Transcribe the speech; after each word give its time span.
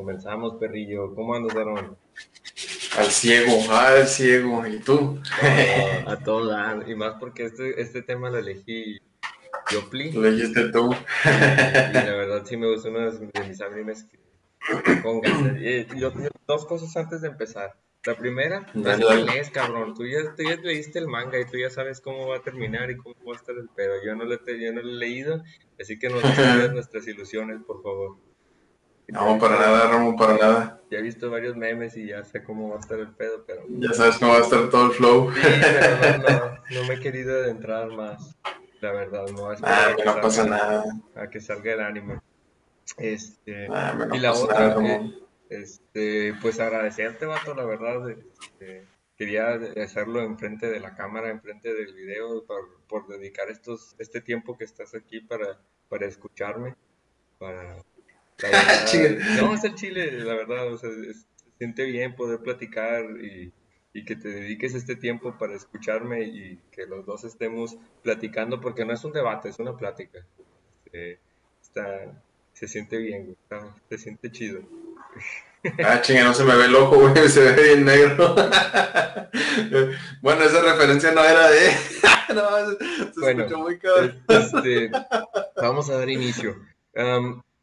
Comenzamos, 0.00 0.54
perrillo. 0.54 1.14
¿Cómo 1.14 1.34
andas, 1.34 1.54
Aaron? 1.54 1.94
Al 2.96 3.06
ciego, 3.10 3.70
al 3.70 4.08
ciego. 4.08 4.66
¿Y 4.66 4.78
tú? 4.78 5.20
a 6.06 6.16
todo 6.24 6.46
dar. 6.46 6.88
Y 6.88 6.94
más 6.94 7.16
porque 7.20 7.44
este, 7.44 7.78
este 7.82 8.00
tema 8.00 8.30
lo 8.30 8.38
elegí 8.38 8.98
yo, 9.70 9.90
Pli. 9.90 10.10
Lo 10.12 10.26
elegiste 10.26 10.70
tú. 10.70 10.90
Y 10.90 11.28
la 11.92 12.14
verdad 12.16 12.46
sí 12.46 12.56
me 12.56 12.72
gusta 12.72 12.88
uno 12.88 13.12
de 13.12 13.46
mis 13.46 13.60
animes 13.60 14.06
que 14.84 14.96
pongan. 15.02 15.58
Eh, 15.60 15.86
dos 16.46 16.64
cosas 16.64 16.96
antes 16.96 17.20
de 17.20 17.28
empezar. 17.28 17.74
La 18.06 18.16
primera, 18.16 18.66
es 18.74 19.36
es, 19.36 19.50
cabrón. 19.50 19.92
Tú 19.92 20.06
ya, 20.06 20.34
tú 20.34 20.44
ya 20.44 20.56
leíste 20.56 20.98
el 20.98 21.08
manga 21.08 21.38
y 21.38 21.44
tú 21.44 21.58
ya 21.58 21.68
sabes 21.68 22.00
cómo 22.00 22.26
va 22.26 22.38
a 22.38 22.42
terminar 22.42 22.90
y 22.90 22.96
cómo 22.96 23.14
va 23.28 23.34
a 23.34 23.36
estar 23.36 23.54
el 23.54 23.68
pedo. 23.68 24.02
Yo 24.02 24.16
no 24.16 24.24
lo, 24.24 24.36
yo 24.46 24.72
no 24.72 24.80
lo 24.80 24.88
he 24.88 24.94
leído, 24.94 25.42
así 25.78 25.98
que 25.98 26.08
destruyas 26.08 26.72
nuestras 26.72 27.06
ilusiones, 27.06 27.60
por 27.66 27.82
favor. 27.82 28.29
No, 29.12 29.38
para 29.38 29.58
nada, 29.58 29.88
Ramón, 29.88 30.16
para 30.16 30.36
nada. 30.36 30.80
Ya 30.90 30.98
he 30.98 31.02
visto 31.02 31.30
varios 31.30 31.56
memes 31.56 31.96
y 31.96 32.08
ya 32.08 32.24
sé 32.24 32.42
cómo 32.42 32.70
va 32.70 32.76
a 32.76 32.80
estar 32.80 32.98
el 32.98 33.08
pedo, 33.08 33.44
pero... 33.46 33.62
Ya 33.68 33.92
sabes 33.92 34.18
cómo 34.18 34.32
va 34.32 34.38
a 34.38 34.42
estar 34.42 34.70
todo 34.70 34.86
el 34.86 34.92
flow. 34.92 35.32
Sí, 35.32 35.40
pero 35.42 36.18
no, 36.18 36.80
no, 36.80 36.88
me 36.88 36.94
he 36.94 37.00
querido 37.00 37.32
adentrar 37.40 37.88
más, 37.90 38.36
la 38.80 38.92
verdad. 38.92 39.26
No, 39.28 39.50
ah, 39.50 39.96
no 40.04 40.20
pasa 40.20 40.44
nada. 40.44 40.84
A 41.14 41.28
que 41.28 41.40
salga 41.40 41.72
el 41.72 41.80
anime. 41.80 42.20
Este, 42.96 43.68
ah, 43.70 44.08
y 44.12 44.18
la 44.18 44.32
otra, 44.32 44.76
eh, 44.80 45.14
este, 45.48 46.34
pues 46.40 46.58
agradecerte, 46.60 47.26
vato, 47.26 47.54
la 47.54 47.64
verdad. 47.64 48.10
Este, 48.10 48.86
quería 49.16 49.60
hacerlo 49.82 50.22
enfrente 50.22 50.68
de 50.70 50.80
la 50.80 50.94
cámara, 50.94 51.30
enfrente 51.30 51.74
del 51.74 51.94
video, 51.94 52.44
por, 52.46 52.80
por 52.88 53.06
dedicar 53.06 53.50
estos, 53.50 53.94
este 53.98 54.20
tiempo 54.20 54.56
que 54.56 54.64
estás 54.64 54.94
aquí 54.94 55.20
para, 55.20 55.60
para 55.88 56.06
escucharme, 56.06 56.74
para 57.38 57.84
no, 59.40 59.54
es 59.54 59.64
el 59.64 59.74
chile, 59.74 60.10
la 60.24 60.34
verdad, 60.34 60.72
o 60.72 60.78
sea, 60.78 60.90
se 60.90 61.14
siente 61.58 61.84
bien 61.84 62.14
poder 62.14 62.40
platicar 62.40 63.04
y, 63.20 63.52
que 64.04 64.16
te 64.16 64.28
dediques 64.28 64.74
este 64.74 64.96
tiempo 64.96 65.36
para 65.38 65.54
escucharme 65.54 66.22
y 66.22 66.58
que 66.72 66.86
los 66.86 67.04
dos 67.04 67.24
estemos 67.24 67.76
platicando, 68.02 68.60
porque 68.60 68.84
no 68.84 68.94
es 68.94 69.04
un 69.04 69.12
debate, 69.12 69.50
es 69.50 69.58
una 69.58 69.76
plática. 69.76 70.24
Eh, 70.92 71.18
está, 71.60 72.12
se 72.54 72.66
siente 72.66 72.96
bien, 72.96 73.36
se 73.88 73.98
siente 73.98 74.30
chido. 74.32 74.62
Ah, 75.84 76.00
chinga, 76.00 76.24
no 76.24 76.32
se 76.32 76.42
me 76.42 76.56
ve 76.56 76.64
el 76.64 76.74
ojo, 76.74 76.96
güey, 76.96 77.14
se 77.28 77.52
ve 77.52 77.62
bien 77.62 77.84
negro. 77.84 78.34
bueno, 80.22 80.44
esa 80.44 80.62
referencia 80.62 81.12
no 81.12 81.22
era 81.22 81.50
de... 81.50 81.70
no, 82.34 82.70
se, 83.12 83.20
bueno, 83.20 83.58
muy 83.58 83.78
este, 84.28 84.90
vamos 85.56 85.90
a 85.90 85.98
dar 85.98 86.08
inicio. 86.08 86.56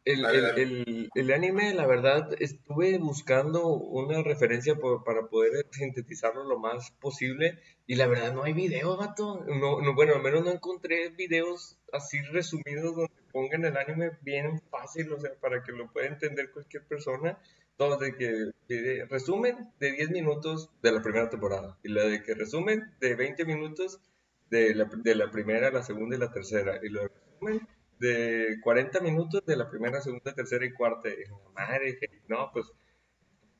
El, 0.08 0.24
el, 0.24 1.10
el, 1.14 1.32
anime, 1.32 1.74
la 1.74 1.86
verdad, 1.86 2.30
estuve 2.38 2.96
buscando 2.96 3.66
una 3.66 4.22
referencia 4.22 4.74
para 5.04 5.26
poder 5.26 5.66
sintetizarlo 5.70 6.44
lo 6.44 6.58
más 6.58 6.92
posible 6.92 7.58
y 7.86 7.96
la 7.96 8.06
verdad 8.06 8.32
no 8.32 8.44
hay 8.44 8.54
video, 8.54 8.96
vato. 8.96 9.44
No, 9.46 9.82
no, 9.82 9.94
bueno, 9.94 10.14
al 10.14 10.22
menos 10.22 10.46
no 10.46 10.50
encontré 10.50 11.10
videos 11.10 11.76
así 11.92 12.22
resumidos 12.32 12.96
donde 12.96 13.12
pongan 13.32 13.66
el 13.66 13.76
anime 13.76 14.12
bien 14.22 14.62
fácil, 14.70 15.12
o 15.12 15.20
sea, 15.20 15.34
para 15.42 15.62
que 15.62 15.72
lo 15.72 15.92
pueda 15.92 16.06
entender 16.06 16.52
cualquier 16.52 16.84
persona. 16.84 17.38
Donde 17.76 18.16
que 18.16 19.04
resumen 19.10 19.70
de 19.78 19.92
10 19.92 20.10
minutos 20.10 20.70
de 20.82 20.90
la 20.90 21.02
primera 21.02 21.28
temporada 21.28 21.78
y 21.84 21.90
la 21.90 22.04
de 22.04 22.22
que 22.22 22.34
resumen 22.34 22.94
de 22.98 23.14
20 23.14 23.44
minutos 23.44 24.00
de 24.48 24.74
la, 24.74 24.86
de 24.86 25.14
la 25.14 25.30
primera, 25.30 25.70
la 25.70 25.82
segunda 25.82 26.16
y 26.16 26.18
la 26.18 26.32
tercera 26.32 26.80
y 26.82 26.88
lo 26.88 27.06
resumen 27.06 27.68
de 27.98 28.58
40 28.62 29.00
minutos 29.00 29.44
de 29.44 29.56
la 29.56 29.68
primera, 29.68 30.00
segunda, 30.00 30.34
tercera 30.34 30.64
y 30.64 30.72
cuarta. 30.72 31.08
madre, 31.54 31.98
no, 32.28 32.50
pues 32.52 32.66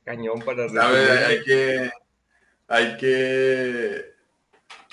cañón 0.03 0.39
para... 0.41 0.65
Hay 1.27 1.43
que, 1.43 1.91
hay 2.67 2.97
que 2.97 4.05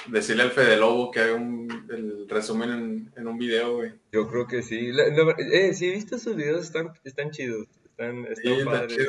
decirle 0.09 0.43
al 0.43 0.51
Fede 0.51 0.77
Lobo 0.77 1.11
que 1.11 1.21
haga 1.21 1.35
un, 1.35 1.87
el 1.91 2.29
resumen 2.29 3.13
en, 3.17 3.29
un 3.29 3.39
video, 3.39 3.77
güey. 3.77 3.93
Yo 4.13 4.29
creo 4.29 4.47
que 4.47 4.63
sí. 4.63 4.91
eh, 5.39 5.75
sí, 5.75 5.91
viste 5.91 6.19
sus 6.19 6.37
videos, 6.37 6.65
están, 6.65 6.93
están 7.05 7.31
chidos. 7.31 7.67
Están, 7.85 8.27
están 8.27 8.65
padres. 8.65 9.09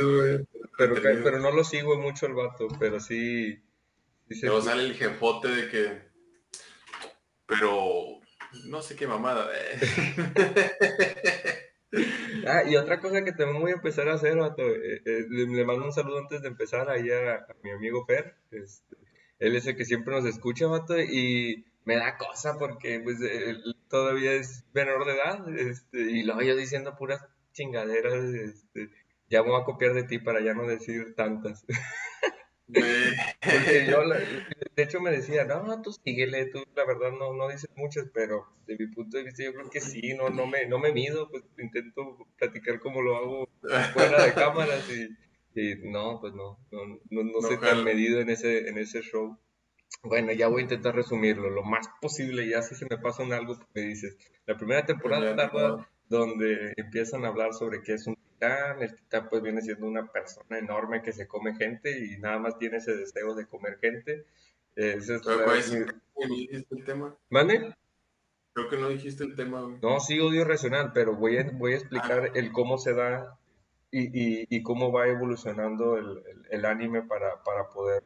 pero, 0.78 0.96
pero 0.96 1.40
no 1.40 1.52
lo 1.52 1.64
sigo 1.64 1.98
mucho 1.98 2.26
el 2.26 2.34
vato, 2.34 2.68
pero 2.80 3.00
sí... 3.00 3.60
sí 4.30 4.42
Luego 4.46 4.62
sale 4.62 4.84
el 4.84 4.94
jefote 4.94 5.50
de 5.50 5.70
que... 5.70 6.08
Pero 7.48 8.17
no 8.66 8.82
sé 8.82 8.96
qué 8.96 9.08
mamada. 9.08 9.48
ah, 12.48 12.64
y 12.68 12.76
otra 12.76 13.00
cosa 13.00 13.24
que 13.24 13.32
también 13.32 13.62
voy 13.62 13.72
a 13.72 13.76
empezar 13.76 14.08
a 14.10 14.16
hacer, 14.16 14.38
vato, 14.38 14.64
eh, 14.64 15.02
eh, 15.06 15.26
le, 15.30 15.66
mando 15.66 15.86
un 15.86 15.94
saludo 15.94 16.20
antes 16.20 16.42
de 16.42 16.48
empezar 16.48 16.90
ahí 16.90 17.10
a, 17.12 17.46
mi 17.64 17.72
amigo 17.72 18.06
Fer. 18.06 18.36
Este, 18.52 18.96
él 19.40 19.56
es 19.56 19.68
el 19.68 19.76
que 19.76 19.86
siempre 19.86 20.14
nos 20.14 20.26
escucha, 20.26 20.68
vato, 20.68 21.00
y 21.00 21.66
me 21.86 21.96
da 21.96 22.18
cosa 22.18 22.58
porque 22.58 23.00
pues 23.00 23.18
todavía 23.90 24.34
es 24.34 24.66
menor 24.74 25.06
de 25.06 25.14
edad, 25.14 25.58
este, 25.58 26.00
y 26.00 26.24
lo 26.24 26.42
yo 26.42 26.56
diciendo 26.56 26.96
puras 26.98 27.22
chingaderas, 27.54 28.26
este, 28.26 28.90
ya 29.30 29.42
voy 29.42 29.60
a 29.60 29.66
copiar 29.66 29.94
de 29.94 30.04
ti 30.04 30.20
para 30.20 30.42
ya 30.42 30.54
no 30.54 30.68
decir 30.68 31.16
tantas. 31.16 31.66
yo, 32.68 34.04
de 34.76 34.84
hecho, 34.84 35.00
me 35.00 35.12
decía, 35.12 35.46
no, 35.46 35.82
tú 35.82 35.92
síguele, 35.92 36.48
tú 36.48 36.64
la 36.76 36.86
verdad 36.86 37.12
no, 37.12 37.34
no 37.34 37.48
dices 37.48 37.70
muchas, 37.76 38.08
pero 38.14 38.46
de 38.66 38.78
mi 38.78 38.88
punto 38.88 39.18
de 39.18 39.24
vista 39.24 39.44
yo 39.44 39.54
creo 39.54 39.70
que 39.70 39.80
sí, 39.80 40.14
no, 40.16 40.30
no, 40.30 40.48
me, 40.48 40.66
no 40.66 40.78
me 40.80 40.92
mido, 40.92 41.30
pues 41.30 41.44
intento 41.58 42.28
platicar 42.38 42.80
como 42.80 43.02
lo 43.02 43.16
hago 43.16 43.50
fuera 43.94 44.26
de 44.26 44.34
cámaras 44.34 44.86
y, 44.90 45.76
no, 45.90 46.20
pues 46.20 46.34
no, 46.34 46.60
no, 46.72 47.00
no, 47.10 47.24
no 47.24 47.42
soy 47.42 47.58
tan 47.58 47.84
medido 47.84 48.20
en 48.20 48.30
ese, 48.30 48.68
en 48.68 48.78
ese 48.78 49.02
show. 49.02 49.38
Bueno, 50.04 50.32
ya 50.34 50.48
voy 50.48 50.60
a 50.60 50.64
intentar 50.64 50.94
resumirlo 50.94 51.50
lo 51.50 51.64
más 51.64 51.88
posible, 52.02 52.48
ya 52.48 52.62
si 52.62 52.76
se 52.76 52.86
me 52.90 52.98
pasa 52.98 53.24
un 53.24 53.34
algo, 53.34 53.56
pues 53.56 53.68
me 53.74 53.82
dices, 53.82 54.18
la 54.46 54.58
primera 54.58 54.86
temporada 54.86 55.36
tarda 55.36 55.90
donde 56.10 56.74
empiezan 56.78 57.26
a 57.26 57.30
hablar 57.30 57.54
sobre 57.54 57.82
qué 57.82 57.94
es 57.94 58.08
un 58.08 58.18
titán. 58.38 58.82
El 58.82 58.96
titán 58.96 59.30
pues 59.30 59.42
viene 59.42 59.62
siendo 59.62 59.88
una 59.88 60.06
persona 60.12 60.58
enorme 60.58 61.02
que 61.02 61.12
se 61.12 61.28
come 61.28 61.56
gente 61.56 62.06
y 62.06 62.18
nada 62.18 62.40
más 62.40 62.58
tiene 62.58 62.78
ese 62.78 62.96
deseo 62.96 63.36
de 63.36 63.48
comer 63.48 63.80
gente. 63.80 64.26
Ese 64.76 65.16
es 65.16 65.26
no 65.26 66.36
dijiste 66.36 66.76
el 66.76 66.86
tema. 66.86 67.16
¿Mande? 67.30 67.76
Creo 68.54 68.70
que 68.70 68.78
no 68.78 68.90
dijiste 68.90 69.24
el 69.24 69.36
tema. 69.36 69.78
No, 69.82 70.00
sí, 70.00 70.20
odio 70.20 70.44
racional, 70.46 70.92
pero 70.94 71.16
voy 71.16 71.38
a, 71.38 71.50
voy 71.54 71.74
a 71.74 71.78
explicar 71.78 72.26
ah. 72.26 72.32
el 72.34 72.52
cómo 72.52 72.78
se 72.78 72.94
da 72.94 73.38
y, 73.92 74.06
y, 74.06 74.48
y 74.50 74.64
cómo 74.64 74.92
va 74.92 75.08
evolucionando 75.08 75.98
el, 75.98 76.24
el, 76.50 76.66
anime 76.66 77.04
para, 77.04 77.44
para 77.44 77.70
poder 77.70 78.04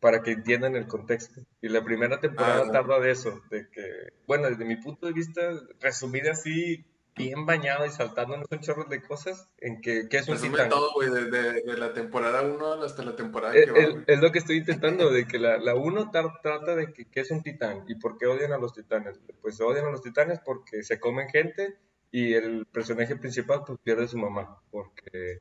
para 0.00 0.22
que 0.22 0.32
entiendan 0.32 0.76
el 0.76 0.86
contexto. 0.86 1.40
Y 1.60 1.68
la 1.68 1.82
primera 1.82 2.20
temporada 2.20 2.64
ah, 2.68 2.72
tarda 2.72 3.00
de 3.00 3.10
eso, 3.10 3.42
de 3.50 3.68
que, 3.68 4.12
bueno, 4.26 4.48
desde 4.48 4.64
mi 4.64 4.76
punto 4.76 5.06
de 5.06 5.12
vista, 5.12 5.42
resumir 5.80 6.28
así, 6.28 6.84
bien 7.18 7.44
bañado 7.44 7.84
y 7.84 7.90
saltándonos 7.90 8.46
un 8.50 8.60
chorro 8.60 8.84
de 8.84 9.02
cosas 9.02 9.50
en 9.58 9.82
que, 9.82 10.08
que 10.08 10.16
es 10.16 10.28
un 10.28 10.38
todo, 10.70 10.94
güey, 10.94 11.10
desde 11.10 11.62
de 11.62 11.76
la 11.76 11.92
temporada 11.92 12.40
1 12.42 12.82
hasta 12.82 13.04
la 13.04 13.14
temporada 13.14 13.52
que 13.52 13.70
va, 13.70 14.02
Es 14.06 14.20
lo 14.20 14.32
que 14.32 14.38
estoy 14.38 14.56
intentando, 14.56 15.10
de 15.10 15.26
que 15.26 15.38
la 15.38 15.74
1 15.74 16.10
trata 16.10 16.74
de 16.74 16.92
que, 16.92 17.04
que, 17.10 17.20
es 17.20 17.30
un 17.30 17.42
titán 17.42 17.84
y 17.88 17.96
por 17.96 18.16
qué 18.16 18.26
odian 18.26 18.52
a 18.52 18.58
los 18.58 18.72
titanes. 18.72 19.20
Pues 19.42 19.60
odian 19.60 19.86
a 19.86 19.90
los 19.90 20.00
titanes 20.00 20.40
porque 20.40 20.82
se 20.82 20.98
comen 20.98 21.28
gente 21.28 21.76
y 22.10 22.32
el 22.32 22.64
personaje 22.66 23.16
principal 23.16 23.64
pues 23.66 23.78
pierde 23.82 24.04
a 24.04 24.08
su 24.08 24.16
mamá, 24.16 24.62
porque 24.70 25.40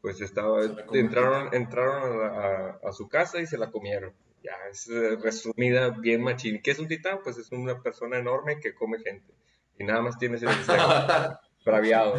pues 0.00 0.20
estaba, 0.20 0.64
entraron, 0.92 1.54
entraron 1.54 2.22
a, 2.24 2.78
a, 2.82 2.92
su 2.92 3.08
casa 3.08 3.40
y 3.40 3.46
se 3.46 3.58
la 3.58 3.70
comieron. 3.70 4.12
Ya, 4.42 4.52
es 4.70 4.88
eh, 4.88 5.16
resumida 5.22 5.90
bien 5.90 6.22
machín. 6.22 6.62
¿Qué 6.62 6.70
es 6.70 6.78
un 6.78 6.88
titán? 6.88 7.20
Pues 7.22 7.36
es 7.36 7.52
una 7.52 7.82
persona 7.82 8.18
enorme 8.18 8.58
que 8.58 8.74
come 8.74 8.98
gente 8.98 9.34
y 9.80 9.84
nada 9.84 10.02
más 10.02 10.18
tienes 10.18 10.42
el 10.42 10.48
braviado, 11.64 12.14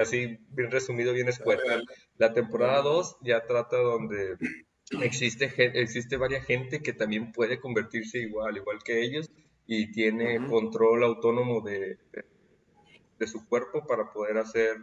así 0.00 0.38
bien 0.50 0.70
resumido, 0.70 1.14
bien 1.14 1.28
escueto. 1.28 1.62
La 2.18 2.34
temporada 2.34 2.82
2 2.82 3.16
ya 3.22 3.46
trata 3.46 3.78
donde 3.78 4.36
existe, 5.00 5.50
existe 5.80 6.18
varias 6.18 6.44
gente 6.44 6.82
que 6.82 6.92
también 6.92 7.32
puede 7.32 7.58
convertirse 7.58 8.18
igual, 8.18 8.58
igual 8.58 8.78
que 8.84 9.02
ellos, 9.02 9.30
y 9.66 9.90
tiene 9.90 10.46
control 10.46 11.02
autónomo 11.04 11.62
de, 11.62 11.98
de, 13.18 13.26
su 13.26 13.48
cuerpo 13.48 13.86
para 13.86 14.12
poder 14.12 14.36
hacer 14.36 14.76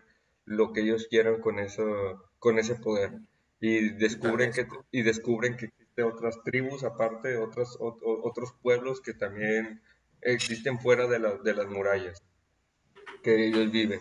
lo 0.46 0.74
que 0.74 0.82
ellos 0.82 1.08
quieran 1.08 1.42
con, 1.42 1.60
eso, 1.60 2.24
con 2.40 2.58
ese 2.58 2.76
poder. 2.76 3.12
Y 3.60 3.90
descubren, 3.90 4.52
que, 4.52 4.68
y 4.92 5.04
descubren 5.04 5.58
que 5.58 5.66
existen 5.66 6.06
otras 6.06 6.42
tribus, 6.44 6.84
aparte, 6.84 7.38
otros, 7.38 7.78
otros 7.80 8.54
pueblos 8.62 9.00
que 9.02 9.14
también 9.14 9.82
existen 10.26 10.80
fuera 10.80 11.08
de, 11.08 11.20
de 11.44 11.54
las 11.54 11.68
murallas 11.68 12.22
que 13.24 13.48
ellos 13.48 13.72
viven. 13.72 14.00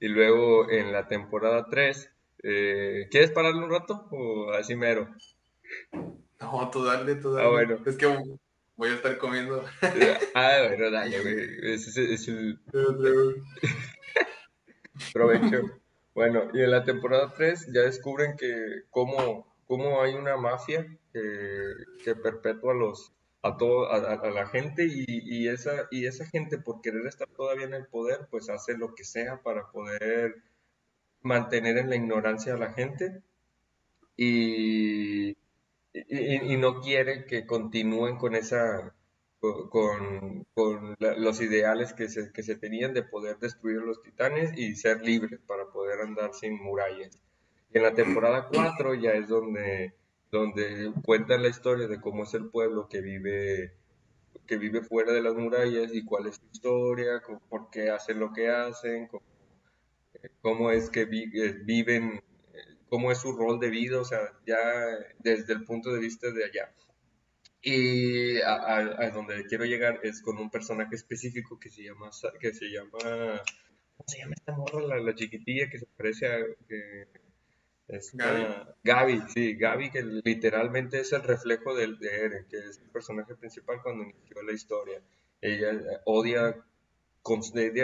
Y 0.00 0.08
luego 0.08 0.70
en 0.70 0.92
la 0.92 1.08
temporada 1.08 1.66
3, 1.70 2.10
eh, 2.44 3.08
¿quieres 3.10 3.30
pararle 3.30 3.64
un 3.64 3.70
rato 3.70 4.06
o 4.10 4.52
así 4.52 4.76
mero? 4.76 5.08
No, 6.40 6.70
tú 6.70 6.84
dale, 6.84 7.16
tú 7.16 7.32
dale. 7.32 7.46
Ah, 7.46 7.50
bueno. 7.50 7.78
Es 7.84 7.96
que 7.96 8.06
voy 8.76 8.90
a 8.90 8.94
estar 8.94 9.18
comiendo. 9.18 9.64
ah, 10.34 10.66
bueno, 10.68 10.90
dale, 10.90 11.20
güey. 11.20 11.48
Es, 11.74 11.96
es, 11.96 12.28
el... 12.28 12.60
Provecho. 15.12 15.62
Bueno, 16.14 16.48
y 16.52 16.62
en 16.62 16.70
la 16.70 16.84
temporada 16.84 17.32
3 17.36 17.72
ya 17.72 17.82
descubren 17.82 18.36
que 18.36 18.82
cómo, 18.90 19.52
cómo 19.66 20.02
hay 20.02 20.14
una 20.14 20.36
mafia 20.36 20.86
que, 21.12 21.74
que 22.04 22.14
perpetúa 22.14 22.74
los, 22.74 23.12
a, 23.48 23.56
todo, 23.56 23.90
a, 23.90 24.30
la 24.30 24.46
gente 24.46 24.86
y, 24.86 25.48
esa, 25.48 25.88
y 25.90 26.06
esa 26.06 26.26
gente 26.26 26.58
por 26.58 26.80
querer 26.80 27.06
estar 27.06 27.28
todavía 27.28 27.66
en 27.66 27.74
el 27.74 27.86
poder, 27.86 28.28
pues 28.30 28.48
hace 28.50 28.76
lo 28.76 28.94
que 28.94 29.04
sea 29.04 29.42
para 29.42 29.70
poder 29.70 30.36
mantener 31.22 31.78
en 31.78 31.90
la 31.90 31.96
ignorancia 31.96 32.54
a 32.54 32.58
la 32.58 32.72
gente 32.72 33.22
y, 34.16 35.36
y, 35.92 36.56
no 36.56 36.80
quiere 36.80 37.24
que 37.26 37.46
continúen 37.46 38.16
con 38.16 38.34
esa 38.34 38.94
con, 39.40 40.44
con 40.52 40.96
los 40.98 41.40
ideales 41.40 41.92
que 41.92 42.08
se, 42.08 42.32
que 42.32 42.42
se 42.42 42.56
tenían 42.56 42.92
de 42.92 43.04
poder 43.04 43.38
destruir 43.38 43.78
los 43.82 44.02
titanes 44.02 44.56
y 44.56 44.74
ser 44.74 45.00
libres 45.02 45.40
para 45.46 45.66
poder 45.66 46.00
andar 46.00 46.34
sin 46.34 46.60
murallas. 46.60 47.18
En 47.72 47.82
la 47.82 47.94
temporada 47.94 48.48
4 48.52 48.94
ya 48.94 49.12
es 49.12 49.28
donde 49.28 49.94
donde 50.30 50.92
cuentan 51.04 51.42
la 51.42 51.48
historia 51.48 51.88
de 51.88 52.00
cómo 52.00 52.24
es 52.24 52.34
el 52.34 52.48
pueblo 52.48 52.88
que 52.88 53.00
vive 53.00 53.72
que 54.48 54.56
vive 54.56 54.82
fuera 54.82 55.12
de 55.12 55.20
las 55.22 55.34
murallas 55.34 55.94
y 55.94 56.04
cuál 56.04 56.26
es 56.26 56.36
su 56.36 56.46
historia, 56.50 57.22
por 57.48 57.70
qué 57.70 57.90
hacen 57.90 58.18
lo 58.18 58.32
que 58.32 58.48
hacen, 58.48 59.08
cómo, 60.40 60.70
es 60.70 60.90
que 60.90 61.02
eh, 61.02 61.56
viven, 61.64 62.22
cómo 62.88 63.12
es 63.12 63.18
su 63.18 63.32
rol 63.32 63.60
de 63.60 63.68
vida, 63.68 64.00
o 64.00 64.04
sea, 64.04 64.20
ya 64.46 64.58
desde 65.18 65.52
el 65.52 65.64
punto 65.64 65.92
de 65.92 66.00
vista 66.00 66.30
de 66.32 66.44
allá. 66.44 66.74
Y 67.60 68.40
a, 68.40 69.10
donde 69.12 69.44
quiero 69.46 69.64
llegar 69.64 70.00
es 70.02 70.22
con 70.22 70.38
un 70.38 70.48
personaje 70.48 70.94
específico 70.94 71.58
que 71.60 71.70
se 71.70 71.82
llama, 71.82 72.10
que 72.40 72.54
se 72.54 72.66
llama, 72.70 72.98
¿cómo 73.96 74.06
se 74.06 74.18
llama 74.18 74.34
esta 74.34 74.56
morra? 74.56 74.98
La 75.00 75.14
chiquitilla 75.14 75.68
que 75.68 75.78
se 75.78 75.86
parece 75.86 76.26
a, 76.26 76.38
es 77.88 78.12
Gaby. 78.84 79.22
sí, 79.32 79.54
Gaby 79.54 79.90
que 79.90 80.02
literalmente 80.02 81.00
es 81.00 81.12
el 81.12 81.22
reflejo 81.22 81.74
de, 81.74 81.96
de 81.98 82.24
Eren, 82.24 82.46
que 82.48 82.58
es 82.58 82.78
el 82.78 82.90
personaje 82.90 83.34
principal 83.34 83.80
cuando 83.82 84.04
inició 84.04 84.42
la 84.42 84.52
historia. 84.52 85.02
Ella 85.40 85.72
eh, 85.72 86.00
odia, 86.04 86.64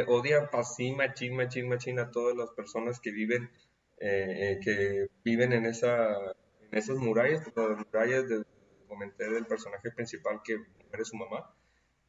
odia 0.06 0.50
así 0.52 0.92
machín, 0.92 1.36
machín, 1.36 1.68
machín 1.68 1.98
a 1.98 2.10
todas 2.10 2.36
las 2.36 2.50
personas 2.50 3.00
que 3.00 3.12
viven, 3.12 3.50
eh, 3.98 4.58
eh, 4.58 4.60
que 4.62 5.08
viven 5.24 5.54
en, 5.54 5.64
esa, 5.64 6.12
en 6.60 6.78
esas 6.78 6.96
murallas, 6.96 7.42
las 7.56 7.78
murallas 7.78 8.28
de, 8.28 8.44
comenté 8.86 9.30
del 9.30 9.46
personaje 9.46 9.90
principal 9.90 10.42
que 10.44 10.58
es 10.92 11.08
su 11.08 11.16
mamá. 11.16 11.50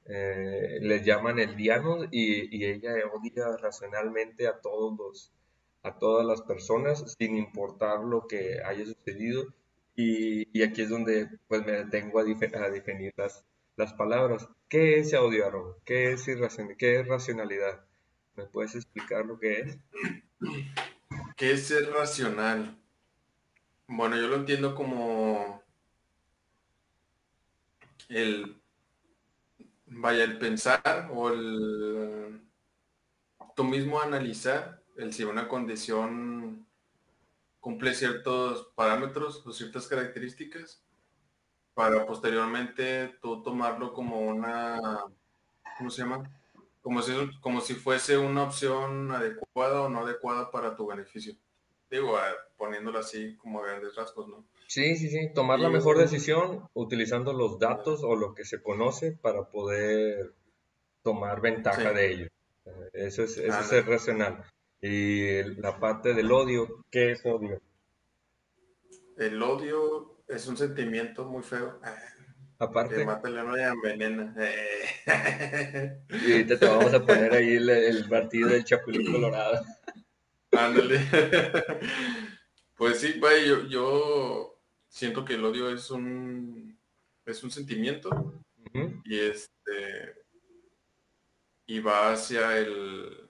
les 0.06 1.04
llaman 1.06 1.40
el 1.40 1.56
diano 1.56 2.04
y, 2.12 2.56
y 2.56 2.66
ella 2.66 2.94
odia 3.14 3.56
racionalmente 3.58 4.48
a 4.48 4.60
todos 4.60 4.98
los 4.98 5.32
a 5.86 5.98
todas 6.00 6.26
las 6.26 6.42
personas 6.42 7.16
sin 7.18 7.36
importar 7.38 8.00
lo 8.00 8.28
que 8.28 8.62
haya 8.64 8.86
sucedido 8.86 9.46
y, 9.96 10.48
y 10.58 10.64
aquí 10.64 10.82
es 10.82 10.90
donde 10.90 11.30
pues 11.48 11.66
me 11.66 11.74
detengo 11.74 12.20
a, 12.20 12.24
a 12.24 12.70
definir 12.70 13.14
las, 13.16 13.46
las 13.78 13.94
palabras. 13.94 14.50
¿Qué 14.68 14.98
es 15.00 15.14
odio, 15.14 15.80
¿Qué 15.86 16.12
es, 16.14 16.26
¿Qué 16.78 17.00
es 17.00 17.08
racionalidad? 17.08 17.86
¿Me 18.36 18.46
puedes 18.46 18.76
explicar 18.76 19.26
lo 19.26 19.40
que 19.40 19.60
es? 19.60 19.78
¿Qué 21.38 21.52
es 21.52 21.68
ser 21.68 21.92
racional? 21.92 22.78
Bueno, 23.88 24.18
yo 24.18 24.28
lo 24.28 24.38
entiendo 24.38 24.74
como 24.74 25.62
el, 28.10 28.60
vaya, 29.86 30.24
el 30.24 30.40
pensar 30.40 31.10
o 31.14 31.30
el 31.30 32.42
tú 33.56 33.64
mismo 33.64 34.02
analizar 34.02 34.82
el 34.98 35.14
si 35.14 35.24
una 35.24 35.48
condición 35.48 36.66
cumple 37.60 37.94
ciertos 37.94 38.72
parámetros 38.76 39.46
o 39.46 39.52
ciertas 39.52 39.88
características 39.88 40.84
para 41.74 42.06
posteriormente 42.06 43.18
tú 43.22 43.42
tomarlo 43.44 43.94
como 43.94 44.20
una, 44.22 44.80
¿cómo 45.78 45.90
se 45.90 46.04
llama? 46.04 46.32
Como 46.82 47.02
si, 47.02 47.12
como 47.42 47.62
si 47.62 47.74
fuese 47.74 48.18
una 48.18 48.44
opción 48.44 49.12
adecuada 49.12 49.82
o 49.82 49.90
no 49.90 50.02
adecuada 50.02 50.52
para 50.52 50.76
tu 50.76 50.88
beneficio. 50.88 51.36
Digo, 51.90 52.18
poniéndolo 52.58 53.00
así 53.00 53.36
como 53.38 53.60
a 53.60 53.68
grandes 53.68 53.96
rasgos, 53.96 54.28
¿no? 54.28 54.46
Sí, 54.68 54.96
sí, 54.96 55.10
sí. 55.10 55.32
Tomar 55.34 55.60
la 55.60 55.70
mejor 55.70 55.98
decisión 55.98 56.70
utilizando 56.74 57.34
los 57.34 57.60
datos 57.60 58.04
o 58.04 58.16
lo 58.16 58.34
que 58.34 58.46
se 58.46 58.62
conoce 58.62 59.12
para 59.12 59.50
poder 59.50 60.34
tomar 61.04 61.42
ventaja 61.42 61.92
de 61.92 62.14
ello. 62.14 62.28
Eso 62.94 63.24
es, 63.24 63.38
eso 63.38 63.76
es 63.76 63.86
racional. 63.86 64.46
Y 64.88 65.44
la 65.62 65.80
parte 65.80 66.14
del 66.14 66.32
odio, 66.32 66.86
¿qué 66.92 67.14
es 67.14 67.26
odio? 67.26 67.60
El 69.18 69.42
odio 69.42 70.24
es 70.28 70.46
un 70.46 70.56
sentimiento 70.56 71.26
muy 71.26 71.42
feo. 71.42 71.82
Aparte. 72.60 72.98
Que 72.98 73.06
mata 73.06 73.28
la 73.32 73.44
y 73.58 73.64
envenena. 73.64 74.36
Y 76.08 76.32
ahorita 76.34 76.60
te 76.60 76.68
vamos 76.68 76.94
a 76.94 77.04
poner 77.04 77.34
ahí 77.34 77.56
el, 77.56 78.08
partido 78.08 78.50
del 78.50 78.64
Chapulín 78.64 79.12
Colorado. 79.12 79.66
Ándale. 80.52 81.00
Pues 82.76 83.00
sí, 83.00 83.20
yo, 83.48 83.66
yo 83.68 84.60
siento 84.88 85.26
que 85.26 85.34
el 85.34 85.46
odio 85.46 85.72
es 85.72 85.90
un 85.90 86.78
es 87.26 87.44
un 87.44 87.50
sentimiento 87.50 88.40
y 89.04 89.18
este 89.18 90.14
y 91.66 91.80
va 91.80 92.12
hacia 92.12 92.60
el 92.60 93.25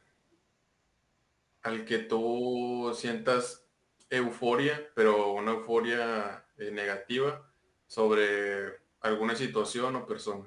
al 1.66 1.84
que 1.84 1.98
tú 1.98 2.92
sientas 2.94 3.66
euforia, 4.12 4.88
pero 4.94 5.34
una 5.34 5.52
euforia 5.52 6.46
eh, 6.60 6.70
negativa 6.70 7.52
sobre 7.88 8.72
alguna 9.02 9.36
situación 9.36 9.96
o 9.96 10.06
persona. 10.06 10.46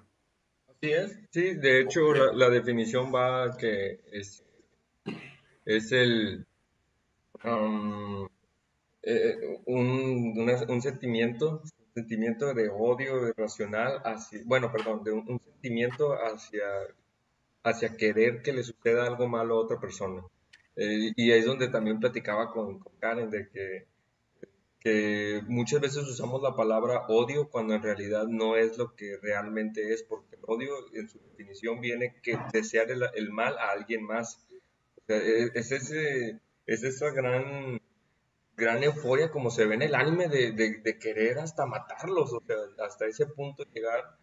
Así 0.69 0.93
es, 0.93 1.19
sí, 1.33 1.55
de 1.55 1.81
hecho 1.81 2.15
la, 2.15 2.49
definición 2.51 3.13
va 3.13 3.57
que 3.57 4.01
es, 4.13 4.45
es 5.65 5.91
el 5.91 6.47
um, 7.43 8.29
eh, 9.03 9.61
un, 9.67 10.81
sentimiento, 10.81 11.63
sentimiento 11.95 12.55
de 12.55 12.69
odio 12.69 13.27
irracional 13.27 14.01
hacia, 14.05 14.41
bueno, 14.45 14.71
perdón, 14.71 15.03
de 15.03 15.11
un, 15.11 15.41
sentimiento 15.41 16.13
hacia, 16.13 16.65
hacia 17.65 17.97
querer 17.97 18.41
que 18.41 18.53
le 18.53 18.63
suceda 18.63 19.05
algo 19.05 19.27
malo 19.27 19.57
a 19.57 19.63
otra 19.65 19.81
persona. 19.81 20.23
Eh, 20.81 21.13
y 21.17 21.33
es 21.33 21.45
donde 21.45 21.69
también 21.69 21.99
platicaba 21.99 22.53
con, 22.53 22.79
Karen 23.01 23.31
de 23.31 23.49
que, 23.49 23.87
que, 24.79 25.43
muchas 25.49 25.81
veces 25.81 26.05
usamos 26.07 26.41
la 26.41 26.55
palabra 26.55 27.05
odio 27.09 27.51
cuando 27.51 27.75
en 27.75 27.83
realidad 27.83 28.29
no 28.29 28.55
es 28.57 28.79
lo 28.79 28.95
que 28.95 29.17
realmente 29.21 29.93
es, 29.93 30.05
porque 30.05 30.37
el 30.37 30.43
odio 30.47 30.71
en 30.95 31.09
su 31.09 31.19
definición 31.19 31.81
viene 31.81 32.15
que 32.23 32.39
desear 32.53 32.93
el, 32.93 33.03
el 33.15 33.33
mal 33.33 33.59
a 33.59 33.71
alguien 33.73 34.05
más. 34.05 34.47
E, 35.09 35.51
es, 35.55 35.73
ese, 35.73 36.39
es 36.67 36.85
esa 36.85 37.11
gran, 37.11 37.81
gran 38.57 38.85
euforia 38.85 39.33
como 39.33 39.51
se 39.51 39.67
ve 39.67 39.75
en 39.75 39.83
el 39.83 39.97
anime 39.97 40.29
de, 40.29 40.53
de, 40.53 40.99
querer 41.01 41.41
hasta 41.41 41.67
matarlos, 41.67 42.33
o 42.33 42.41
sea, 42.47 42.57
hasta 42.87 43.07
ese 43.07 43.27
punto 43.27 43.65
llegar 43.75 44.17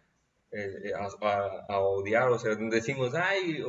eh, 0.52 0.92
a, 0.96 1.66
a, 1.68 1.80
odiar, 1.80 2.30
o 2.30 2.38
sea, 2.38 2.54
decimos, 2.54 3.14
ay, 3.14 3.62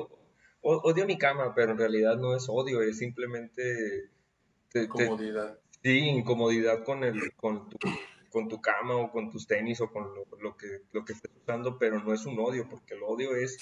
odio 0.62 1.06
mi 1.06 1.18
cama, 1.18 1.54
pero 1.56 1.72
en 1.72 1.78
realidad 1.78 2.18
no 2.18 2.36
es 2.36 2.48
odio, 2.50 2.82
es 2.82 2.98
simplemente... 2.98 4.10
incomodidad. 4.74 5.60
sí, 5.84 6.00
incomodidad 6.00 6.84
con, 6.84 7.04
el, 7.04 7.34
con, 7.36 7.70
tu, 7.70 7.78
con 8.30 8.48
tu 8.48 8.62
cama 8.62 8.96
o 8.96 9.12
con 9.12 9.32
tus 9.32 9.48
tenis 9.48 9.82
o 9.82 9.92
con 9.92 10.10
lo, 10.40 10.58
que, 10.58 10.82
lo 10.92 11.06
que 11.06 11.14
estés 11.14 11.32
usando, 11.42 11.78
pero 11.78 12.02
no 12.04 12.14
es 12.14 12.26
un 12.26 12.40
odio, 12.40 12.68
porque 12.70 12.96
el 12.96 13.04
odio 13.04 13.36
es 13.36 13.58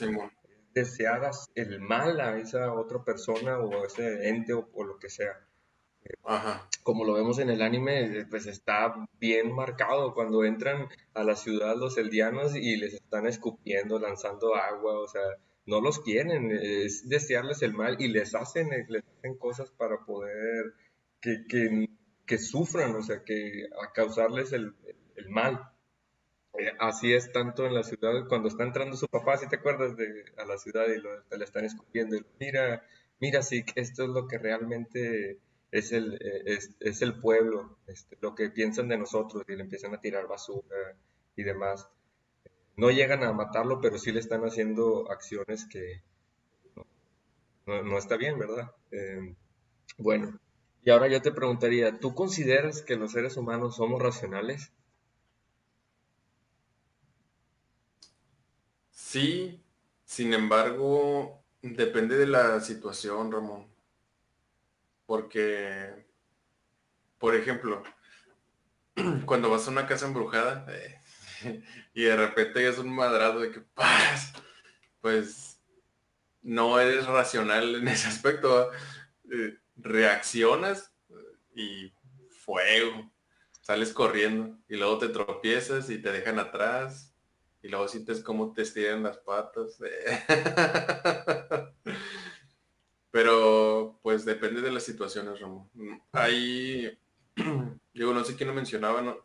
desear 0.73 1.31
el 1.55 1.79
mal 1.79 2.19
a 2.19 2.37
esa 2.37 2.73
otra 2.73 3.03
persona 3.03 3.59
o 3.59 3.83
a 3.83 3.87
ese 3.87 4.27
ente 4.27 4.53
o, 4.53 4.83
lo 4.83 4.99
que 4.99 5.09
sea. 5.09 5.39
Ajá. 6.23 6.67
Como 6.83 7.03
lo 7.03 7.13
vemos 7.13 7.39
en 7.39 7.49
el 7.49 7.61
anime, 7.61 8.27
pues 8.29 8.45
está 8.45 8.93
bien 9.19 9.51
marcado 9.53 10.13
cuando 10.13 10.43
entran 10.43 10.87
a 11.13 11.23
la 11.23 11.35
ciudad 11.35 11.75
los 11.77 11.97
eldianos 11.97 12.55
y 12.55 12.75
les 12.75 12.93
están 12.93 13.25
escupiendo, 13.25 13.97
lanzando 13.97 14.55
agua, 14.55 14.99
o 14.99 15.07
sea, 15.07 15.23
no 15.65 15.81
los 15.81 15.99
quieren, 15.99 16.51
es 16.51 17.09
desearles 17.09 17.61
el 17.61 17.73
mal 17.73 17.97
y 17.99 18.07
les 18.07 18.35
hacen, 18.35 18.69
les 18.87 19.03
hacen 19.17 19.37
cosas 19.37 19.71
para 19.71 20.05
poder 20.05 20.73
que, 21.19 21.45
que, 21.47 21.89
que 22.25 22.37
sufran, 22.37 22.95
o 22.95 23.01
sea, 23.01 23.23
que 23.23 23.67
a 23.81 23.91
causarles 23.91 24.53
el, 24.53 24.75
el 25.15 25.29
mal. 25.29 25.59
Eh, 26.57 26.71
así 26.79 27.13
es 27.13 27.31
tanto 27.31 27.65
en 27.65 27.73
la 27.73 27.83
ciudad, 27.83 28.27
cuando 28.29 28.47
está 28.47 28.63
entrando 28.63 28.95
su 28.95 29.07
papá, 29.07 29.37
si 29.37 29.47
te 29.49 29.57
acuerdas 29.57 29.97
de 29.97 30.25
a 30.37 30.45
la 30.45 30.57
ciudad 30.57 30.85
y 30.87 31.01
lo, 31.01 31.09
le 31.37 31.43
están 31.43 31.65
escupiendo, 31.65 32.17
mira, 32.39 32.83
mira, 33.19 33.41
sí, 33.41 33.65
esto 33.75 34.03
es 34.03 34.09
lo 34.09 34.27
que 34.27 34.37
realmente 34.37 35.39
es 35.71 35.91
el, 35.91 36.13
eh, 36.21 36.43
es, 36.45 36.75
es 36.79 37.01
el 37.01 37.19
pueblo, 37.19 37.77
este, 37.87 38.17
lo 38.21 38.35
que 38.35 38.49
piensan 38.49 38.87
de 38.87 38.97
nosotros 38.97 39.43
y 39.49 39.55
le 39.55 39.63
empiezan 39.63 39.93
a 39.93 39.99
tirar 39.99 40.27
basura 40.27 40.95
y 41.35 41.43
demás 41.43 41.89
no 42.77 42.89
llegan 42.91 43.23
a 43.23 43.33
matarlo, 43.33 43.81
pero 43.81 43.97
sí 43.97 44.11
le 44.11 44.19
están 44.21 44.43
haciendo 44.45 45.11
acciones 45.11 45.65
que 45.65 46.03
no, 47.65 47.97
está 47.97 48.15
bien, 48.17 48.39
¿verdad? 48.39 48.71
Eh, 48.91 49.35
bueno, 49.97 50.39
Y 50.83 50.91
ahora 50.91 51.07
yo 51.09 51.21
te 51.21 51.31
preguntaría, 51.33 51.99
¿tú 51.99 52.15
consideras 52.15 52.81
que 52.83 52.95
los 52.97 53.13
seres 53.13 53.37
humanos 53.37 53.75
somos 53.77 54.01
racionales? 54.01 54.73
Sí, 58.89 59.63
sin 60.05 60.33
embargo, 60.33 61.43
depende 61.61 62.17
de 62.17 62.25
la 62.25 62.59
situación, 62.61 63.31
Ramón. 63.31 63.67
Porque, 65.07 66.05
por 67.17 67.35
ejemplo, 67.35 67.83
cuando 69.25 69.49
vas 69.49 69.67
a 69.67 69.71
una 69.71 69.87
casa 69.87 70.07
embrujada 70.07 70.65
eh, 70.69 70.99
y 71.93 72.03
de 72.03 72.15
repente 72.15 72.67
es 72.67 72.77
un 72.77 72.93
madrado 72.93 73.39
de 73.39 73.51
que 73.51 73.61
¡paz! 73.61 74.33
pues 75.01 75.61
no 76.41 76.79
eres 76.79 77.05
racional 77.05 77.75
en 77.75 77.87
ese 77.87 78.07
aspecto. 78.07 78.71
Eh, 79.31 79.57
reaccionas 79.75 80.93
y 81.55 81.91
fuego. 82.29 83.11
Sales 83.61 83.93
corriendo 83.93 84.57
y 84.67 84.75
luego 84.75 84.99
te 84.99 85.09
tropiezas 85.09 85.89
y 85.89 86.01
te 86.01 86.11
dejan 86.11 86.39
atrás 86.39 87.15
y 87.63 87.67
luego 87.67 87.87
sientes 87.87 88.21
cómo 88.21 88.53
te 88.53 88.61
estiran 88.61 89.01
las 89.01 89.17
patas. 89.17 89.79
Pero 93.09 93.99
pues 94.03 94.23
depende 94.23 94.61
de 94.61 94.71
las 94.71 94.83
situaciones, 94.83 95.39
Ramón. 95.39 95.69
Hay, 96.11 96.99
digo, 97.93 98.13
no 98.13 98.23
sé 98.23 98.35
quién 98.35 98.49
lo 98.49 98.55
mencionaba, 98.55 99.01
no, 99.01 99.17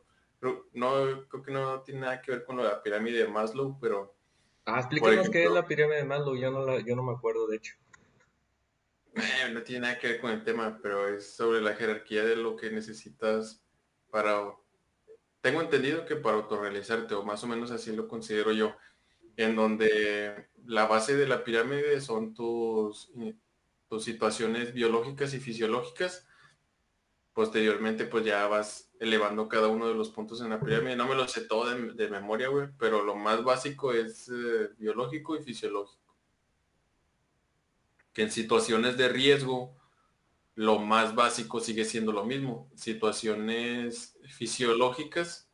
no, 0.73 1.29
creo 1.29 1.43
que 1.43 1.53
no 1.53 1.83
tiene 1.83 2.01
nada 2.01 2.23
que 2.23 2.33
ver 2.33 2.45
con 2.45 2.57
la 2.57 2.83
pirámide 2.83 3.19
de 3.19 3.29
Maslow, 3.29 3.79
pero... 3.81 4.15
Ah, 4.65 4.81
explícanos 4.81 5.29
qué 5.31 5.45
es 5.45 5.51
la 5.51 5.67
pirámide 5.67 5.99
de 5.99 6.05
Maslow, 6.05 6.37
yo 6.37 6.51
no, 6.51 6.79
yo 6.81 6.97
no 6.97 7.03
me 7.03 7.13
acuerdo 7.13 7.47
de 7.47 7.57
hecho. 7.57 7.75
Eh, 9.15 9.51
no 9.53 9.63
tiene 9.63 9.83
nada 9.83 9.99
que 9.99 10.09
ver 10.09 10.21
con 10.21 10.31
el 10.31 10.45
tema, 10.45 10.79
pero 10.83 11.09
es 11.09 11.35
sobre 11.35 11.61
la 11.61 11.75
jerarquía 11.75 12.25
de 12.25 12.37
lo 12.37 12.57
que 12.57 12.71
necesitas 12.71 13.63
para... 14.11 14.55
Tengo 15.41 15.63
entendido 15.63 16.05
que 16.05 16.17
para 16.17 16.37
autorrealizarte, 16.37 17.15
o 17.15 17.25
más 17.25 17.43
o 17.45 17.47
menos 17.47 17.71
así 17.71 17.95
lo 17.95 18.09
considero 18.09 18.53
yo, 18.53 18.77
en 19.37 19.57
donde 19.57 20.49
la 20.67 20.87
base 20.87 21.17
de 21.17 21.27
la 21.27 21.45
pirámide 21.45 22.01
son 22.01 22.35
tus, 22.35 23.11
tus 23.89 24.05
situaciones 24.05 24.75
biológicas 24.75 25.33
y 25.33 25.41
fisiológicas. 25.41 26.29
Posteriormente, 27.33 28.05
pues 28.05 28.25
ya 28.25 28.47
vas 28.49 28.90
elevando 29.01 29.49
cada 29.49 29.67
uno 29.67 29.89
de 29.89 29.95
los 29.95 30.11
puntos 30.11 30.41
en 30.41 30.51
la 30.51 30.61
pirámide. 30.61 30.95
No 30.95 31.09
me 31.09 31.17
lo 31.17 31.27
sé 31.27 31.41
todo 31.41 31.69
de, 31.69 32.09
memoria, 32.09 32.49
güey, 32.49 32.69
pero 32.79 33.03
lo 33.03 33.17
más 33.17 33.43
básico 33.43 33.93
es 33.93 34.29
eh, 34.29 34.71
biológico 34.79 35.37
y 35.37 35.43
fisiológico 35.43 36.01
que 38.13 38.23
en 38.23 38.31
situaciones 38.31 38.97
de 38.97 39.09
riesgo 39.09 39.77
lo 40.55 40.79
más 40.79 41.15
básico 41.15 41.61
sigue 41.61 41.85
siendo 41.85 42.13
lo 42.13 42.25
mismo. 42.25 42.71
Situaciones 42.75 44.19
fisiológicas 44.29 45.49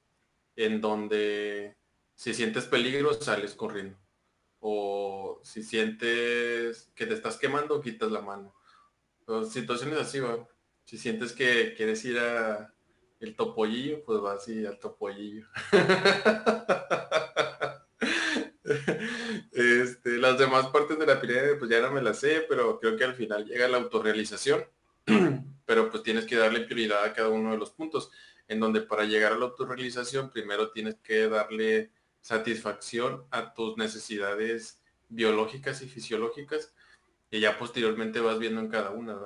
en 0.57 0.81
donde 0.81 1.77
si 2.15 2.35
sientes 2.35 2.65
peligro 2.65 3.13
sales 3.15 3.55
corriendo. 3.55 3.99
O 4.59 5.41
si 5.45 5.63
sientes 5.63 6.91
que 6.95 7.07
te 7.07 7.15
estás 7.15 7.37
quemando, 7.37 7.81
quitas 7.81 8.11
la 8.11 8.23
mano. 8.23 8.55
situaciones 9.49 9.99
así, 9.99 10.19
va. 10.21 10.49
Si 10.85 10.99
sientes 10.99 11.33
que 11.33 11.75
quieres 11.75 12.05
ir 12.05 12.19
a 12.19 12.75
el 13.21 13.35
topollillo, 13.35 14.05
pues 14.05 14.21
vas 14.21 14.47
y 14.49 14.67
al 14.67 14.79
topollillo. 14.79 15.47
Este, 19.53 20.19
las 20.19 20.39
demás 20.39 20.67
partes 20.67 20.99
de 20.99 21.07
la 21.07 21.19
pirámide 21.19 21.55
pues 21.55 21.71
ya 21.71 21.81
no 21.81 21.91
me 21.91 22.03
las 22.03 22.19
sé, 22.19 22.45
pero 22.47 22.79
creo 22.79 22.95
que 22.97 23.05
al 23.05 23.15
final 23.15 23.47
llega 23.47 23.69
la 23.69 23.79
autorrealización. 23.79 24.67
pero 25.67 25.91
pues 25.91 26.03
tienes 26.03 26.25
que 26.25 26.37
darle 26.37 26.61
prioridad 26.61 27.05
a 27.05 27.13
cada 27.13 27.29
uno 27.29 27.53
de 27.53 27.59
los 27.59 27.71
puntos, 27.71 28.11
en 28.49 28.61
donde 28.61 28.81
para 28.81 29.05
llegar 29.05 29.33
a 29.33 29.39
la 29.39 29.47
autorrealización 29.47 30.31
primero 30.31 30.71
tienes 30.71 30.97
que 31.03 31.29
darle 31.29 31.91
satisfacción 32.21 33.25
a 33.31 33.53
tus 33.53 33.77
necesidades 33.77 34.81
biológicas 35.09 35.83
y 35.83 35.89
fisiológicas 35.89 36.73
y 37.31 37.41
ya 37.41 37.59
posteriormente 37.59 38.21
vas 38.21 38.39
viendo 38.39 38.61
en 38.61 38.69
cada 38.69 38.91
una, 38.91 39.19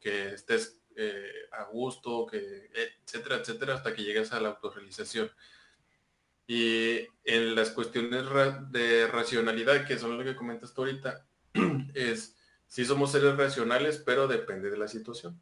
que 0.00 0.34
estés 0.34 0.77
eh, 1.00 1.48
a 1.52 1.64
gusto, 1.64 2.26
que 2.26 2.70
etcétera, 3.04 3.36
etcétera, 3.36 3.74
hasta 3.74 3.94
que 3.94 4.02
llegues 4.02 4.32
a 4.32 4.40
la 4.40 4.50
autorrealización. 4.50 5.30
Y 6.46 7.06
en 7.24 7.54
las 7.54 7.70
cuestiones 7.70 8.24
de 8.70 9.06
racionalidad, 9.06 9.86
que 9.86 9.98
son 9.98 10.18
lo 10.18 10.24
que 10.24 10.34
comentas 10.34 10.74
tú 10.74 10.82
ahorita, 10.82 11.24
es 11.94 12.36
si 12.66 12.84
somos 12.84 13.12
seres 13.12 13.36
racionales, 13.36 14.02
pero 14.04 14.26
depende 14.26 14.70
de 14.70 14.76
la 14.76 14.88
situación. 14.88 15.40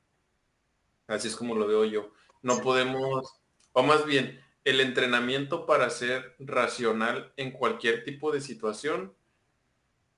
Así 1.07 1.29
es 1.29 1.37
como 1.37 1.55
lo 1.55 1.67
veo 1.67 1.85
yo. 1.85 2.13
No 2.43 2.61
podemos, 2.61 3.41
o 3.73 3.83
más 3.83 4.05
bien, 4.05 4.41
el 4.65 4.81
entrenamiento 4.81 5.65
para 5.65 5.89
ser 5.89 6.35
racional 6.39 7.33
en 7.37 7.53
cualquier 7.53 8.05
tipo 8.05 8.31
de 8.31 8.41
situación 8.41 9.15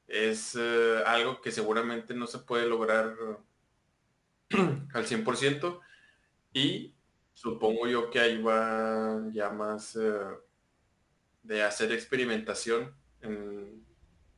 es 0.08 0.56
eh, 0.58 1.02
algo 1.06 1.40
que 1.40 1.52
seguramente 1.52 2.14
no 2.14 2.26
se 2.26 2.38
puede 2.38 2.66
lograr 2.66 3.14
al 4.94 5.06
100% 5.06 5.80
y 6.52 6.94
supongo 7.34 7.86
yo 7.86 8.10
que 8.10 8.20
ahí 8.20 8.42
va 8.42 9.22
ya 9.32 9.50
más 9.50 9.96
eh, 9.96 10.18
de 11.42 11.62
hacer 11.62 11.92
experimentación 11.92 12.94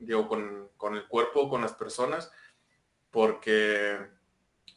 digo, 0.01 0.29
con, 0.29 0.97
el 0.97 1.07
cuerpo, 1.07 1.49
con 1.49 1.61
las 1.61 1.75
personas, 1.75 2.33
porque 3.11 3.99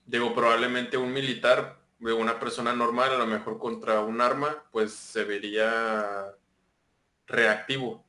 digo, 0.06 0.36
probablemente 0.36 0.98
un 0.98 1.14
militar, 1.14 1.80
una 2.00 2.40
persona 2.40 2.74
normal, 2.74 3.14
a 3.14 3.18
lo 3.18 3.26
mejor 3.26 3.58
contra 3.58 4.02
un 4.02 4.22
arma, 4.22 4.64
pues 4.72 4.94
se 4.94 5.24
vería 5.24 6.34
reactivo, 7.26 8.06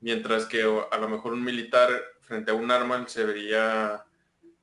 mientras 0.00 0.46
que 0.46 0.62
a 0.62 0.98
lo 0.98 1.08
mejor 1.08 1.34
un 1.34 1.44
militar 1.44 1.90
frente 2.20 2.50
a 2.50 2.54
un 2.54 2.70
arma 2.70 3.06
se 3.06 3.24
vería, 3.24 4.04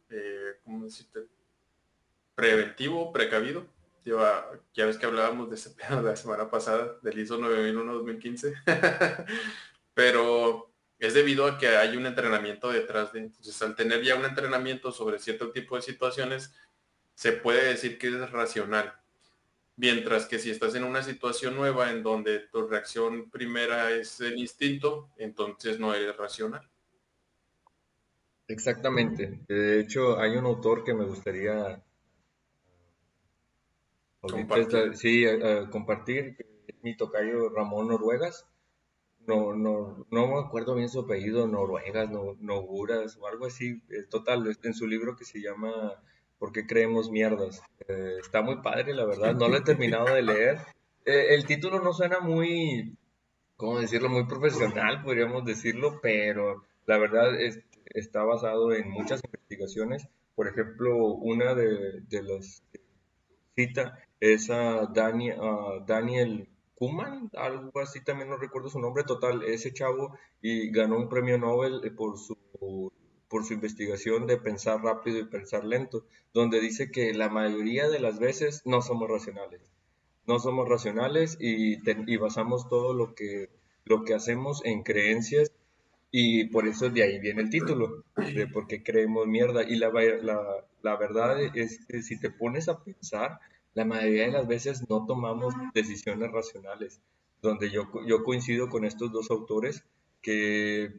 eh, 0.10 0.60
¿cómo 0.64 0.86
decirte? 0.86 1.28
Preventivo, 2.42 3.14
precavido 3.14 3.68
ya 4.04 4.86
ves 4.86 4.98
que 4.98 5.06
hablábamos 5.06 5.50
de 5.50 5.56
ese 5.56 5.70
pedo 5.90 6.02
la 6.02 6.16
semana 6.16 6.50
pasada, 6.50 6.98
del 7.02 7.20
ISO 7.20 7.40
9001-2015, 7.40 8.56
pero 9.94 10.72
es 11.00 11.14
debido 11.14 11.46
a 11.46 11.58
que 11.58 11.68
hay 11.68 11.98
un 11.98 12.06
entrenamiento 12.06 12.72
detrás 12.72 13.12
de, 13.14 13.20
entonces 13.20 13.62
al 13.62 13.76
tener 13.76 14.04
ya 14.04 14.16
un 14.16 14.26
entrenamiento 14.26 14.92
sobre 14.92 15.20
cierto 15.20 15.52
tipo 15.52 15.76
de 15.76 15.82
situaciones, 15.82 16.54
se 17.16 17.32
puede 17.32 17.66
decir 17.66 17.98
que 17.98 18.08
es 18.08 18.32
racional. 18.32 18.94
Mientras 19.78 20.26
que 20.26 20.38
si 20.38 20.52
estás 20.52 20.76
en 20.76 20.84
una 20.84 21.02
situación 21.02 21.56
nueva 21.56 21.92
en 21.92 22.04
donde 22.04 22.40
tu 22.40 22.68
reacción 22.68 23.32
primera 23.32 23.92
es 23.92 24.20
el 24.20 24.38
instinto, 24.38 25.10
entonces 25.18 25.80
no 25.80 25.94
eres 25.94 26.16
racional. 26.18 26.70
Exactamente. 28.48 29.40
De 29.48 29.80
hecho, 29.80 30.20
hay 30.20 30.36
un 30.36 30.46
autor 30.46 30.84
que 30.84 30.94
me 30.94 31.06
gustaría 31.06 31.82
compartir. 34.22 34.96
sí, 34.96 35.26
compartir. 35.72 36.38
Mi 36.82 36.96
tocayo 36.96 37.50
Ramón 37.50 37.90
Noruegas. 37.90 38.48
No, 39.28 39.54
no, 39.54 40.08
no 40.10 40.28
me 40.28 40.40
acuerdo 40.40 40.74
bien 40.74 40.90
su 40.90 41.02
apellido, 41.02 41.48
Noruegas, 41.48 42.10
no, 42.10 42.36
Noguras 42.40 43.18
o 43.18 43.28
algo 43.28 43.46
así. 43.46 43.82
Total, 44.10 44.58
en 44.64 44.74
su 44.74 44.88
libro 44.88 45.16
que 45.16 45.26
se 45.26 45.42
llama 45.42 45.94
¿Por 46.42 46.52
qué 46.52 46.66
creemos 46.66 47.12
mierdas? 47.12 47.62
Eh, 47.88 48.16
está 48.20 48.42
muy 48.42 48.64
padre, 48.64 48.96
la 48.96 49.06
verdad. 49.06 49.36
No 49.36 49.48
lo 49.48 49.58
he 49.58 49.62
terminado 49.64 50.12
de 50.12 50.24
leer. 50.24 50.58
Eh, 51.06 51.36
el 51.36 51.46
título 51.46 51.80
no 51.84 51.94
suena 51.94 52.20
muy, 52.20 52.98
¿cómo 53.58 53.80
decirlo? 53.80 54.10
Muy 54.10 54.26
profesional, 54.26 55.04
podríamos 55.04 55.46
decirlo, 55.46 56.00
pero 56.02 56.66
la 56.88 56.98
verdad 56.98 57.40
es, 57.40 57.60
está 57.86 58.24
basado 58.24 58.74
en 58.74 58.90
muchas 58.90 59.22
investigaciones. 59.24 60.08
Por 60.34 60.48
ejemplo, 60.48 61.14
una 61.14 61.54
de, 61.54 62.02
de 62.10 62.24
las 62.24 62.64
cita 63.56 64.00
es 64.22 64.50
a 64.50 64.86
Daniel, 64.86 65.38
Daniel 65.86 66.48
Kuman, 66.76 67.30
algo 67.36 67.80
así 67.82 68.02
también 68.04 68.30
no 68.30 68.38
recuerdo 68.38 68.70
su 68.70 68.80
nombre 68.80 69.04
total, 69.04 69.44
ese 69.44 69.74
chavo 69.74 70.18
y 70.42 70.72
ganó 70.72 70.98
un 70.98 71.10
premio 71.10 71.38
Nobel 71.38 71.82
eh, 71.84 71.92
por 71.92 72.18
su 72.18 72.38
por 73.28 73.46
su 73.46 73.54
investigación 73.54 74.28
de 74.28 74.38
pensar 74.38 74.82
rápido 74.84 75.20
y 75.20 75.26
pensar 75.26 75.64
lento, 75.64 76.06
donde 76.34 76.60
dice 76.60 76.92
que 76.92 77.14
la 77.14 77.30
mayoría 77.30 77.88
de 77.90 78.00
las 78.00 78.20
veces 78.20 78.62
no 78.66 78.82
somos 78.82 79.10
racionales. 79.10 79.62
No 80.28 80.38
somos 80.38 80.68
racionales 80.68 81.38
y, 81.40 81.78
y 82.12 82.18
basamos 82.18 82.68
todo 82.68 82.94
lo 82.94 83.16
que, 83.16 83.50
lo 83.86 84.04
que 84.04 84.14
hacemos 84.14 84.62
en 84.66 84.84
creencias 84.84 85.50
y 86.12 86.46
por 86.50 86.68
eso 86.68 86.90
de 86.90 87.04
ahí 87.04 87.20
viene 87.20 87.42
el 87.42 87.50
título, 87.50 88.04
de 88.18 88.48
por 88.48 88.68
qué 88.68 88.84
creemos 88.84 89.28
mierda. 89.28 89.64
Y 89.64 89.78
la, 89.78 89.92
la, 90.22 90.66
la 90.82 90.96
verdad 90.98 91.42
es 91.56 91.86
que 91.86 92.02
si 92.02 92.20
te 92.20 92.32
pones 92.32 92.68
a 92.68 92.84
pensar, 92.84 93.40
la 93.74 93.86
mayoría 93.86 94.26
de 94.26 94.32
las 94.32 94.48
veces 94.48 94.90
no 94.90 95.06
tomamos 95.06 95.54
decisiones 95.74 96.32
racionales, 96.32 97.02
donde 97.42 97.70
yo, 97.70 97.90
yo 98.06 98.24
coincido 98.24 98.70
con 98.70 98.86
estos 98.86 99.12
dos 99.12 99.32
autores 99.32 99.84
que 100.22 100.94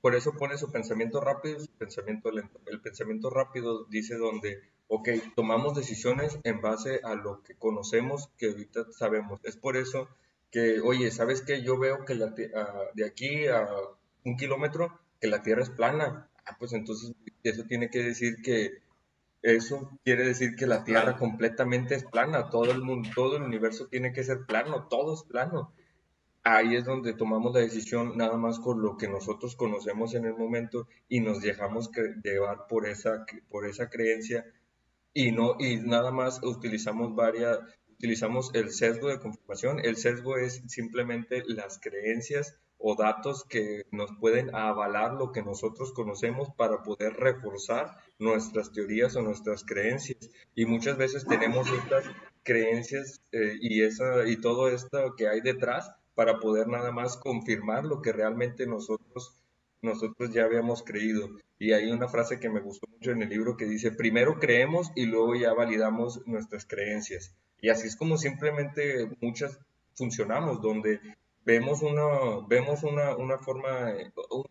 por 0.00 0.14
eso 0.14 0.32
pone 0.32 0.58
su 0.58 0.70
pensamiento 0.70 1.20
rápido 1.20 1.56
y 1.56 1.60
su 1.60 1.72
pensamiento 1.72 2.30
lento. 2.30 2.60
El 2.66 2.80
pensamiento 2.80 3.30
rápido 3.30 3.84
dice 3.84 4.16
donde 4.16 4.60
ok, 4.88 5.08
tomamos 5.34 5.74
decisiones 5.74 6.38
en 6.44 6.60
base 6.60 7.00
a 7.02 7.14
lo 7.14 7.42
que 7.42 7.54
conocemos, 7.54 8.30
que 8.38 8.46
ahorita 8.48 8.92
sabemos. 8.92 9.40
Es 9.44 9.56
por 9.56 9.76
eso 9.76 10.08
que, 10.50 10.80
oye, 10.80 11.10
¿sabes 11.10 11.42
qué? 11.42 11.62
Yo 11.62 11.78
veo 11.78 12.04
que 12.04 12.14
la, 12.14 12.34
ah, 12.54 12.84
de 12.94 13.04
aquí 13.04 13.46
a 13.46 13.66
un 14.24 14.36
kilómetro, 14.36 14.98
que 15.20 15.28
la 15.28 15.42
Tierra 15.42 15.62
es 15.62 15.70
plana. 15.70 16.28
Ah, 16.44 16.56
pues 16.58 16.72
entonces 16.72 17.12
eso 17.42 17.64
tiene 17.64 17.90
que 17.90 18.02
decir 18.02 18.42
que 18.42 18.78
eso 19.54 19.90
quiere 20.02 20.24
decir 20.24 20.56
que 20.56 20.66
la 20.66 20.82
Tierra 20.82 21.16
completamente 21.16 21.94
es 21.94 22.04
plana, 22.04 22.50
todo 22.50 22.72
el 22.72 22.82
mundo, 22.82 23.08
todo 23.14 23.36
el 23.36 23.44
universo 23.44 23.86
tiene 23.86 24.12
que 24.12 24.24
ser 24.24 24.44
plano, 24.44 24.88
todo 24.88 25.14
es 25.14 25.22
plano. 25.22 25.72
Ahí 26.42 26.74
es 26.74 26.84
donde 26.84 27.14
tomamos 27.14 27.54
la 27.54 27.60
decisión 27.60 28.16
nada 28.16 28.36
más 28.36 28.58
con 28.58 28.82
lo 28.82 28.96
que 28.96 29.08
nosotros 29.08 29.54
conocemos 29.54 30.14
en 30.14 30.24
el 30.24 30.34
momento 30.34 30.88
y 31.08 31.20
nos 31.20 31.40
dejamos 31.40 31.90
llevar 32.24 32.66
por 32.68 32.88
esa, 32.88 33.24
por 33.48 33.66
esa 33.66 33.88
creencia 33.88 34.44
y 35.12 35.30
no 35.30 35.56
y 35.58 35.76
nada 35.76 36.10
más 36.10 36.42
utilizamos 36.42 37.14
varias 37.14 37.58
utilizamos 37.92 38.50
el 38.54 38.70
sesgo 38.70 39.08
de 39.08 39.20
confirmación. 39.20 39.80
El 39.80 39.96
sesgo 39.96 40.36
es 40.36 40.62
simplemente 40.66 41.42
las 41.46 41.78
creencias 41.78 42.56
o 42.78 42.94
datos 42.94 43.44
que 43.44 43.86
nos 43.90 44.10
pueden 44.20 44.54
avalar 44.54 45.14
lo 45.14 45.32
que 45.32 45.42
nosotros 45.42 45.92
conocemos 45.92 46.48
para 46.56 46.82
poder 46.82 47.14
reforzar 47.14 47.96
nuestras 48.18 48.72
teorías 48.72 49.16
o 49.16 49.22
nuestras 49.22 49.64
creencias. 49.64 50.30
Y 50.54 50.66
muchas 50.66 50.96
veces 50.96 51.26
tenemos 51.26 51.68
estas 51.70 52.04
creencias 52.42 53.20
eh, 53.32 53.56
y, 53.60 53.82
esa, 53.82 54.28
y 54.28 54.36
todo 54.36 54.68
esto 54.68 55.14
que 55.16 55.28
hay 55.28 55.40
detrás 55.40 55.90
para 56.14 56.38
poder 56.38 56.68
nada 56.68 56.92
más 56.92 57.16
confirmar 57.16 57.84
lo 57.84 58.00
que 58.00 58.12
realmente 58.12 58.66
nosotros, 58.66 59.34
nosotros 59.82 60.32
ya 60.32 60.44
habíamos 60.44 60.82
creído. 60.82 61.28
Y 61.58 61.72
hay 61.72 61.90
una 61.90 62.08
frase 62.08 62.38
que 62.38 62.50
me 62.50 62.60
gustó 62.60 62.86
mucho 62.88 63.10
en 63.10 63.22
el 63.22 63.28
libro 63.30 63.56
que 63.56 63.66
dice, 63.66 63.90
primero 63.92 64.38
creemos 64.38 64.90
y 64.94 65.06
luego 65.06 65.34
ya 65.34 65.52
validamos 65.52 66.26
nuestras 66.26 66.66
creencias. 66.66 67.34
Y 67.60 67.70
así 67.70 67.86
es 67.86 67.96
como 67.96 68.16
simplemente 68.18 69.10
muchas 69.20 69.58
funcionamos, 69.94 70.60
donde 70.60 71.00
vemos 71.46 71.80
una, 71.82 72.44
vemos 72.48 72.82
una, 72.82 73.16
una 73.16 73.38
forma, 73.38 73.94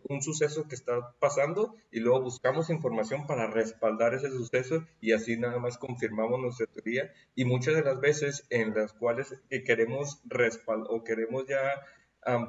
un, 0.08 0.22
suceso 0.22 0.66
que 0.66 0.74
está 0.74 1.12
pasando 1.20 1.76
y 1.92 2.00
luego 2.00 2.22
buscamos 2.22 2.70
información 2.70 3.26
para 3.26 3.46
respaldar 3.46 4.14
ese 4.14 4.30
suceso 4.30 4.82
y 5.00 5.12
así 5.12 5.36
nada 5.36 5.58
más 5.58 5.76
confirmamos 5.76 6.40
nuestra 6.40 6.66
teoría. 6.66 7.12
Y 7.34 7.44
muchas 7.44 7.74
de 7.74 7.82
las 7.82 8.00
veces 8.00 8.46
en 8.48 8.74
las 8.74 8.94
cuales 8.94 9.34
queremos 9.66 10.22
respaldar 10.24 10.88
o 10.90 11.04
queremos 11.04 11.46
ya 11.46 11.60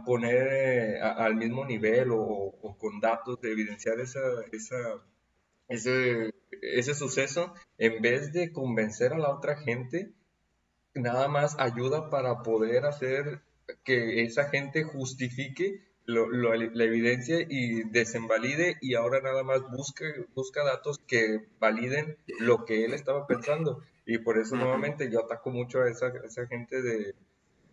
poner 0.05 0.47
eh, 0.47 1.01
al 1.01 1.35
mismo 1.35 1.65
nivel 1.65 2.11
o, 2.11 2.17
o, 2.17 2.77
con 2.77 2.99
datos 2.99 3.39
de 3.41 3.51
evidenciar 3.51 3.99
esa, 3.99 4.21
esa, 4.51 4.77
ese, 5.67 6.33
ese 6.61 6.95
suceso, 6.95 7.53
en 7.77 8.01
vez 8.01 8.31
de 8.31 8.51
convencer 8.51 9.13
a 9.13 9.19
la 9.19 9.29
otra 9.29 9.57
gente, 9.57 10.13
nada 10.95 11.27
más 11.27 11.59
ayuda 11.59 12.09
para 12.09 12.41
poder 12.41 12.85
hacer 12.85 13.41
que 13.83 14.23
esa 14.23 14.49
gente 14.49 14.83
justifique 14.83 15.87
la 16.05 16.85
evidencia 16.85 17.45
y 17.49 17.83
desenvalide 17.89 18.77
y 18.81 18.95
ahora 18.95 19.19
nada 19.21 19.43
más 19.43 19.61
busca, 19.69 20.05
busca 20.33 20.63
datos 20.63 20.99
que 21.05 21.45
validen 21.59 22.17
lo 22.39 22.63
que 22.63 22.85
él 22.85 22.93
estaba 22.93 23.27
pensando. 23.27 23.83
Y 24.05 24.19
por 24.19 24.37
eso 24.37 24.55
nuevamente 24.55 25.11
yo 25.11 25.25
ataco 25.25 25.49
mucho 25.49 25.81
a 25.81 25.89
esa, 25.89 26.13
esa 26.23 26.47
gente 26.47 26.81
de, 26.81 27.13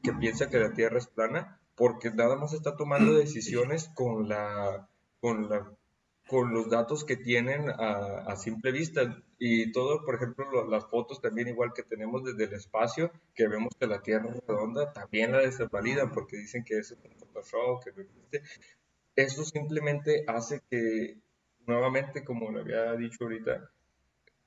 que 0.02 0.12
piensa 0.12 0.50
que 0.50 0.58
la 0.58 0.72
Tierra 0.72 0.98
es 0.98 1.06
plana, 1.06 1.60
porque 1.76 2.10
nada 2.10 2.34
más 2.34 2.52
está 2.52 2.76
tomando 2.76 3.14
decisiones 3.14 3.88
con 3.94 4.28
la, 4.28 4.88
con 5.20 5.48
la 5.48 5.70
con 6.28 6.54
los 6.54 6.70
datos 6.70 7.04
que 7.04 7.16
tienen 7.16 7.68
a, 7.68 8.34
simple 8.36 8.72
vista. 8.72 9.22
Y 9.46 9.72
todo, 9.72 10.06
por 10.06 10.14
ejemplo, 10.14 10.66
las 10.70 10.86
fotos 10.86 11.20
también 11.20 11.48
igual 11.48 11.74
que 11.74 11.82
tenemos 11.82 12.24
desde 12.24 12.44
el 12.44 12.54
espacio, 12.54 13.12
que 13.34 13.46
vemos 13.46 13.74
que 13.78 13.86
la 13.86 14.00
Tierra 14.00 14.30
es 14.30 14.40
redonda, 14.48 14.90
también 14.94 15.32
la 15.32 15.40
desvalidan 15.40 16.12
porque 16.12 16.38
dicen 16.38 16.64
que 16.64 16.78
eso 16.78 16.95
es 16.95 17.04
un 17.04 17.14
Photoshop, 17.14 17.84
que 17.84 17.92
no 17.92 18.00
existe. 18.00 18.42
Eso 19.14 19.45
simplemente 19.45 20.25
hace 20.28 20.62
que, 20.71 21.19
nuevamente, 21.66 22.25
como 22.25 22.50
lo 22.50 22.60
había 22.60 22.95
dicho 22.95 23.25
ahorita, 23.25 23.71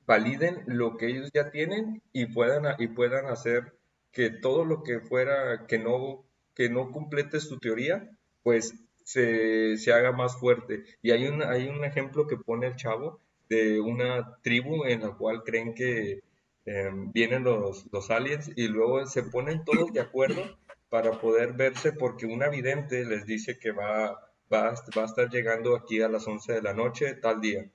validen 0.08 0.64
lo 0.66 0.98
que 0.98 1.10
ellos 1.10 1.30
ya 1.32 1.52
tienen 1.52 2.02
y 2.12 2.26
puedan, 2.26 2.64
y 2.80 2.88
puedan 2.88 3.28
hacer 3.28 3.78
que 4.12 4.32
todo 4.32 4.66
lo 4.66 4.82
que 4.82 5.00
fuera, 5.00 5.68
que 5.68 5.78
no, 5.78 6.26
que 6.56 6.72
no 6.72 6.92
complete 6.92 7.40
su 7.40 7.60
teoría, 7.60 8.10
pues 8.42 8.74
se, 9.04 9.78
se 9.78 9.94
haga 9.94 10.12
más 10.12 10.40
fuerte. 10.40 10.86
Y 11.04 11.12
hay 11.12 11.28
un, 11.28 11.44
hay 11.44 11.68
un 11.68 11.86
ejemplo 11.86 12.26
que 12.26 12.38
pone 12.38 12.66
el 12.66 12.76
chavo 12.78 13.22
de 13.50 13.80
una 13.80 14.38
tribu 14.42 14.86
en 14.86 15.02
la 15.02 15.12
cual 15.12 15.44
creen 15.44 15.74
que 15.74 16.24
em, 16.66 17.12
vienen 17.12 17.44
los, 17.44 17.88
los 17.92 18.10
aliens 18.12 18.52
y 18.56 18.68
luego 18.68 19.06
se 19.06 19.24
ponen 19.24 19.64
todos 19.66 19.94
de 19.94 20.02
acuerdo 20.02 20.44
para 20.90 21.12
poder 21.20 21.54
verse 21.54 21.92
porque 21.94 22.26
una 22.26 22.50
vidente 22.50 23.06
les 23.06 23.26
dice 23.26 23.60
que 23.60 23.72
va, 23.72 24.12
va, 24.54 24.74
va 24.98 25.02
a 25.02 25.06
estar 25.06 25.30
llegando 25.30 25.76
aquí 25.76 26.02
a 26.02 26.10
las 26.10 26.28
11 26.28 26.54
de 26.54 26.62
la 26.62 26.74
noche 26.74 27.16
tal 27.16 27.42
día. 27.42 27.70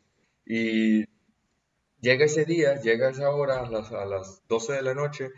Y 0.46 1.04
llega 2.00 2.24
ese 2.26 2.44
día, 2.44 2.80
llega 2.80 3.10
esa 3.10 3.30
hora 3.30 3.60
a 3.60 3.70
las, 3.70 3.92
a 3.92 4.04
las 4.06 4.42
12 4.48 4.74
de 4.74 4.82
la 4.82 4.94
noche 4.94 5.30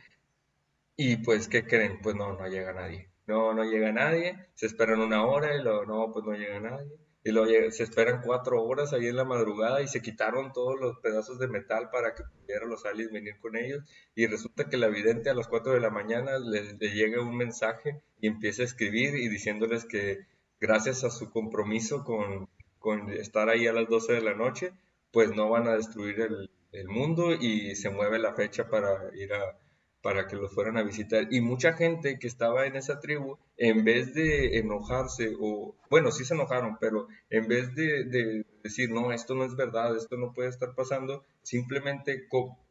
y 0.97 1.17
pues, 1.19 1.49
¿qué 1.49 1.67
creen? 1.67 2.01
Pues 2.03 2.17
no, 2.17 2.35
no 2.35 2.49
llega 2.49 2.73
nadie 2.73 3.15
no, 3.27 3.55
no 3.55 3.65
llega 3.65 3.93
nadie, 3.93 4.49
se 4.55 4.67
esperan 4.67 5.01
una 5.01 5.25
hora 5.25 5.57
y 5.57 5.63
luego, 5.63 5.85
no, 5.87 6.13
pues 6.13 6.25
no 6.25 6.33
llega 6.33 6.61
nadie. 6.61 6.91
Y 7.25 7.33
luego 7.33 7.71
se 7.71 7.83
esperan 7.83 8.21
cuatro 8.23 8.63
horas 8.63 8.93
ahí 8.93 9.07
en 9.07 9.17
la 9.17 9.25
madrugada 9.25 9.81
y 9.81 9.89
se 9.89 10.03
quitaron 10.03 10.53
todos 10.53 10.79
los 10.79 10.99
pedazos 10.99 11.39
de 11.39 11.49
metal 11.49 11.89
para 11.91 12.15
que 12.15 12.23
pudieran 12.23 12.69
los 12.69 12.85
aliens 12.85 13.13
venir 13.13 13.39
con 13.41 13.57
ellos. 13.57 13.83
Y 14.15 14.27
resulta 14.27 14.69
que 14.69 14.77
la 14.77 14.89
vidente 14.89 15.31
a 15.31 15.35
las 15.35 15.49
cuatro 15.49 15.73
de 15.73 15.81
la 15.81 15.89
mañana 15.89 16.39
le, 16.39 16.77
llega 16.79 17.23
un 17.23 17.37
mensaje 17.37 18.03
y 18.21 18.27
empieza 18.27 18.61
a 18.61 18.67
escribir 18.67 19.15
y 19.15 19.29
diciéndoles 19.29 19.87
que 19.87 20.27
gracias 20.61 21.03
a 21.03 21.11
su 21.11 21.31
compromiso 21.31 22.05
con, 22.05 22.51
con 22.79 23.11
estar 23.11 23.49
ahí 23.49 23.67
a 23.67 23.73
las 23.73 23.89
12 23.89 24.13
de 24.13 24.21
la 24.21 24.35
noche, 24.35 24.73
pues 25.11 25.35
no 25.35 25.49
van 25.49 25.67
a 25.67 25.77
destruir 25.77 26.21
el, 26.21 26.51
el 26.73 26.89
mundo 26.89 27.33
y 27.33 27.75
se 27.75 27.89
mueve 27.89 28.19
la 28.19 28.35
fecha 28.35 28.69
para 28.69 29.11
ir 29.15 29.33
a, 29.33 29.59
para 30.05 30.27
que 30.27 30.37
los 30.37 30.53
fueran 30.53 30.77
a 30.77 30.83
visitar. 30.83 31.29
Y 31.31 31.41
mucha 31.41 31.73
gente 31.73 32.19
que 32.19 32.27
estaba 32.27 32.67
en 32.67 32.77
esa 32.77 33.01
tribu, 33.01 33.39
en 33.57 33.85
vez 33.85 34.13
de 34.13 34.59
enojarse, 34.59 35.33
o 35.41 35.75
bueno, 35.89 36.11
sí 36.11 36.27
se 36.27 36.35
enojaron, 36.35 36.77
pero 36.79 37.09
en 37.31 37.49
vez 37.49 37.75
de, 37.75 38.45
decir, 38.63 38.91
no, 38.91 39.13
esto 39.13 39.35
no 39.35 39.47
es 39.47 39.57
verdad, 39.57 39.97
esto 39.97 40.19
no 40.19 40.35
puede 40.35 40.51
estar 40.51 40.75
pasando, 40.75 41.25
simplemente 41.43 42.29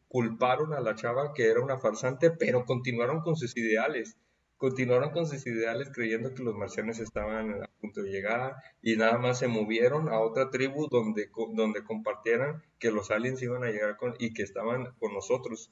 culparon 0.07 0.73
a 0.73 0.79
la 0.79 0.93
chava 0.93 1.33
que 1.33 1.49
era 1.49 1.59
una 1.59 1.79
farsante, 1.79 2.29
pero 2.29 2.65
continuaron 2.65 3.21
con 3.21 3.35
sus 3.35 3.57
ideales. 3.57 4.15
Continuaron 4.57 5.09
con 5.09 5.25
sus 5.25 5.45
ideales 5.47 5.89
creyendo 5.91 6.35
que 6.35 6.43
los 6.43 6.55
marcianos 6.55 6.99
estaban 6.99 7.63
a 7.63 7.69
punto 7.81 8.03
de 8.03 8.11
llegar 8.11 8.57
y 8.83 8.95
nada 8.95 9.17
más 9.17 9.39
se 9.39 9.47
movieron 9.47 10.07
a 10.07 10.19
otra 10.19 10.51
tribu 10.51 10.87
donde, 10.87 11.31
donde 11.55 11.83
compartieran 11.83 12.61
que 12.77 12.91
los 12.91 13.09
aliens 13.09 13.41
iban 13.41 13.63
a 13.63 13.71
llegar 13.71 13.97
con, 13.97 14.13
y 14.19 14.35
que 14.35 14.43
estaban 14.43 14.93
con 14.99 15.15
nosotros. 15.15 15.71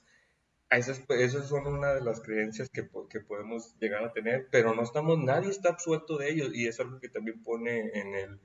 Esas, 0.71 1.03
esas, 1.09 1.49
son 1.49 1.67
una 1.67 1.93
de 1.93 2.01
las 2.01 2.21
creencias 2.21 2.69
que, 2.69 2.89
que, 3.09 3.19
podemos 3.19 3.75
llegar 3.79 4.05
a 4.05 4.13
tener, 4.13 4.47
pero 4.49 4.73
no 4.73 4.83
estamos, 4.83 5.19
nadie 5.19 5.49
está 5.49 5.69
absuelto 5.69 6.17
de 6.17 6.31
ellos 6.31 6.51
y 6.53 6.67
es 6.67 6.79
algo 6.79 6.99
que 6.99 7.09
también 7.09 7.43
pone 7.43 7.91
en 7.93 8.15
el, 8.15 8.39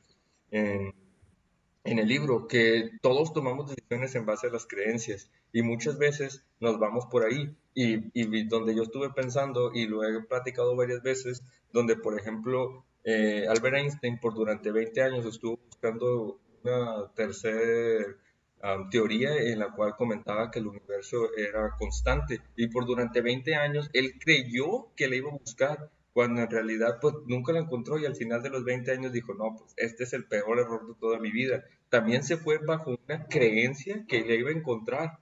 en, 0.51 1.99
el 1.99 2.09
libro, 2.09 2.49
que 2.49 2.91
todos 3.01 3.33
tomamos 3.33 3.71
decisiones 3.71 4.15
en 4.17 4.27
base 4.27 4.49
a 4.49 4.51
las 4.51 4.67
creencias 4.67 5.31
y 5.53 5.63
muchas 5.63 5.99
veces 5.99 6.45
nos 6.59 6.81
vamos 6.81 7.07
por 7.07 7.25
ahí 7.25 7.57
y, 7.75 8.11
y 8.13 8.49
donde 8.49 8.75
yo 8.75 8.83
estuve 8.83 9.11
pensando 9.11 9.71
y 9.73 9.87
lo 9.87 10.03
he 10.03 10.21
platicado 10.25 10.75
varias 10.75 11.05
veces, 11.05 11.45
donde 11.73 11.95
por 11.95 12.19
ejemplo 12.19 12.85
eh, 13.05 13.47
Albert 13.49 13.77
Einstein 13.77 14.19
por 14.19 14.35
durante 14.35 14.73
20 14.73 15.01
años 15.01 15.25
estuvo 15.27 15.59
buscando 15.59 16.41
una 16.65 17.09
tercera 17.15 18.17
teoría 18.91 19.37
en 19.37 19.59
la 19.59 19.73
cual 19.73 19.95
comentaba 19.97 20.51
que 20.51 20.59
el 20.59 20.67
universo 20.67 21.31
era 21.37 21.71
constante 21.79 22.41
y 22.57 22.69
por 22.69 22.87
durante 22.87 23.21
20 23.21 23.55
años 23.55 23.91
él 23.93 24.15
creyó 24.19 24.95
que 24.97 25.09
le 25.09 25.17
iba 25.17 25.31
a 25.31 25.37
buscar 25.37 25.91
cuando 26.13 26.41
en 26.41 26.51
realidad 26.51 26.99
pues 27.01 27.15
nunca 27.27 27.53
la 27.53 27.61
encontró 27.61 27.99
y 27.99 28.07
al 28.07 28.17
final 28.17 28.43
de 28.43 28.49
los 28.49 28.65
20 28.65 28.91
años 28.91 29.13
dijo, 29.13 29.35
no, 29.35 29.55
pues 29.55 29.75
este 29.77 30.05
es 30.05 30.15
el 30.15 30.25
peor 30.25 30.59
error 30.59 30.87
de 30.89 30.95
toda 30.99 31.19
mi 31.19 31.31
vida. 31.31 31.65
También 31.91 32.23
se 32.23 32.39
fue 32.39 32.57
bajo 32.57 32.97
una 33.07 33.27
creencia 33.27 34.07
que 34.09 34.23
le 34.23 34.37
iba 34.37 34.49
a 34.49 34.55
encontrar. 34.55 35.19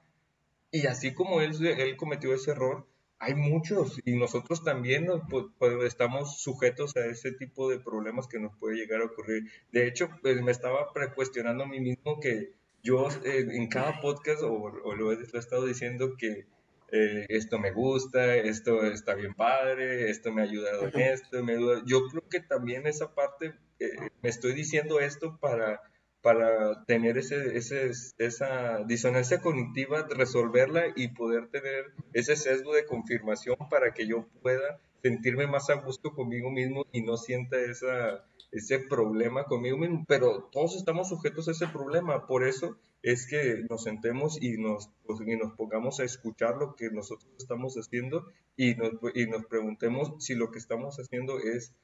Y 0.71 0.87
así 0.87 1.13
como 1.13 1.41
él, 1.41 1.53
él 1.67 1.97
cometió 1.97 2.33
ese 2.33 2.53
error, 2.53 2.87
hay 3.19 3.35
muchos 3.35 4.01
y 4.05 4.17
nosotros 4.17 4.63
también 4.63 5.07
pues, 5.29 5.47
pues, 5.59 5.83
estamos 5.85 6.41
sujetos 6.41 6.95
a 6.97 7.07
ese 7.07 7.33
tipo 7.33 7.69
de 7.71 7.81
problemas 7.81 8.29
que 8.29 8.39
nos 8.39 8.57
puede 8.57 8.77
llegar 8.77 9.01
a 9.01 9.07
ocurrir. 9.07 9.51
De 9.73 9.89
hecho, 9.89 10.09
pues 10.23 10.41
me 10.43 10.53
estaba 10.53 10.93
cuestionando 11.15 11.65
a 11.65 11.69
mí 11.69 11.81
mismo 11.81 12.21
que 12.21 12.55
yo 12.85 13.09
eh, 13.25 13.47
en 13.51 13.67
cada 13.69 14.01
podcast 14.01 14.43
o, 14.43 14.69
lo, 14.69 15.13
he, 15.13 15.23
estado 15.39 15.65
diciendo 15.65 16.17
que 16.19 16.47
eh, 16.93 17.27
esto 17.31 17.59
me 17.59 17.73
gusta, 17.73 18.37
esto 18.37 18.85
está 18.85 19.15
bien 19.15 19.35
padre, 19.35 20.11
esto 20.11 20.33
me 20.33 20.43
ha 20.43 20.45
ayudado 20.45 20.87
en 20.89 21.01
esto, 21.01 21.43
me 21.43 21.55
ayuda. 21.55 21.83
Yo 21.87 22.07
creo 22.09 22.29
que 22.29 22.41
también 22.41 22.87
esa 22.87 23.15
parte, 23.15 23.55
eh, 23.81 23.97
me 24.23 24.29
estoy 24.29 24.53
diciendo 24.53 25.01
esto 25.01 25.39
para, 25.41 25.81
para 26.21 26.85
tener 26.85 27.17
ese, 27.17 27.57
ese, 27.57 27.91
esa 28.19 28.85
disonancia 28.85 29.41
cognitiva, 29.41 30.07
resolverla 30.11 30.85
y 30.95 31.09
poder 31.09 31.49
tener 31.49 31.87
ese 32.13 32.37
sesgo 32.37 32.75
de 32.75 32.85
confirmación 32.85 33.57
para 33.71 33.95
que 33.95 34.07
yo 34.07 34.29
pueda 34.43 34.79
sentirme 35.03 35.47
más 35.47 35.71
a 35.71 35.75
gusto 35.75 36.15
conmigo 36.15 36.51
mismo 36.51 36.85
y 36.93 37.03
no 37.03 37.17
sienta 37.17 37.59
esa, 37.59 38.25
ese 38.55 38.79
problema 38.79 39.45
conmigo 39.45 39.77
mismo. 39.77 40.05
Pero 40.07 40.49
todos 40.53 40.77
estamos 40.77 41.09
sujetos 41.09 41.49
a 41.49 41.51
ese 41.51 41.67
problema, 41.67 42.27
por 42.27 42.47
eso 42.47 42.79
es 43.03 43.27
que 43.27 43.65
nos 43.69 43.83
sentemos 43.83 44.41
y 44.41 44.57
nos, 44.57 44.89
pues, 45.05 45.21
y 45.27 45.37
nos 45.37 45.53
pongamos 45.55 46.01
a 46.01 46.05
escuchar 46.05 46.57
lo 46.57 46.75
que 46.75 46.91
nosotros 46.91 47.31
estamos 47.37 47.75
haciendo 47.75 48.27
y 48.57 48.77
nos, 48.77 48.93
y 49.15 49.27
nos 49.27 49.45
preguntemos 49.47 50.13
si 50.25 50.35
lo 50.35 50.51
que 50.51 50.59
estamos 50.59 50.97
haciendo 50.99 51.39
es, 51.41 51.75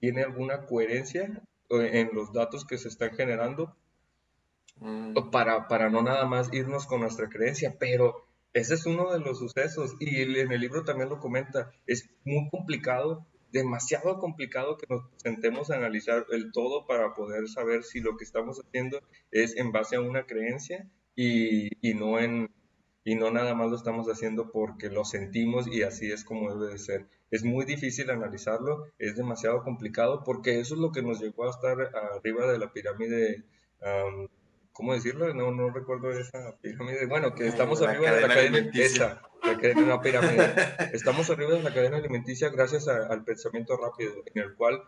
tiene 0.00 0.22
alguna 0.22 0.66
coherencia 0.66 1.42
eh, 1.70 1.90
en 2.00 2.10
los 2.12 2.32
datos 2.32 2.66
que 2.66 2.76
se 2.76 2.88
están 2.88 3.12
generando 3.14 3.74
mm. 4.80 5.30
para, 5.30 5.68
para 5.68 5.88
no 5.88 6.02
nada 6.02 6.26
más 6.26 6.52
irnos 6.52 6.86
con 6.86 7.00
nuestra 7.00 7.28
creencia, 7.28 7.76
pero 7.78 8.26
ese 8.52 8.74
es 8.74 8.84
uno 8.84 9.12
de 9.12 9.20
los 9.20 9.38
sucesos 9.38 9.94
y 10.00 10.20
en 10.20 10.50
el 10.50 10.60
libro 10.60 10.82
también 10.82 11.08
lo 11.08 11.20
comenta, 11.20 11.70
es 11.86 12.10
muy 12.24 12.48
complicado 12.50 13.24
demasiado 13.56 14.18
complicado 14.18 14.76
que 14.76 14.86
nos 14.88 15.04
sentemos 15.16 15.70
a 15.70 15.76
analizar 15.76 16.26
el 16.30 16.52
todo 16.52 16.86
para 16.86 17.14
poder 17.14 17.48
saber 17.48 17.82
si 17.82 18.00
lo 18.00 18.16
que 18.16 18.24
estamos 18.24 18.60
haciendo 18.60 19.00
es 19.30 19.56
en 19.56 19.72
base 19.72 19.96
a 19.96 20.00
una 20.00 20.26
creencia 20.26 20.88
y, 21.14 21.70
no 21.94 23.30
nada 23.30 23.54
más 23.54 23.70
lo 23.70 23.76
estamos 23.76 24.06
haciendo 24.08 24.50
porque 24.52 24.90
lo 24.90 25.04
sentimos 25.04 25.66
y 25.68 25.82
así 25.82 26.12
es 26.12 26.24
como 26.24 26.54
debe 26.54 26.72
de 26.72 26.78
ser. 26.78 27.06
Es 27.30 27.42
muy 27.44 27.64
difícil 27.64 28.10
analizarlo, 28.10 28.86
es 28.98 29.16
demasiado 29.16 29.62
complicado 29.62 30.22
porque 30.24 30.60
eso 30.60 30.74
es 30.74 30.80
lo 30.80 30.92
que 30.92 31.02
nos 31.02 31.20
llevó 31.20 31.46
a 31.46 31.50
estar 31.50 31.76
arriba 32.14 32.50
de 32.52 32.58
la 32.58 32.72
pirámide 32.72 33.44
¿cómo 34.76 34.92
decirlo? 34.92 35.32
No, 35.32 35.52
no 35.52 35.70
recuerdo 35.70 36.10
esa 36.10 36.56
pirámide. 36.60 37.06
Bueno, 37.06 37.34
que 37.34 37.48
estamos 37.48 37.80
arriba 37.80 38.12
de 38.12 38.20
la 38.20 38.28
cadena, 38.28 38.70
esa, 38.74 39.22
la 39.42 39.58
cadena, 39.58 40.00
pirámide. 40.00 40.54
Estamos 40.92 41.30
arriba 41.30 41.54
de 41.54 41.62
la 41.62 41.72
cadena 41.72 41.96
alimenticia 41.96 42.50
gracias 42.50 42.86
al 42.88 43.24
pensamiento 43.24 43.76
rápido, 43.76 44.12
en 44.34 44.42
el 44.42 44.54
cual 44.54 44.82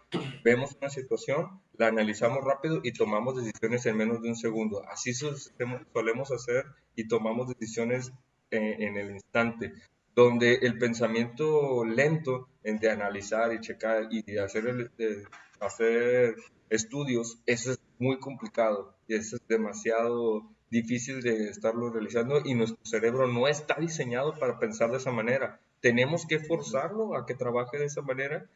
vemos 0.44 0.76
una 0.78 0.90
situación, 0.90 1.62
la 1.76 1.88
analizamos 1.88 2.44
rápido 2.44 2.80
y 2.82 2.92
tomamos 2.92 3.36
decisiones 3.36 3.86
en 3.86 3.96
menos 3.96 4.20
de 4.22 4.28
un 4.28 4.36
segundo. 4.36 4.82
Así 4.88 5.14
solemos 5.14 6.32
hacer 6.32 6.66
y 6.94 7.08
tomamos 7.08 7.48
decisiones 7.48 8.12
en, 8.50 8.96
el 8.96 9.10
instante 9.12 9.72
donde 10.14 10.54
el 10.62 10.78
pensamiento 10.78 11.84
lento 11.84 12.48
de 12.62 12.90
analizar 12.90 13.54
y 13.54 13.60
checar 13.60 14.08
y 14.10 14.22
de 14.22 14.40
hacer, 14.40 14.90
de 14.96 15.24
hacer 15.60 16.34
estudios, 16.70 17.38
eso 17.46 17.72
es 17.72 17.78
muy 17.98 18.18
complicado 18.18 18.94
y 19.06 19.14
es 19.14 19.36
demasiado 19.48 20.48
difícil 20.70 21.22
de 21.22 21.48
estarlo 21.48 21.90
realizando 21.90 22.42
y 22.44 22.54
nuestro 22.54 22.84
cerebro 22.84 23.26
no 23.26 23.48
está 23.48 23.76
diseñado 23.80 24.38
para 24.38 24.58
pensar 24.58 24.90
de 24.90 24.98
esa 24.98 25.12
manera. 25.12 25.60
Tenemos 25.80 26.26
que 26.26 26.40
forzarlo 26.40 27.16
a 27.16 27.26
que 27.26 27.34
trabaje 27.34 27.78
de 27.78 27.86
esa 27.86 28.02
manera 28.02 28.46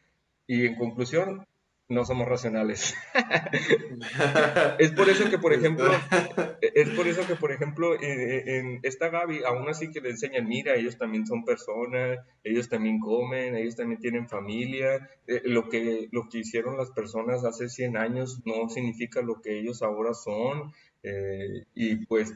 y 0.47 0.65
en 0.65 0.75
conclusión, 0.75 1.45
no 1.89 2.05
somos 2.05 2.27
racionales. 2.27 2.95
es 4.79 4.91
por 4.91 5.09
eso 5.09 5.29
que, 5.29 5.37
por 5.37 5.53
ejemplo, 5.53 5.91
es 6.61 6.89
por 6.89 7.07
eso 7.07 7.25
que, 7.27 7.35
por 7.35 7.51
ejemplo, 7.51 7.95
en, 8.01 8.79
esta 8.83 9.09
Gaby, 9.09 9.43
aún 9.45 9.69
así 9.69 9.91
que 9.91 10.01
le 10.01 10.11
enseñan, 10.11 10.47
mira, 10.47 10.75
ellos 10.75 10.97
también 10.97 11.25
son 11.25 11.43
personas, 11.43 12.19
ellos 12.43 12.69
también 12.69 12.99
comen, 12.99 13.55
ellos 13.55 13.75
también 13.75 13.99
tienen 13.99 14.29
familia, 14.29 15.09
eh, 15.27 15.41
lo, 15.45 15.69
que, 15.69 16.07
lo 16.11 16.29
que 16.29 16.39
hicieron 16.39 16.77
las 16.77 16.91
personas 16.91 17.43
hace 17.43 17.69
100 17.69 17.97
años 17.97 18.41
no 18.45 18.69
significa 18.69 19.21
lo 19.21 19.41
que 19.41 19.59
ellos 19.59 19.81
ahora 19.83 20.13
son, 20.13 20.73
eh, 21.03 21.65
y 21.75 22.05
pues 22.05 22.33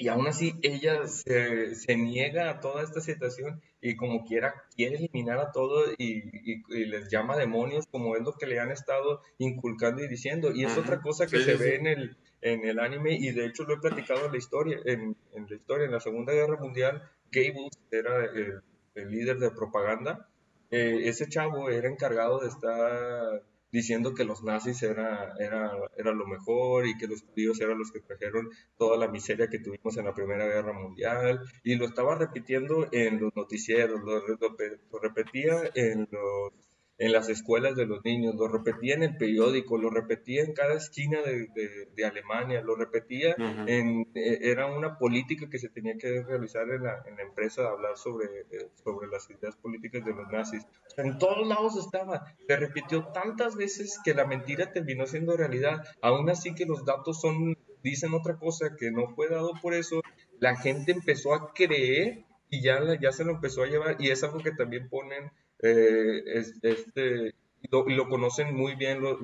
y 0.00 0.06
aún 0.06 0.28
así 0.28 0.54
ella 0.62 1.08
se, 1.08 1.74
se, 1.74 1.96
niega 1.96 2.50
a 2.50 2.60
toda 2.60 2.84
esta 2.84 3.00
situación 3.00 3.60
y 3.80 3.96
como 3.96 4.24
quiera 4.24 4.54
quiere 4.74 4.96
eliminar 4.96 5.38
a 5.38 5.52
todo 5.52 5.84
y, 5.96 6.62
y, 6.68 6.84
les 6.86 7.08
llama 7.10 7.36
demonios 7.36 7.86
como 7.86 8.16
es 8.16 8.22
lo 8.22 8.32
que 8.32 8.46
le 8.46 8.58
han 8.58 8.70
estado 8.70 9.22
inculcando 9.38 10.02
y 10.02 10.08
diciendo. 10.08 10.52
Y 10.52 10.64
es 10.64 10.76
otra 10.76 11.00
cosa 11.00 11.26
que 11.26 11.40
se 11.40 11.54
ve 11.54 11.76
en 11.76 11.86
el, 11.86 12.16
en 12.40 12.64
el 12.64 12.78
anime 12.78 13.14
y 13.14 13.30
de 13.30 13.46
hecho 13.46 13.64
lo 13.64 13.74
he 13.74 13.78
platicado 13.78 14.26
en 14.26 14.32
la 14.32 14.38
historia, 14.38 14.78
en, 14.84 15.16
en 15.34 15.46
la 15.48 15.56
historia, 15.56 15.86
en 15.86 15.92
la 15.92 16.00
Segunda 16.00 16.32
Guerra 16.32 16.56
Mundial, 16.56 17.02
Gable 17.30 17.68
era 17.90 18.24
el, 18.24 18.62
el 18.94 19.10
líder 19.10 19.38
de 19.38 19.50
propaganda. 19.50 20.28
Eh, 20.70 21.02
ese 21.04 21.28
chavo 21.28 21.70
era 21.70 21.88
encargado 21.88 22.40
de 22.40 22.48
estar 22.48 23.42
diciendo 23.70 24.14
que 24.14 24.24
los 24.24 24.42
nazis 24.42 24.82
era, 24.82 25.34
era, 25.38 25.70
era 25.96 26.12
lo 26.12 26.26
mejor 26.26 26.86
y 26.86 26.96
que 26.96 27.06
los 27.06 27.22
judíos 27.22 27.60
eran 27.60 27.78
los 27.78 27.92
que 27.92 28.00
trajeron 28.00 28.48
toda 28.76 28.96
la 28.96 29.08
miseria 29.08 29.48
que 29.48 29.58
tuvimos 29.58 29.96
en 29.96 30.04
la 30.06 30.14
Primera 30.14 30.46
Guerra 30.46 30.72
Mundial. 30.72 31.40
Y 31.62 31.76
lo 31.76 31.86
estaba 31.86 32.16
repitiendo 32.16 32.88
en 32.92 33.20
los 33.20 33.34
noticieros, 33.36 34.00
lo, 34.02 34.20
lo 34.26 34.98
repetía 35.00 35.70
en 35.74 36.08
los 36.10 36.67
en 36.98 37.12
las 37.12 37.28
escuelas 37.28 37.76
de 37.76 37.86
los 37.86 38.04
niños, 38.04 38.34
lo 38.34 38.48
repetía 38.48 38.94
en 38.94 39.04
el 39.04 39.16
periódico, 39.16 39.78
lo 39.78 39.88
repetía 39.88 40.42
en 40.42 40.52
cada 40.52 40.74
esquina 40.74 41.20
de, 41.22 41.48
de, 41.94 42.04
Alemania, 42.04 42.60
lo 42.60 42.74
repetía 42.74 43.36
en, 43.66 44.08
e, 44.14 44.50
era 44.50 44.66
una 44.66 44.98
política 44.98 45.48
que 45.48 45.60
se 45.60 45.68
tenía 45.68 45.96
que 45.96 46.24
realizar 46.24 46.68
en 46.68 46.82
la, 46.82 47.04
en 47.06 47.16
la 47.16 47.22
empresa 47.22 47.62
de 47.62 47.68
hablar 47.68 47.96
sobre, 47.96 48.26
eh, 48.50 48.68
sobre 48.82 49.06
las 49.06 49.30
ideas 49.30 49.54
políticas 49.56 50.04
de 50.04 50.12
los 50.12 50.28
nazis. 50.28 50.66
En 50.96 51.18
todos 51.18 51.46
lados 51.46 51.76
estaba, 51.76 52.34
se 52.46 52.56
repitió 52.56 53.06
tantas 53.06 53.54
veces 53.54 54.00
que 54.04 54.12
la 54.12 54.26
mentira 54.26 54.72
terminó 54.72 55.06
siendo 55.06 55.36
realidad, 55.36 55.84
aún 56.02 56.28
así 56.30 56.54
que 56.54 56.66
los 56.66 56.84
datos 56.84 57.20
son, 57.20 57.56
dicen 57.84 58.12
otra 58.12 58.38
cosa 58.38 58.74
que 58.76 58.90
no 58.90 59.08
fue 59.14 59.28
dado 59.28 59.52
por 59.62 59.72
eso, 59.72 60.02
la 60.40 60.56
gente 60.56 60.90
empezó 60.90 61.32
a 61.32 61.52
creer 61.52 62.24
y 62.50 62.60
ya, 62.60 62.80
ya 63.00 63.12
se 63.12 63.24
lo 63.24 63.32
empezó 63.32 63.62
a 63.62 63.66
llevar 63.66 63.96
y 64.00 64.10
es 64.10 64.24
algo 64.24 64.38
que 64.38 64.52
también 64.52 64.88
ponen 64.88 65.30
eh, 65.62 66.22
este, 66.62 67.34
lo, 67.70 68.08
conocen 68.08 68.54
muy 68.54 68.74
bien 68.76 69.00
los, 69.00 69.18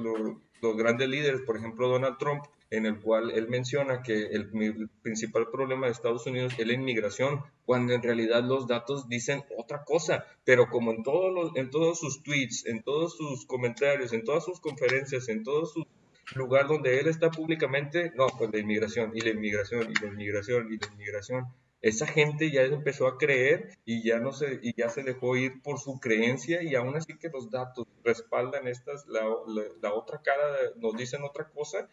grandes 0.77 1.09
líderes, 1.09 1.43
por 1.43 1.57
ejemplo 1.57 1.89
Donald 1.89 2.17
Trump, 2.19 2.45
en 2.71 2.87
el 2.87 3.01
cual 3.01 3.31
él 3.31 3.49
menciona 3.49 4.03
que 4.03 4.27
el, 4.27 4.51
principal 5.03 5.49
problema 5.51 5.87
de 5.87 5.93
Estados 5.93 6.27
Unidos 6.27 6.55
es 6.59 6.67
la 6.67 6.73
inmigración, 6.73 7.43
cuando 7.67 7.93
en 7.93 8.03
realidad 8.03 8.43
los 8.43 8.67
datos 8.67 9.09
dicen 9.09 9.45
otra 9.57 9.85
cosa, 9.85 10.25
pero 10.45 10.69
como 10.69 10.93
en, 10.93 11.03
todos 11.03 11.53
en 11.57 11.71
todos 11.71 12.01
sus 12.01 12.23
tweets, 12.23 12.67
en 12.67 12.83
todos 12.83 13.17
sus 13.17 13.47
comentarios, 13.47 14.13
en 14.13 14.25
todas 14.25 14.45
sus 14.45 14.61
conferencias, 14.61 15.29
en 15.29 15.45
todo 15.45 15.67
su 15.67 15.87
lugar 16.35 16.67
donde 16.67 16.99
él 16.99 17.07
está 17.07 17.31
públicamente, 17.31 18.13
no, 18.17 18.27
pues 18.39 18.51
la 18.51 18.59
inmigración 18.59 19.13
y 19.15 19.21
la 19.21 19.31
inmigración 19.31 19.91
y 19.91 19.95
la 20.03 20.07
inmigración 20.09 20.73
y 20.73 20.79
la 20.79 20.87
inmigración 20.93 21.47
esa 21.85 22.07
gente 22.07 22.51
ya 22.51 22.63
empezó 22.63 23.07
a 23.07 23.19
creer 23.19 23.77
y 23.85 24.03
ya 24.03 24.19
no 24.19 24.33
se 24.33 24.59
y 24.63 24.75
ya 24.75 24.89
se 24.89 25.03
dejó 25.03 25.37
ir 25.37 25.61
por 25.61 25.79
su 25.79 26.01
creencia 26.01 26.63
y 26.63 26.75
aún 26.75 26.97
así 26.97 27.19
que 27.19 27.29
los 27.29 27.51
datos 27.51 27.87
respaldan 28.03 28.67
estas 28.67 29.07
la, 29.07 29.21
la, 29.83 29.93
otra 29.93 30.23
cara 30.23 30.47
nos 30.77 30.97
dicen 30.97 31.23
otra 31.25 31.51
cosa 31.51 31.91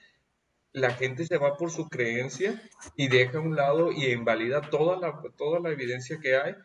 la 0.72 0.92
gente 0.92 1.26
se 1.26 1.38
va 1.38 1.58
por 1.58 1.72
su 1.72 1.90
creencia 1.90 2.62
y 2.96 3.10
deja 3.10 3.40
a 3.40 3.42
un 3.42 3.58
lado 3.58 3.92
y 3.92 4.06
invalida 4.06 4.62
toda 4.62 4.98
la 4.98 5.22
toda 5.36 5.60
la 5.60 5.72
evidencia 5.72 6.20
que 6.22 6.38
hay. 6.38 6.56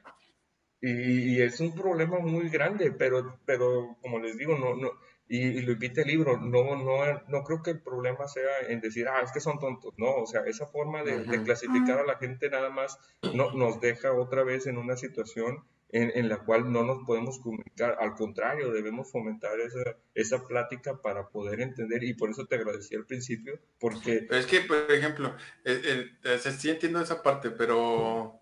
Y, 0.81 1.35
y 1.35 1.43
es 1.43 1.59
un 1.59 1.75
problema 1.75 2.21
muy 2.21 2.49
grande 2.49 2.93
pero 2.93 3.41
pero 3.45 3.97
como 4.03 4.21
les 4.21 4.37
digo 4.37 4.57
no 4.57 4.77
no 4.77 4.93
y, 5.29 5.61
lo 5.63 5.73
invita 5.73 6.03
el 6.03 6.09
libro. 6.09 6.37
No, 6.37 6.77
no, 6.77 7.23
no 7.29 7.45
creo 7.45 7.63
que 7.63 7.71
el 7.71 7.81
problema 7.81 8.29
sea 8.29 8.61
en 8.69 8.81
decir, 8.81 9.09
ah, 9.09 9.21
es 9.23 9.33
que 9.33 9.41
son 9.41 9.59
tontos. 9.59 9.95
No, 9.97 10.15
o 10.15 10.27
sea, 10.27 10.43
esa 10.47 10.67
forma 10.67 11.03
de, 11.03 11.43
clasificar 11.43 11.99
a 11.99 12.07
la 12.07 12.17
gente 12.17 12.49
nada 12.49 12.71
más 12.71 12.99
no, 13.35 13.53
nos 13.53 13.81
deja 13.81 14.13
otra 14.13 14.45
vez 14.45 14.67
en 14.67 14.79
una 14.79 14.97
situación 14.97 15.65
en, 15.89 16.13
en, 16.15 16.29
la 16.29 16.39
cual 16.39 16.73
no 16.73 16.85
nos 16.85 17.05
podemos 17.05 17.39
comunicar. 17.39 17.97
Al 18.01 18.15
contrario, 18.15 18.73
debemos 18.73 19.11
fomentar 19.11 19.59
esa, 19.61 19.97
esa 20.15 20.45
plática 20.47 21.01
para 21.01 21.29
poder 21.29 21.61
entender. 21.61 22.05
Y 22.05 22.15
por 22.15 22.31
eso 22.31 22.47
te 22.47 22.57
agradecí 22.57 22.95
al 22.95 23.07
principio, 23.07 23.59
porque... 23.81 24.27
Es 24.31 24.47
que, 24.47 24.61
por 24.61 24.91
ejemplo, 24.91 25.35
eh, 25.65 26.11
eh, 26.25 26.39
sí 26.39 26.71
entiendo 26.71 27.01
esa 27.01 27.23
parte, 27.23 27.51
pero 27.51 28.41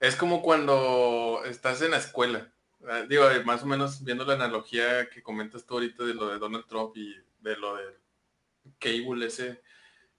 es 0.00 0.16
como 0.16 0.42
cuando 0.42 1.42
estás 1.44 1.82
en 1.82 1.92
la 1.92 1.98
escuela 1.98 2.53
Ah, 2.53 2.53
digo, 3.08 3.30
eh, 3.30 3.44
más 3.44 3.62
o 3.62 3.66
menos 3.66 4.02
viendo 4.02 4.24
la 4.24 4.34
analogía 4.34 5.08
que 5.08 5.22
comentas 5.22 5.64
tú 5.64 5.74
ahorita 5.74 6.04
de 6.04 6.14
lo 6.14 6.28
de 6.28 6.38
Donald 6.38 6.66
Trump 6.66 6.96
y 6.96 7.14
de 7.40 7.56
lo 7.56 7.76
de 7.76 7.84
Cable 8.78 9.26
ese, 9.26 9.62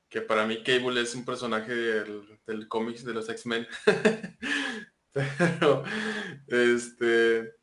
que 0.10 0.22
para 0.22 0.46
mí 0.46 0.64
Cable 0.64 1.02
es 1.02 1.16
un 1.16 1.26
personaje 1.26 1.74
del, 1.74 2.40
del 2.46 2.68
cómics 2.68 3.04
de 3.04 3.14
los 3.14 3.30
X-Men. 3.30 3.68
Pero, 5.14 5.84
este, 6.48 7.56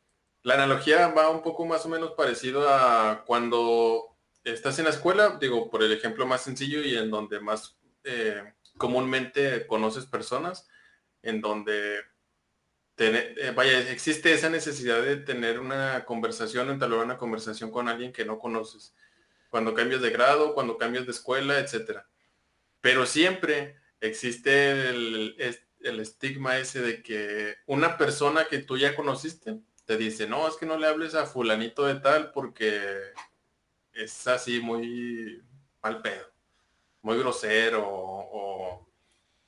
la 0.42 0.54
analogía 0.54 1.08
va 1.08 1.30
un 1.30 1.42
poco 1.42 1.66
más 1.66 1.84
o 1.84 1.88
menos 1.88 2.12
parecido 2.12 2.68
a 2.68 3.24
cuando 3.26 4.16
estás 4.42 4.78
en 4.78 4.86
la 4.86 4.90
escuela, 4.90 5.38
digo, 5.40 5.70
por 5.70 5.82
el 5.82 5.92
ejemplo 5.92 6.26
más 6.26 6.42
sencillo 6.42 6.82
y 6.82 6.96
en 6.96 7.10
donde 7.10 7.40
más 7.40 7.78
eh, 8.04 8.42
comúnmente 8.76 9.66
conoces 9.66 10.06
personas, 10.06 10.68
en 11.22 11.40
donde 11.40 12.00
eh, 13.08 13.52
vaya, 13.54 13.90
existe 13.90 14.32
esa 14.32 14.50
necesidad 14.50 15.02
de 15.02 15.16
tener 15.16 15.60
una 15.60 16.04
conversación, 16.04 16.70
entablar 16.70 17.04
una 17.04 17.18
conversación 17.18 17.70
con 17.70 17.88
alguien 17.88 18.12
que 18.12 18.24
no 18.24 18.38
conoces. 18.38 18.94
Cuando 19.50 19.74
cambias 19.74 20.02
de 20.02 20.10
grado, 20.10 20.54
cuando 20.54 20.78
cambias 20.78 21.06
de 21.06 21.12
escuela, 21.12 21.58
etcétera. 21.58 22.08
Pero 22.80 23.06
siempre 23.06 23.76
existe 24.00 24.88
el, 24.90 25.36
el 25.80 26.00
estigma 26.00 26.58
ese 26.58 26.80
de 26.80 27.02
que 27.02 27.56
una 27.66 27.96
persona 27.98 28.46
que 28.46 28.58
tú 28.58 28.78
ya 28.78 28.94
conociste 28.94 29.60
te 29.84 29.96
dice, 29.96 30.26
no, 30.26 30.48
es 30.48 30.56
que 30.56 30.66
no 30.66 30.78
le 30.78 30.86
hables 30.86 31.14
a 31.14 31.26
fulanito 31.26 31.86
de 31.86 31.96
tal 31.96 32.32
porque 32.32 32.80
es 33.92 34.26
así 34.26 34.60
muy 34.60 35.42
mal 35.82 36.00
pedo, 36.00 36.26
muy 37.02 37.18
grosero 37.18 37.82
o, 37.84 38.88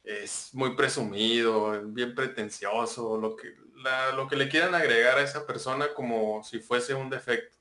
es 0.04 0.50
muy 0.52 0.76
presumido, 0.76 1.80
bien 1.86 2.14
pretencioso, 2.14 3.16
lo 3.16 3.34
que, 3.34 3.56
lo 4.14 4.28
que 4.28 4.36
le 4.36 4.48
quieran 4.48 4.74
agregar 4.74 5.18
a 5.18 5.22
esa 5.22 5.46
persona 5.46 5.88
como 5.94 6.44
si 6.44 6.60
fuese 6.60 6.94
un 6.94 7.08
defecto. 7.08 7.56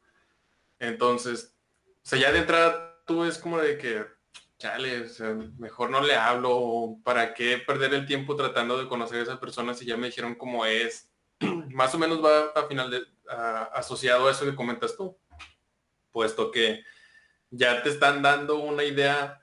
Entonces, 0.78 1.56
o 1.88 2.06
sea, 2.06 2.20
ya 2.20 2.32
de 2.32 2.40
entrada 2.40 3.02
tú 3.06 3.24
es 3.24 3.38
como 3.38 3.60
de 3.60 3.78
que 3.78 4.06
chale, 4.58 5.08
mejor 5.58 5.90
no 5.90 6.02
le 6.02 6.16
hablo, 6.16 6.98
¿para 7.04 7.34
qué 7.34 7.58
perder 7.58 7.94
el 7.94 8.06
tiempo 8.06 8.36
tratando 8.36 8.78
de 8.78 8.88
conocer 8.88 9.20
a 9.20 9.24
esa 9.24 9.40
persona 9.40 9.74
si 9.74 9.86
ya 9.86 9.98
me 9.98 10.08
dijeron 10.08 10.36
cómo 10.36 10.66
es? 10.66 11.12
Más 11.70 11.94
o 11.96 12.00
menos 12.00 12.24
va 12.24 12.46
a 12.56 12.68
final 12.68 12.90
de, 12.90 13.02
asociado 13.74 14.28
a 14.28 14.32
eso 14.32 14.46
que 14.46 14.56
comentas 14.56 14.96
tú, 14.96 15.18
puesto 16.12 16.52
que 16.52 16.84
ya 17.50 17.84
te 17.84 17.90
están 17.90 18.22
dando 18.22 18.58
una 18.58 18.84
idea 18.84 19.43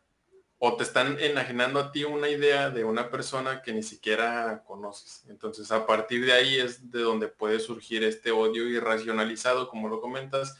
o 0.62 0.76
te 0.76 0.82
están 0.82 1.18
enajenando 1.18 1.80
a 1.80 1.90
ti 1.90 2.04
una 2.04 2.28
idea 2.28 2.68
de 2.68 2.84
una 2.84 3.10
persona 3.10 3.62
que 3.62 3.72
ni 3.72 3.82
siquiera 3.82 4.62
conoces. 4.66 5.24
Entonces, 5.30 5.72
a 5.72 5.86
partir 5.86 6.26
de 6.26 6.34
ahí 6.34 6.58
es 6.58 6.90
de 6.90 7.00
donde 7.00 7.28
puede 7.28 7.60
surgir 7.60 8.04
este 8.04 8.30
odio 8.30 8.68
irracionalizado, 8.68 9.70
como 9.70 9.88
lo 9.88 10.02
comentas, 10.02 10.58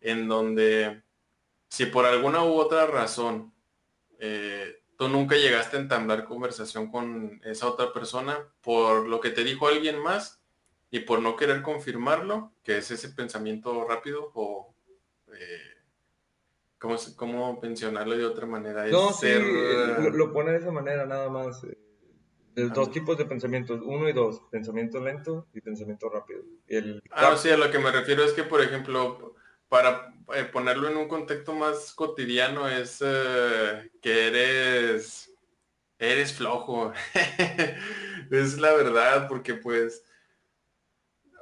en 0.00 0.26
donde 0.26 1.04
si 1.68 1.86
por 1.86 2.04
alguna 2.04 2.42
u 2.42 2.54
otra 2.54 2.86
razón 2.86 3.54
eh, 4.18 4.82
tú 4.96 5.08
nunca 5.08 5.36
llegaste 5.36 5.76
a 5.76 5.80
entablar 5.80 6.24
conversación 6.24 6.90
con 6.90 7.40
esa 7.44 7.68
otra 7.68 7.92
persona 7.92 8.38
por 8.60 9.06
lo 9.06 9.20
que 9.20 9.30
te 9.30 9.44
dijo 9.44 9.68
alguien 9.68 10.00
más 10.00 10.42
y 10.90 11.00
por 11.00 11.22
no 11.22 11.36
querer 11.36 11.62
confirmarlo, 11.62 12.52
que 12.64 12.78
es 12.78 12.90
ese 12.90 13.10
pensamiento 13.10 13.86
rápido 13.86 14.32
o 14.34 14.74
eh, 15.32 15.67
¿cómo, 16.78 16.96
¿cómo, 17.16 17.60
mencionarlo 17.60 18.16
de 18.16 18.24
otra 18.24 18.46
manera? 18.46 18.86
no, 18.86 19.12
sí, 19.12 19.26
eh, 19.28 20.10
lo, 20.12 20.32
pone 20.32 20.52
de 20.52 20.58
esa 20.58 20.70
manera 20.70 21.06
nada 21.06 21.28
más. 21.28 21.62
De 22.54 22.68
dos 22.70 22.90
tipos 22.90 23.16
de 23.16 23.24
pensamientos, 23.24 23.80
uno 23.84 24.08
y 24.08 24.12
dos, 24.12 24.42
pensamiento 24.50 24.98
lento 25.00 25.46
y 25.54 25.60
pensamiento 25.60 26.08
rápido. 26.08 26.42
El... 26.66 27.02
Ah, 27.10 27.36
sí, 27.36 27.50
a 27.50 27.56
lo 27.56 27.70
que 27.70 27.78
me 27.78 27.92
refiero 27.92 28.24
es 28.24 28.32
que, 28.32 28.42
por 28.42 28.60
ejemplo, 28.60 29.36
para 29.68 30.14
eh, 30.34 30.44
ponerlo 30.44 30.88
en 30.88 30.96
un 30.96 31.08
contexto 31.08 31.54
más 31.54 31.92
cotidiano 31.92 32.68
es 32.68 33.02
eh, 33.04 33.90
que 34.02 34.26
eres 34.26 35.32
eres 35.98 36.32
flojo 36.32 36.92
es 38.30 38.58
la 38.58 38.72
verdad 38.72 39.26
porque 39.28 39.54
pues 39.54 40.04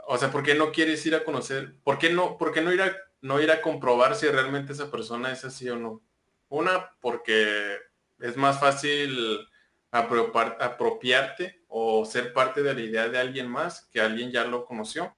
o 0.06 0.16
sea 0.18 0.30
por 0.30 0.42
qué 0.42 0.54
no 0.54 0.72
quieres 0.72 1.04
ir 1.04 1.14
a 1.14 1.24
conocer 1.24 1.74
por 1.84 1.98
qué 1.98 2.10
no 2.10 2.38
por 2.38 2.52
qué 2.52 2.62
no 2.62 2.72
ir 2.72 2.82
a 2.82 2.96
no 3.26 3.40
ir 3.40 3.50
a 3.50 3.60
comprobar 3.60 4.14
si 4.14 4.26
realmente 4.28 4.72
esa 4.72 4.90
persona 4.90 5.32
es 5.32 5.44
así 5.44 5.68
o 5.68 5.76
no 5.76 6.02
una 6.48 6.90
porque 7.00 7.78
es 8.20 8.36
más 8.36 8.60
fácil 8.60 9.46
apropiarte 9.90 11.64
o 11.68 12.04
ser 12.04 12.32
parte 12.32 12.62
de 12.62 12.74
la 12.74 12.80
idea 12.80 13.08
de 13.08 13.18
alguien 13.18 13.48
más 13.48 13.86
que 13.92 14.00
alguien 14.00 14.30
ya 14.30 14.44
lo 14.44 14.64
conoció 14.64 15.16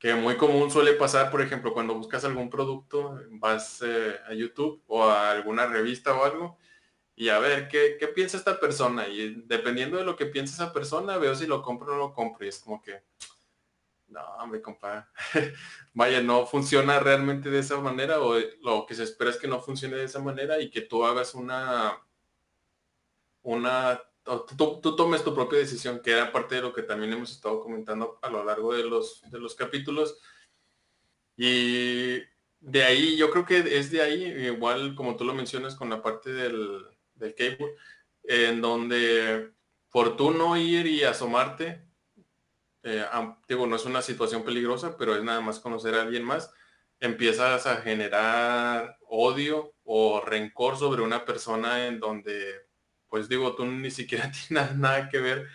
que 0.00 0.14
muy 0.14 0.38
común 0.38 0.70
suele 0.70 0.94
pasar, 0.94 1.30
por 1.30 1.42
ejemplo, 1.42 1.74
cuando 1.74 1.94
buscas 1.94 2.24
algún 2.24 2.48
producto, 2.48 3.20
vas 3.32 3.82
eh, 3.84 4.16
a 4.26 4.32
YouTube 4.32 4.82
o 4.86 5.04
a 5.04 5.30
alguna 5.30 5.66
revista 5.66 6.14
o 6.14 6.24
algo, 6.24 6.56
y 7.14 7.28
a 7.28 7.38
ver, 7.38 7.68
¿qué, 7.68 7.98
piensa 8.14 8.38
esta 8.38 8.58
persona? 8.58 9.06
Y 9.06 9.42
dependiendo 9.44 9.98
de 9.98 10.04
lo 10.04 10.16
que 10.16 10.24
piensa 10.24 10.54
esa 10.54 10.72
persona, 10.72 11.18
veo 11.18 11.34
si 11.34 11.46
lo 11.46 11.60
compro 11.60 11.88
o 11.88 11.90
no 11.90 11.98
lo 11.98 12.14
compro. 12.14 12.46
Y 12.46 12.48
es 12.48 12.60
como 12.60 12.80
que, 12.80 13.02
no, 14.10 14.20
hombre, 14.38 14.60
compa, 14.60 15.08
vaya, 15.94 16.20
no 16.20 16.46
funciona 16.46 16.98
realmente 16.98 17.50
de 17.50 17.60
esa 17.60 17.80
manera 17.80 18.20
o 18.20 18.38
lo 18.62 18.86
que 18.86 18.94
se 18.94 19.04
espera 19.04 19.30
es 19.30 19.36
que 19.36 19.48
no 19.48 19.60
funcione 19.60 19.96
de 19.96 20.04
esa 20.04 20.20
manera 20.20 20.60
y 20.60 20.70
que 20.70 20.82
tú 20.82 21.04
hagas 21.04 21.34
una, 21.34 22.00
una 23.42 24.02
tú, 24.56 24.96
tomes 24.96 25.24
tu 25.24 25.34
propia 25.34 25.58
decisión, 25.58 26.00
que 26.00 26.12
era 26.12 26.32
parte 26.32 26.56
de 26.56 26.62
lo 26.62 26.72
que 26.72 26.82
también 26.82 27.12
hemos 27.12 27.30
estado 27.30 27.60
comentando 27.60 28.18
a 28.22 28.30
lo 28.30 28.44
largo 28.44 28.74
de 28.74 28.84
los, 28.84 29.22
de 29.30 29.38
los 29.38 29.54
capítulos. 29.54 30.18
Y 31.36 32.18
de 32.60 32.84
ahí, 32.84 33.16
yo 33.16 33.30
creo 33.30 33.44
que 33.44 33.78
es 33.78 33.90
de 33.90 34.02
ahí, 34.02 34.24
igual 34.24 34.94
como 34.94 35.16
tú 35.16 35.24
lo 35.24 35.34
mencionas 35.34 35.74
con 35.74 35.88
la 35.90 36.02
parte 36.02 36.32
del, 36.32 36.84
del 37.14 37.34
cable, 37.34 37.74
en 38.24 38.60
donde 38.60 39.52
por 39.90 40.16
tú 40.16 40.30
no 40.30 40.56
ir 40.56 40.86
y 40.86 41.02
asomarte, 41.02 41.89
eh, 42.82 43.04
digo, 43.48 43.66
no 43.66 43.76
es 43.76 43.84
una 43.84 44.02
situación 44.02 44.44
peligrosa, 44.44 44.96
pero 44.96 45.14
es 45.14 45.22
nada 45.22 45.40
más 45.40 45.60
conocer 45.60 45.94
a 45.94 46.02
alguien 46.02 46.24
más, 46.24 46.52
empiezas 47.00 47.66
a 47.66 47.76
generar 47.76 48.98
odio 49.08 49.74
o 49.84 50.20
rencor 50.20 50.78
sobre 50.78 51.02
una 51.02 51.24
persona 51.24 51.86
en 51.86 52.00
donde 52.00 52.70
pues 53.10 53.28
digo, 53.28 53.54
tú 53.54 53.66
ni 53.66 53.90
siquiera 53.90 54.30
tienes 54.48 54.76
nada 54.76 55.10
que 55.10 55.18
ver, 55.18 55.48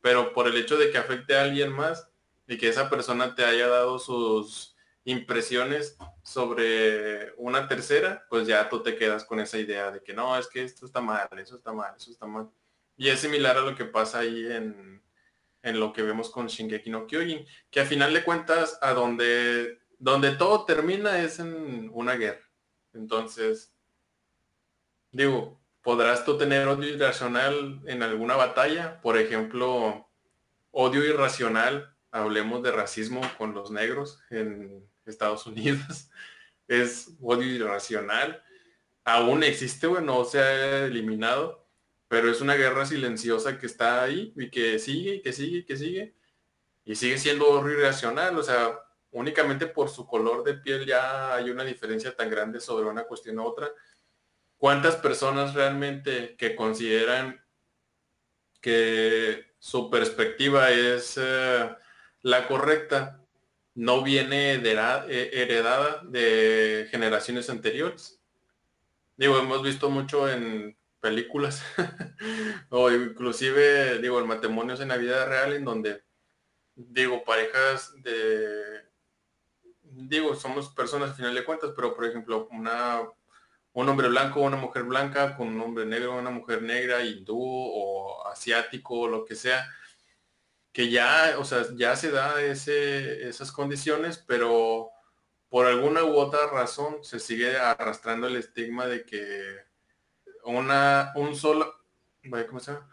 pero 0.00 0.32
por 0.32 0.48
el 0.48 0.56
hecho 0.56 0.76
de 0.76 0.90
que 0.90 0.98
afecte 0.98 1.36
a 1.36 1.42
alguien 1.42 1.70
más 1.70 2.08
y 2.48 2.58
que 2.58 2.68
esa 2.68 2.90
persona 2.90 3.36
te 3.36 3.44
haya 3.44 3.68
dado 3.68 4.00
sus 4.00 4.74
impresiones 5.04 5.96
sobre 6.22 7.32
una 7.36 7.68
tercera, 7.68 8.24
pues 8.28 8.46
ya 8.46 8.68
tú 8.68 8.82
te 8.82 8.96
quedas 8.96 9.24
con 9.24 9.40
esa 9.40 9.58
idea 9.58 9.90
de 9.90 10.02
que 10.02 10.12
no, 10.12 10.36
es 10.36 10.48
que 10.48 10.64
esto 10.64 10.86
está 10.86 11.00
mal, 11.00 11.28
eso 11.38 11.56
está 11.56 11.72
mal, 11.72 11.94
eso 11.96 12.10
está 12.10 12.26
mal. 12.26 12.50
Y 12.96 13.08
es 13.08 13.20
similar 13.20 13.56
a 13.56 13.62
lo 13.62 13.74
que 13.76 13.84
pasa 13.84 14.20
ahí 14.20 14.46
en, 14.46 15.02
en 15.62 15.80
lo 15.80 15.92
que 15.92 16.02
vemos 16.02 16.30
con 16.30 16.48
Shingeki 16.48 16.90
no 16.90 17.06
Kyojin, 17.06 17.46
que 17.70 17.80
a 17.80 17.86
final 17.86 18.12
de 18.12 18.24
cuentas 18.24 18.78
a 18.82 18.92
donde, 18.92 19.78
donde 19.98 20.32
todo 20.32 20.64
termina 20.64 21.22
es 21.22 21.38
en 21.38 21.90
una 21.92 22.14
guerra. 22.14 22.42
Entonces, 22.92 23.74
digo, 25.12 25.60
podrás 25.82 26.24
tú 26.24 26.36
tener 26.36 26.66
odio 26.68 26.88
irracional 26.88 27.80
en 27.86 28.02
alguna 28.02 28.36
batalla, 28.36 29.00
por 29.00 29.18
ejemplo, 29.18 30.08
odio 30.70 31.04
irracional, 31.04 31.94
hablemos 32.10 32.62
de 32.62 32.72
racismo 32.72 33.20
con 33.38 33.54
los 33.54 33.70
negros 33.70 34.20
en 34.30 34.84
Estados 35.06 35.46
Unidos, 35.46 36.10
es 36.68 37.10
odio 37.20 37.46
irracional, 37.46 38.42
aún 39.04 39.42
existe, 39.42 39.86
bueno, 39.86 40.18
no 40.18 40.24
se 40.24 40.40
ha 40.40 40.84
eliminado, 40.86 41.61
pero 42.12 42.30
es 42.30 42.42
una 42.42 42.56
guerra 42.56 42.84
silenciosa 42.84 43.58
que 43.58 43.64
está 43.64 44.02
ahí 44.02 44.34
y 44.36 44.50
que 44.50 44.78
sigue, 44.78 45.14
y 45.14 45.22
que 45.22 45.32
sigue, 45.32 45.58
y 45.60 45.64
que 45.64 45.78
sigue, 45.78 46.14
y 46.84 46.94
sigue 46.94 47.16
siendo 47.16 47.66
irracional, 47.66 48.38
o 48.38 48.42
sea, 48.42 48.78
únicamente 49.12 49.66
por 49.66 49.88
su 49.88 50.06
color 50.06 50.44
de 50.44 50.52
piel 50.52 50.84
ya 50.84 51.34
hay 51.34 51.48
una 51.48 51.64
diferencia 51.64 52.14
tan 52.14 52.28
grande 52.28 52.60
sobre 52.60 52.84
una 52.84 53.04
cuestión 53.04 53.38
a 53.38 53.44
otra, 53.44 53.72
¿Cuántas 54.58 54.96
personas 54.96 55.54
realmente 55.54 56.36
que 56.36 56.54
consideran 56.54 57.42
que 58.60 59.46
su 59.58 59.88
perspectiva 59.88 60.70
es 60.70 61.18
eh, 61.18 61.70
la 62.20 62.46
correcta 62.46 63.24
no 63.74 64.02
viene 64.02 64.56
eh, 64.56 65.30
heredada 65.32 66.02
de 66.04 66.88
generaciones 66.90 67.48
anteriores? 67.48 68.20
Digo, 69.16 69.38
hemos 69.38 69.62
visto 69.62 69.88
mucho 69.88 70.28
en 70.28 70.76
películas. 71.02 71.62
O 72.70 72.90
inclusive, 72.90 73.98
digo, 73.98 74.18
en 74.20 74.26
matrimonios 74.26 74.80
en 74.80 74.88
la 74.88 74.96
vida 74.96 75.26
real 75.26 75.52
en 75.52 75.64
donde, 75.64 76.02
digo, 76.74 77.24
parejas 77.24 77.92
de, 78.02 78.82
digo, 79.82 80.34
somos 80.34 80.70
personas 80.70 81.10
al 81.10 81.16
final 81.16 81.34
de 81.34 81.44
cuentas, 81.44 81.72
pero 81.76 81.94
por 81.94 82.06
ejemplo, 82.06 82.48
una 82.50 83.02
un 83.74 83.88
hombre 83.88 84.08
blanco 84.08 84.40
una 84.40 84.56
mujer 84.58 84.84
blanca 84.84 85.36
con 85.36 85.48
un 85.48 85.60
hombre 85.60 85.86
negro 85.86 86.18
una 86.18 86.30
mujer 86.30 86.62
negra, 86.62 87.04
hindú 87.04 87.38
o 87.40 88.26
asiático 88.28 89.00
o 89.00 89.08
lo 89.08 89.24
que 89.24 89.34
sea, 89.34 89.66
que 90.72 90.90
ya, 90.90 91.36
o 91.38 91.44
sea, 91.44 91.66
ya 91.74 91.96
se 91.96 92.10
da 92.10 92.40
ese, 92.42 93.28
esas 93.28 93.52
condiciones, 93.52 94.18
pero 94.18 94.90
por 95.48 95.66
alguna 95.66 96.04
u 96.04 96.16
otra 96.16 96.46
razón 96.48 97.04
se 97.04 97.20
sigue 97.20 97.58
arrastrando 97.58 98.26
el 98.26 98.36
estigma 98.36 98.86
de 98.86 99.04
que 99.04 99.71
una, 100.44 101.12
un 101.14 101.34
solo, 101.36 101.74
¿cómo 102.48 102.60
se 102.60 102.72
llama? 102.72 102.88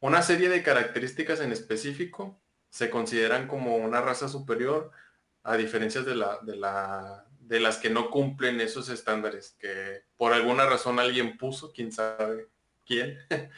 Una 0.00 0.22
serie 0.22 0.48
de 0.48 0.62
características 0.62 1.40
en 1.40 1.52
específico 1.52 2.38
se 2.70 2.90
consideran 2.90 3.48
como 3.48 3.76
una 3.76 4.00
raza 4.00 4.28
superior 4.28 4.90
a 5.42 5.56
diferencias 5.56 6.04
de 6.04 6.14
la, 6.14 6.38
de 6.42 6.56
la, 6.56 7.26
de 7.40 7.60
las 7.60 7.78
que 7.78 7.90
no 7.90 8.10
cumplen 8.10 8.60
esos 8.60 8.88
estándares 8.88 9.56
que 9.58 10.02
por 10.16 10.32
alguna 10.32 10.66
razón 10.66 10.98
alguien 10.98 11.38
puso, 11.38 11.72
quién 11.72 11.92
sabe 11.92 12.48
quién. 12.84 13.18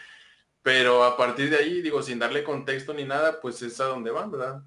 Pero 0.62 1.04
a 1.04 1.16
partir 1.16 1.50
de 1.50 1.56
ahí, 1.56 1.80
digo, 1.80 2.02
sin 2.02 2.18
darle 2.18 2.44
contexto 2.44 2.92
ni 2.92 3.04
nada, 3.04 3.40
pues 3.40 3.62
es 3.62 3.80
a 3.80 3.84
donde 3.84 4.10
van, 4.10 4.30
¿verdad? 4.30 4.62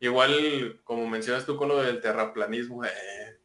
Igual, 0.00 0.80
como 0.84 1.08
mencionas 1.08 1.46
tú 1.46 1.56
con 1.56 1.68
lo 1.68 1.82
del 1.82 2.00
terraplanismo, 2.00 2.84
eh, 2.86 3.38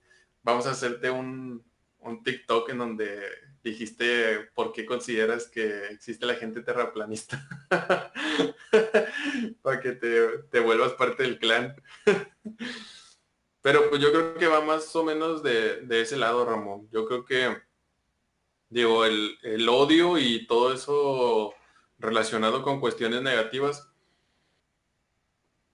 vamos 0.44 0.68
a 0.68 0.72
hacerte 0.72 1.10
un, 1.10 1.64
un 2.00 2.24
TikTok 2.24 2.70
en 2.70 2.78
donde 2.78 3.22
dijiste 3.64 4.50
por 4.54 4.74
qué 4.74 4.86
consideras 4.86 5.48
que 5.48 5.88
existe 5.88 6.26
la 6.26 6.36
gente 6.36 6.62
terraplanista. 6.62 7.48
Para 9.62 9.80
que 9.80 9.94
te, 9.94 10.60
vuelvas 10.60 10.94
parte 10.94 11.24
del 11.24 11.40
clan. 11.40 11.76
Pero 13.62 13.90
pues 13.90 14.02
yo 14.02 14.12
creo 14.12 14.36
que 14.36 14.48
va 14.48 14.62
más 14.62 14.94
o 14.96 15.04
menos 15.04 15.42
de, 15.42 15.86
ese 15.90 16.18
lado, 16.18 16.46
Ramón. 16.46 16.90
Yo 16.92 17.06
creo 17.06 17.24
que, 17.24 17.58
digo, 18.70 19.06
el, 19.06 19.38
el 19.44 19.70
odio 19.70 20.18
y 20.18 20.46
todo 20.48 20.74
eso 20.74 21.56
relacionado 21.98 22.62
con 22.62 22.82
cuestiones 22.82 23.22
negativas, 23.22 23.90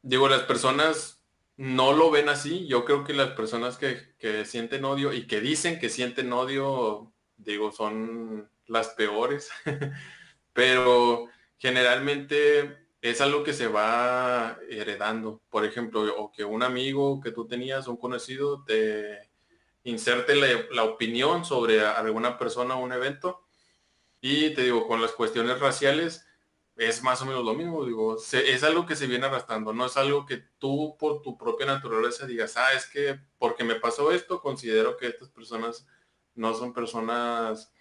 digo, 0.02 0.30
las 0.30 0.44
personas 0.44 1.20
no 1.60 1.92
lo 1.94 2.10
ven 2.10 2.30
así. 2.30 2.68
Yo 2.68 2.86
creo 2.86 3.04
que 3.04 3.14
las 3.14 3.32
personas 3.32 3.78
que, 3.78 4.46
sienten 4.46 4.86
odio 4.86 5.12
y 5.14 5.28
que 5.28 5.42
dicen 5.42 5.80
que 5.80 5.90
sienten 5.90 6.32
odio, 6.32 7.12
digo, 7.40 7.72
son 7.72 8.50
las 8.68 8.90
peores. 8.90 9.50
Pero 10.54 11.28
generalmente 11.58 12.88
es 13.02 13.22
algo 13.22 13.44
que 13.44 13.54
se 13.54 13.68
va 13.68 14.58
heredando. 14.70 15.42
Por 15.50 15.66
ejemplo, 15.66 16.02
o 16.18 16.32
que 16.32 16.44
un 16.44 16.64
amigo 16.64 17.20
que 17.22 17.32
tú 17.32 17.48
tenías, 17.48 17.88
un 17.88 17.98
conocido, 17.98 18.64
te 18.64 19.30
inserte 19.84 20.36
la, 20.36 20.84
opinión 20.84 21.46
sobre 21.46 21.82
alguna 21.82 22.38
persona 22.38 22.76
o 22.76 22.84
un 22.84 22.94
evento. 22.94 23.46
Y 24.22 24.54
te 24.54 24.64
digo, 24.64 24.88
con 24.88 25.02
las 25.02 25.14
cuestiones 25.14 25.60
raciales, 25.60 26.26
es 26.76 27.04
más 27.04 27.22
o 27.22 27.26
menos 27.26 27.44
lo 27.44 27.54
mismo, 27.54 27.86
digo, 27.86 28.18
es 28.18 28.64
algo 28.64 28.86
que 28.86 28.96
se 28.96 29.08
viene 29.08 29.26
arrastrando, 29.26 29.74
no 29.74 29.86
es 29.86 29.98
algo 29.98 30.26
que 30.26 30.46
tú 30.58 30.96
por 30.98 31.22
tu 31.22 31.38
propia 31.38 31.66
naturaleza 31.66 32.26
digas, 32.26 32.56
ah, 32.56 32.72
es 32.74 32.86
que 32.86 33.20
porque 33.38 33.66
me 33.66 33.76
pasó 33.76 34.14
esto, 34.14 34.42
considero 34.42 34.96
que 34.96 35.08
estas 35.08 35.30
personas 35.30 35.86
no 36.40 36.54
son 36.54 36.74
personas 36.74 37.72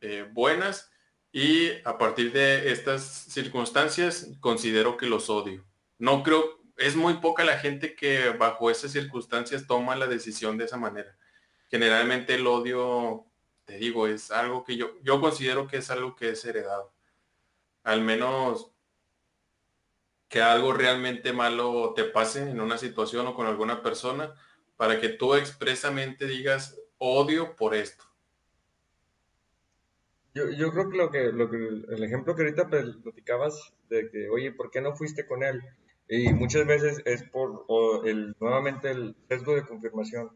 eh, 0.00 0.28
buenas 0.32 0.90
y 1.32 1.70
a 1.84 1.98
partir 1.98 2.32
de 2.32 2.72
estas 2.72 3.02
circunstancias 3.02 4.30
considero 4.40 4.96
que 4.96 5.06
los 5.06 5.30
odio. 5.30 5.64
No 5.98 6.22
creo, 6.22 6.60
es 6.76 6.96
muy 6.96 7.14
poca 7.14 7.44
la 7.44 7.58
gente 7.58 7.94
que 7.94 8.30
bajo 8.30 8.70
esas 8.70 8.92
circunstancias 8.92 9.66
toma 9.66 9.96
la 9.96 10.06
decisión 10.06 10.58
de 10.58 10.64
esa 10.64 10.76
manera. 10.76 11.16
Generalmente 11.70 12.34
el 12.34 12.46
odio, 12.46 13.26
te 13.64 13.76
digo, 13.78 14.06
es 14.06 14.30
algo 14.30 14.64
que 14.64 14.76
yo, 14.76 15.00
yo 15.02 15.20
considero 15.20 15.66
que 15.66 15.78
es 15.78 15.90
algo 15.90 16.14
que 16.16 16.30
es 16.30 16.44
heredado 16.44 16.94
al 17.84 18.00
menos 18.00 18.72
que 20.28 20.42
algo 20.42 20.72
realmente 20.72 21.32
malo 21.32 21.92
te 21.94 22.04
pase 22.04 22.50
en 22.50 22.60
una 22.60 22.78
situación 22.78 23.26
o 23.28 23.34
con 23.34 23.46
alguna 23.46 23.82
persona 23.82 24.34
para 24.76 25.00
que 25.00 25.10
tú 25.10 25.34
expresamente 25.34 26.26
digas 26.26 26.76
odio 27.04 27.54
por 27.56 27.74
esto. 27.74 28.04
Yo, 30.34 30.50
yo 30.50 30.72
creo 30.72 30.90
que 30.90 30.96
lo, 30.96 31.10
que 31.10 31.32
lo 31.32 31.50
que 31.50 31.56
el 31.94 32.02
ejemplo 32.02 32.34
que 32.34 32.42
ahorita 32.42 32.68
platicabas 32.68 33.72
de 33.88 34.10
que, 34.10 34.28
oye, 34.28 34.52
¿por 34.52 34.70
qué 34.70 34.80
no 34.80 34.96
fuiste 34.96 35.26
con 35.26 35.44
él? 35.44 35.62
Y 36.08 36.32
muchas 36.32 36.66
veces 36.66 37.00
es 37.04 37.22
por 37.22 37.66
el, 38.06 38.34
nuevamente 38.40 38.90
el 38.90 39.16
sesgo 39.28 39.54
de 39.54 39.66
confirmación. 39.66 40.30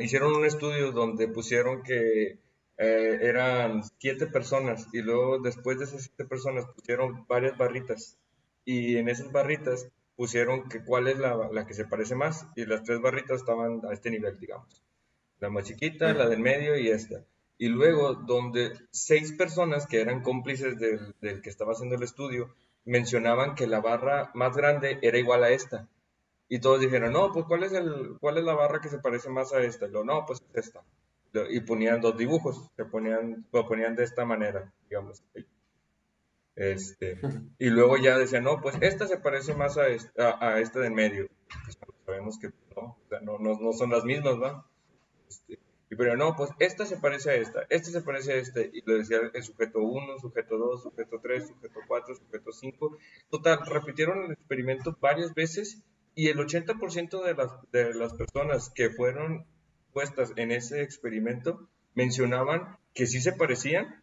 hicieron 0.00 0.34
un 0.34 0.44
estudio 0.44 0.92
donde 0.92 1.28
pusieron 1.28 1.82
que 1.82 2.38
eh, 2.76 3.18
eran 3.22 3.82
siete 3.98 4.26
personas 4.26 4.88
y 4.92 5.00
luego 5.02 5.38
después 5.38 5.78
de 5.78 5.84
esas 5.84 6.02
siete 6.02 6.24
personas 6.24 6.66
pusieron 6.66 7.24
varias 7.26 7.56
barritas 7.56 8.18
y 8.64 8.96
en 8.96 9.08
esas 9.08 9.30
barritas 9.32 9.88
pusieron 10.16 10.68
que 10.68 10.84
cuál 10.84 11.08
es 11.08 11.18
la, 11.18 11.48
la, 11.52 11.66
que 11.66 11.74
se 11.74 11.84
parece 11.84 12.14
más 12.14 12.46
y 12.56 12.66
las 12.66 12.82
tres 12.82 13.00
barritas 13.00 13.40
estaban 13.40 13.80
a 13.88 13.92
este 13.92 14.10
nivel, 14.10 14.38
digamos. 14.38 14.82
La 15.40 15.50
más 15.50 15.64
chiquita, 15.64 16.12
la 16.14 16.28
del 16.28 16.40
medio 16.40 16.76
y 16.76 16.88
esta. 16.88 17.24
Y 17.58 17.68
luego 17.68 18.14
donde 18.14 18.72
seis 18.90 19.32
personas 19.32 19.86
que 19.86 20.00
eran 20.00 20.22
cómplices 20.22 20.78
del, 20.78 21.14
del 21.20 21.42
que 21.42 21.50
estaba 21.50 21.72
haciendo 21.72 21.96
el 21.96 22.02
estudio 22.02 22.54
mencionaban 22.84 23.54
que 23.54 23.66
la 23.66 23.80
barra 23.80 24.30
más 24.34 24.56
grande 24.56 24.98
era 25.02 25.18
igual 25.18 25.44
a 25.44 25.50
esta. 25.50 25.88
Y 26.48 26.58
todos 26.58 26.80
dijeron, 26.80 27.12
no, 27.12 27.32
pues 27.32 27.46
¿cuál 27.46 27.64
es, 27.64 27.72
el, 27.72 28.16
cuál 28.20 28.38
es 28.38 28.44
la 28.44 28.54
barra 28.54 28.80
que 28.80 28.88
se 28.88 28.98
parece 28.98 29.30
más 29.30 29.52
a 29.52 29.62
esta? 29.62 29.86
Y 29.86 29.90
lo, 29.90 30.04
no, 30.04 30.24
pues 30.26 30.42
es 30.52 30.66
esta 30.66 30.82
y 31.50 31.60
ponían 31.60 32.00
dos 32.00 32.16
dibujos, 32.16 32.70
se 32.76 32.84
ponían, 32.84 33.46
lo 33.52 33.66
ponían 33.66 33.96
de 33.96 34.04
esta 34.04 34.24
manera, 34.24 34.72
digamos. 34.88 35.22
Este, 36.54 37.18
y 37.58 37.70
luego 37.70 37.96
ya 37.96 38.16
decían, 38.16 38.44
no, 38.44 38.60
pues 38.60 38.76
esta 38.80 39.06
se 39.06 39.18
parece 39.18 39.54
más 39.54 39.76
a 39.76 39.88
esta, 39.88 40.38
a, 40.40 40.60
esta 40.60 40.80
de 40.80 40.86
en 40.86 40.94
medio. 40.94 41.28
Pues 41.64 41.78
sabemos 42.06 42.38
que 42.38 42.50
no, 42.76 43.38
no, 43.38 43.58
no, 43.58 43.72
son 43.72 43.90
las 43.90 44.04
mismas, 44.04 44.34
¿va? 44.34 44.66
Este, 45.34 45.58
pero 45.96 46.16
no, 46.16 46.34
pues 46.36 46.50
esta 46.58 46.86
se 46.86 46.96
parece 46.96 47.30
a 47.30 47.34
esta, 47.34 47.66
esta 47.68 47.90
se 47.90 48.02
parece 48.02 48.32
a 48.32 48.36
este, 48.36 48.70
y 48.72 48.82
lo 48.84 48.98
decía 48.98 49.18
el 49.32 49.42
sujeto 49.42 49.80
1, 49.80 50.18
sujeto 50.18 50.58
2, 50.58 50.82
sujeto 50.82 51.20
3, 51.22 51.48
sujeto 51.48 51.80
4, 51.86 52.14
sujeto 52.16 52.52
5. 52.52 52.98
Total, 53.30 53.58
repitieron 53.66 54.24
el 54.24 54.32
experimento 54.32 54.96
varias 55.00 55.34
veces 55.34 55.82
y 56.14 56.28
el 56.28 56.38
80% 56.38 57.24
de 57.24 57.34
las, 57.34 57.50
de 57.72 57.94
las 57.94 58.14
personas 58.14 58.70
que 58.70 58.90
fueron 58.90 59.46
puestas 59.92 60.32
en 60.36 60.52
ese 60.52 60.82
experimento 60.82 61.68
mencionaban 61.94 62.78
que 62.92 63.06
sí 63.06 63.20
se 63.20 63.32
parecían, 63.32 64.02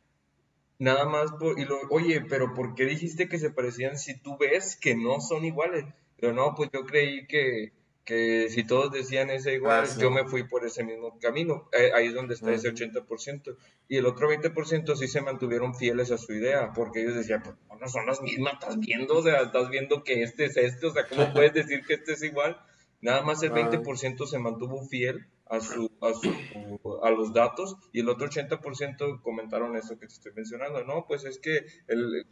nada 0.79 1.05
más 1.05 1.31
por, 1.33 1.59
y 1.59 1.65
lo, 1.65 1.79
oye, 1.89 2.21
pero 2.21 2.53
¿por 2.53 2.75
qué 2.75 2.85
dijiste 2.85 3.27
que 3.27 3.39
se 3.39 3.51
parecían 3.51 3.97
si 3.97 4.19
tú 4.19 4.37
ves 4.37 4.77
que 4.77 4.95
no 4.95 5.19
son 5.21 5.45
iguales? 5.45 5.85
Pero 6.19 6.33
no, 6.33 6.53
pues 6.55 6.69
yo 6.73 6.85
creí 6.85 7.25
que, 7.27 7.73
que 8.05 8.49
si 8.49 8.63
todos 8.63 8.91
decían 8.91 9.29
ese 9.29 9.53
igual, 9.53 9.85
ah, 9.87 9.97
yo 9.99 10.11
me 10.11 10.25
fui 10.25 10.43
por 10.43 10.65
ese 10.65 10.83
mismo 10.83 11.17
camino. 11.19 11.69
Eh, 11.71 11.91
ahí 11.93 12.07
es 12.07 12.13
donde 12.13 12.33
está 12.33 12.51
ese 12.51 12.73
80%. 12.73 13.55
Y 13.87 13.97
el 13.97 14.05
otro 14.05 14.29
20% 14.29 14.95
sí 14.95 15.07
se 15.07 15.21
mantuvieron 15.21 15.75
fieles 15.75 16.11
a 16.11 16.17
su 16.17 16.33
idea, 16.33 16.71
porque 16.73 17.01
ellos 17.01 17.15
decían, 17.15 17.43
pues 17.43 17.55
no 17.79 17.87
son 17.87 18.05
las 18.05 18.21
mismas, 18.21 18.53
estás 18.53 18.79
viendo, 18.79 19.17
o 19.17 19.23
sea, 19.23 19.41
estás 19.41 19.69
viendo 19.69 20.03
que 20.03 20.23
este 20.23 20.45
es 20.45 20.57
este, 20.57 20.85
o 20.85 20.93
sea, 20.93 21.07
¿cómo 21.07 21.33
puedes 21.33 21.53
decir 21.53 21.83
que 21.85 21.95
este 21.95 22.13
es 22.13 22.23
igual? 22.23 22.59
Nada 23.01 23.21
más 23.23 23.41
el 23.43 23.51
20% 23.53 24.25
se 24.27 24.39
mantuvo 24.39 24.85
fiel 24.85 25.27
a, 25.51 25.59
su, 25.59 25.91
a, 25.99 26.13
su, 26.13 26.99
a 27.03 27.11
los 27.11 27.33
datos 27.33 27.75
y 27.91 27.99
el 27.99 28.09
otro 28.09 28.27
80% 28.27 29.21
comentaron 29.21 29.75
eso 29.75 29.99
que 29.99 30.07
te 30.07 30.13
estoy 30.13 30.31
mencionando. 30.33 30.83
No, 30.85 31.05
pues 31.05 31.25
es 31.25 31.39
que 31.39 31.65
el, 31.87 32.25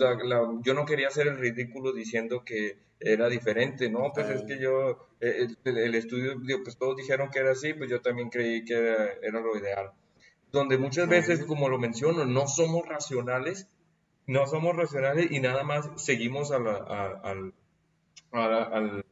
yo 0.63 0.73
no 0.73 0.85
quería 0.85 1.09
hacer 1.09 1.27
el 1.27 1.37
ridículo 1.37 1.91
diciendo 1.91 2.43
que 2.45 2.79
era 2.97 3.27
diferente, 3.27 3.89
no, 3.89 4.11
pues 4.13 4.29
es 4.29 4.43
que 4.43 4.59
yo, 4.59 5.09
eh, 5.19 5.47
el, 5.65 5.95
estudio, 5.95 6.35
pues 6.63 6.77
todos 6.77 6.95
dijeron 6.95 7.29
que 7.29 7.39
era 7.39 7.51
así, 7.51 7.73
pues 7.73 7.89
yo 7.89 8.01
también 8.01 8.29
creí 8.29 8.63
que 8.63 8.75
era, 9.21 9.41
lo 9.41 9.57
ideal. 9.57 9.91
Donde 10.51 10.77
muchas 10.77 11.07
veces, 11.09 11.43
como 11.43 11.67
lo 11.67 11.77
menciono, 11.77 12.25
no 12.25 12.47
somos 12.47 12.87
racionales, 12.87 13.67
no 14.27 14.47
somos 14.47 14.75
racionales 14.77 15.29
y 15.29 15.39
nada 15.41 15.63
más 15.63 15.89
seguimos 15.97 16.51
a 16.51 16.59
la, 16.59 16.75
al 17.23 17.53
al, 18.31 19.05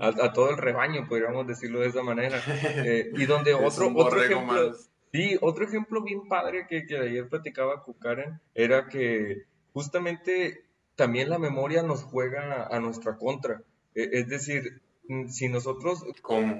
A, 0.00 0.32
todo 0.32 0.50
el 0.50 0.58
rebaño, 0.58 1.06
podríamos 1.08 1.46
decirlo 1.46 1.80
de 1.80 1.88
esa 1.88 2.02
manera. 2.02 2.40
Eh, 2.84 3.10
y 3.14 3.26
donde 3.26 3.54
otro, 3.54 3.92
otro 3.94 4.22
ejemplo, 4.22 4.74
sí, 5.12 5.36
otro 5.40 5.64
ejemplo 5.64 6.02
bien 6.02 6.28
padre 6.28 6.66
que, 6.68 6.86
que 6.86 6.98
ayer 6.98 7.28
platicaba 7.28 7.82
con 7.82 7.94
Karen 7.94 8.40
era 8.54 8.88
que 8.88 9.42
justamente 9.72 10.64
también 10.96 11.30
la 11.30 11.38
memoria 11.38 11.82
nos 11.82 12.02
juega 12.02 12.66
a 12.66 12.80
nuestra 12.80 13.16
contra. 13.16 13.62
Eh, 13.94 14.10
es 14.12 14.28
decir, 14.28 14.80
mm, 15.08 15.28
si 15.28 15.48
nosotros, 15.48 16.04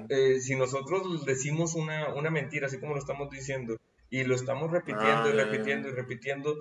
eh, 0.09 0.39
si 0.39 0.55
nosotros 0.55 1.25
decimos 1.25 1.75
una, 1.75 2.13
una 2.13 2.29
mentira, 2.29 2.67
así 2.67 2.79
como 2.79 2.93
lo 2.93 2.99
estamos 2.99 3.29
diciendo, 3.29 3.77
y 4.09 4.23
lo 4.23 4.35
estamos 4.35 4.71
repitiendo 4.71 5.29
y 5.29 5.39
ah, 5.39 5.43
repitiendo 5.43 5.89
y 5.89 5.91
repitiendo, 5.91 6.55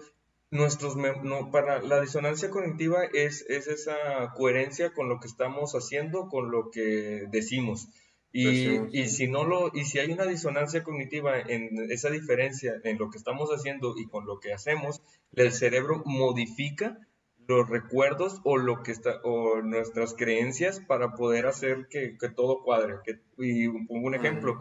nuestros 0.53 0.97
no, 0.97 1.51
para 1.51 1.83
la 1.83 2.01
disonancia 2.01 2.51
cognitiva 2.51 3.05
es, 3.15 3.45
es 3.49 3.67
esa 3.67 3.97
coherencia 4.37 4.93
con 4.93 5.09
lo 5.09 5.19
que 5.19 5.27
estamos 5.27 5.73
haciendo, 5.73 6.29
con 6.29 6.51
lo 6.51 6.71
que 6.71 7.27
decimos. 7.33 7.89
Y, 8.35 8.79
y, 8.99 9.09
si 9.09 9.29
no 9.29 9.45
lo, 9.45 9.71
y 9.75 9.85
si 9.85 9.99
hay 9.99 10.11
una 10.11 10.25
disonancia 10.25 10.83
cognitiva 10.83 11.39
en 11.39 11.91
esa 11.91 12.11
diferencia 12.11 12.75
en 12.85 12.99
lo 12.99 13.11
que 13.11 13.19
estamos 13.19 13.51
haciendo 13.51 13.95
y 13.97 14.07
con 14.07 14.27
lo 14.27 14.41
que 14.41 14.53
hacemos, 14.53 15.03
el 15.35 15.53
cerebro 15.53 16.03
modifica 16.05 16.99
los 17.47 17.69
recuerdos 17.69 18.41
o 18.45 18.57
lo 18.57 18.83
que 18.83 18.93
está 18.93 19.21
o 19.25 19.63
nuestras 19.63 20.15
creencias 20.15 20.81
para 20.81 21.15
poder 21.15 21.47
hacer 21.47 21.89
que, 21.91 22.17
que 22.19 22.29
todo 22.29 22.63
cuadre. 22.63 22.97
Que, 23.05 23.21
y 23.39 23.69
pongo 23.69 24.07
un 24.07 24.15
ejemplo 24.15 24.59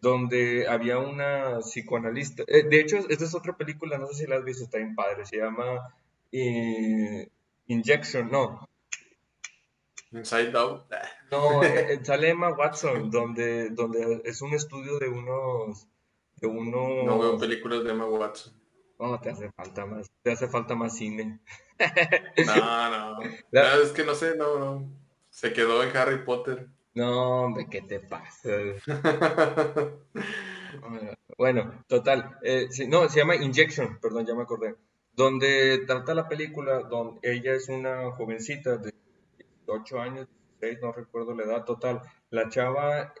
donde 0.00 0.66
había 0.68 0.98
una 0.98 1.58
psicoanalista. 1.60 2.44
Eh, 2.46 2.64
de 2.68 2.80
hecho, 2.80 2.98
esta 3.08 3.24
es 3.24 3.34
otra 3.34 3.56
película, 3.56 3.98
no 3.98 4.06
sé 4.08 4.24
si 4.24 4.26
la 4.26 4.36
has 4.36 4.44
visto, 4.44 4.64
está 4.64 4.78
bien 4.78 4.94
padre, 4.94 5.26
se 5.26 5.38
llama 5.38 5.94
eh, 6.32 7.28
Injection, 7.66 8.30
no. 8.30 8.68
Inside 10.12 10.56
Out. 10.56 10.84
No, 11.30 11.62
eh, 11.62 12.00
sale 12.02 12.30
Emma 12.30 12.48
Watson, 12.54 13.10
donde, 13.10 13.68
donde 13.68 14.22
es 14.24 14.40
un 14.40 14.54
estudio 14.54 14.98
de 14.98 15.08
unos, 15.08 15.86
de 16.36 16.46
unos... 16.46 17.04
No 17.04 17.18
veo 17.18 17.38
películas 17.38 17.84
de 17.84 17.90
Emma 17.90 18.06
Watson. 18.06 18.54
No, 18.98 19.20
te 19.20 19.28
hace 19.28 19.52
falta 19.52 19.84
más, 19.84 20.10
te 20.22 20.32
hace 20.32 20.48
falta 20.48 20.74
más 20.74 20.96
cine. 20.96 21.38
No, 22.46 22.90
no. 22.90 23.22
es 23.82 23.92
que 23.92 24.04
no 24.04 24.14
sé, 24.14 24.36
no, 24.36 24.58
no. 24.58 24.90
Se 25.28 25.52
quedó 25.52 25.82
en 25.82 25.94
Harry 25.94 26.24
Potter. 26.24 26.68
No, 26.94 27.44
hombre, 27.44 27.66
¿qué 27.70 27.82
te 27.82 28.00
pasa? 28.00 28.50
Bueno, 31.36 31.84
total. 31.86 32.36
Eh, 32.42 32.68
no, 32.88 33.08
se 33.08 33.20
llama 33.20 33.36
Injection, 33.36 33.98
perdón, 34.00 34.26
ya 34.26 34.34
me 34.34 34.42
acordé. 34.42 34.74
Donde 35.12 35.84
trata 35.86 36.12
la 36.14 36.28
película, 36.28 36.80
donde 36.80 37.20
ella 37.22 37.54
es 37.54 37.68
una 37.68 38.10
jovencita 38.10 38.76
de 38.76 38.92
8 39.66 40.00
años, 40.00 40.28
16, 40.60 40.82
no 40.82 40.92
recuerdo 40.92 41.34
la 41.34 41.44
edad 41.44 41.64
total. 41.64 42.02
La 42.30 42.48
chava 42.48 43.14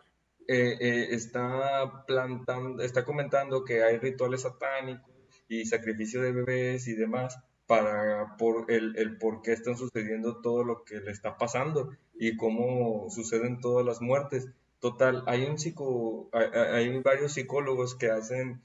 eh, 0.48 0.76
eh, 0.80 1.08
está 1.10 2.04
plantando, 2.06 2.82
está 2.82 3.04
comentando 3.04 3.64
que 3.64 3.84
hay 3.84 3.98
rituales 3.98 4.42
satánicos 4.42 5.14
y 5.48 5.64
sacrificio 5.66 6.20
de 6.20 6.32
bebés 6.32 6.88
y 6.88 6.94
demás 6.94 7.38
para 7.66 8.36
por 8.36 8.70
el, 8.70 8.96
el 8.96 9.18
por 9.18 9.42
qué 9.42 9.52
están 9.52 9.76
sucediendo 9.76 10.40
todo 10.40 10.64
lo 10.64 10.84
que 10.84 11.00
le 11.00 11.12
está 11.12 11.36
pasando 11.36 11.92
y 12.18 12.36
cómo 12.36 13.08
suceden 13.10 13.60
todas 13.60 13.84
las 13.84 14.00
muertes. 14.00 14.48
Total, 14.80 15.24
hay 15.26 15.44
un 15.44 15.58
psico, 15.58 16.28
hay, 16.32 17.00
varios 17.00 17.32
psicólogos 17.32 17.94
que 17.96 18.10
hacen, 18.10 18.62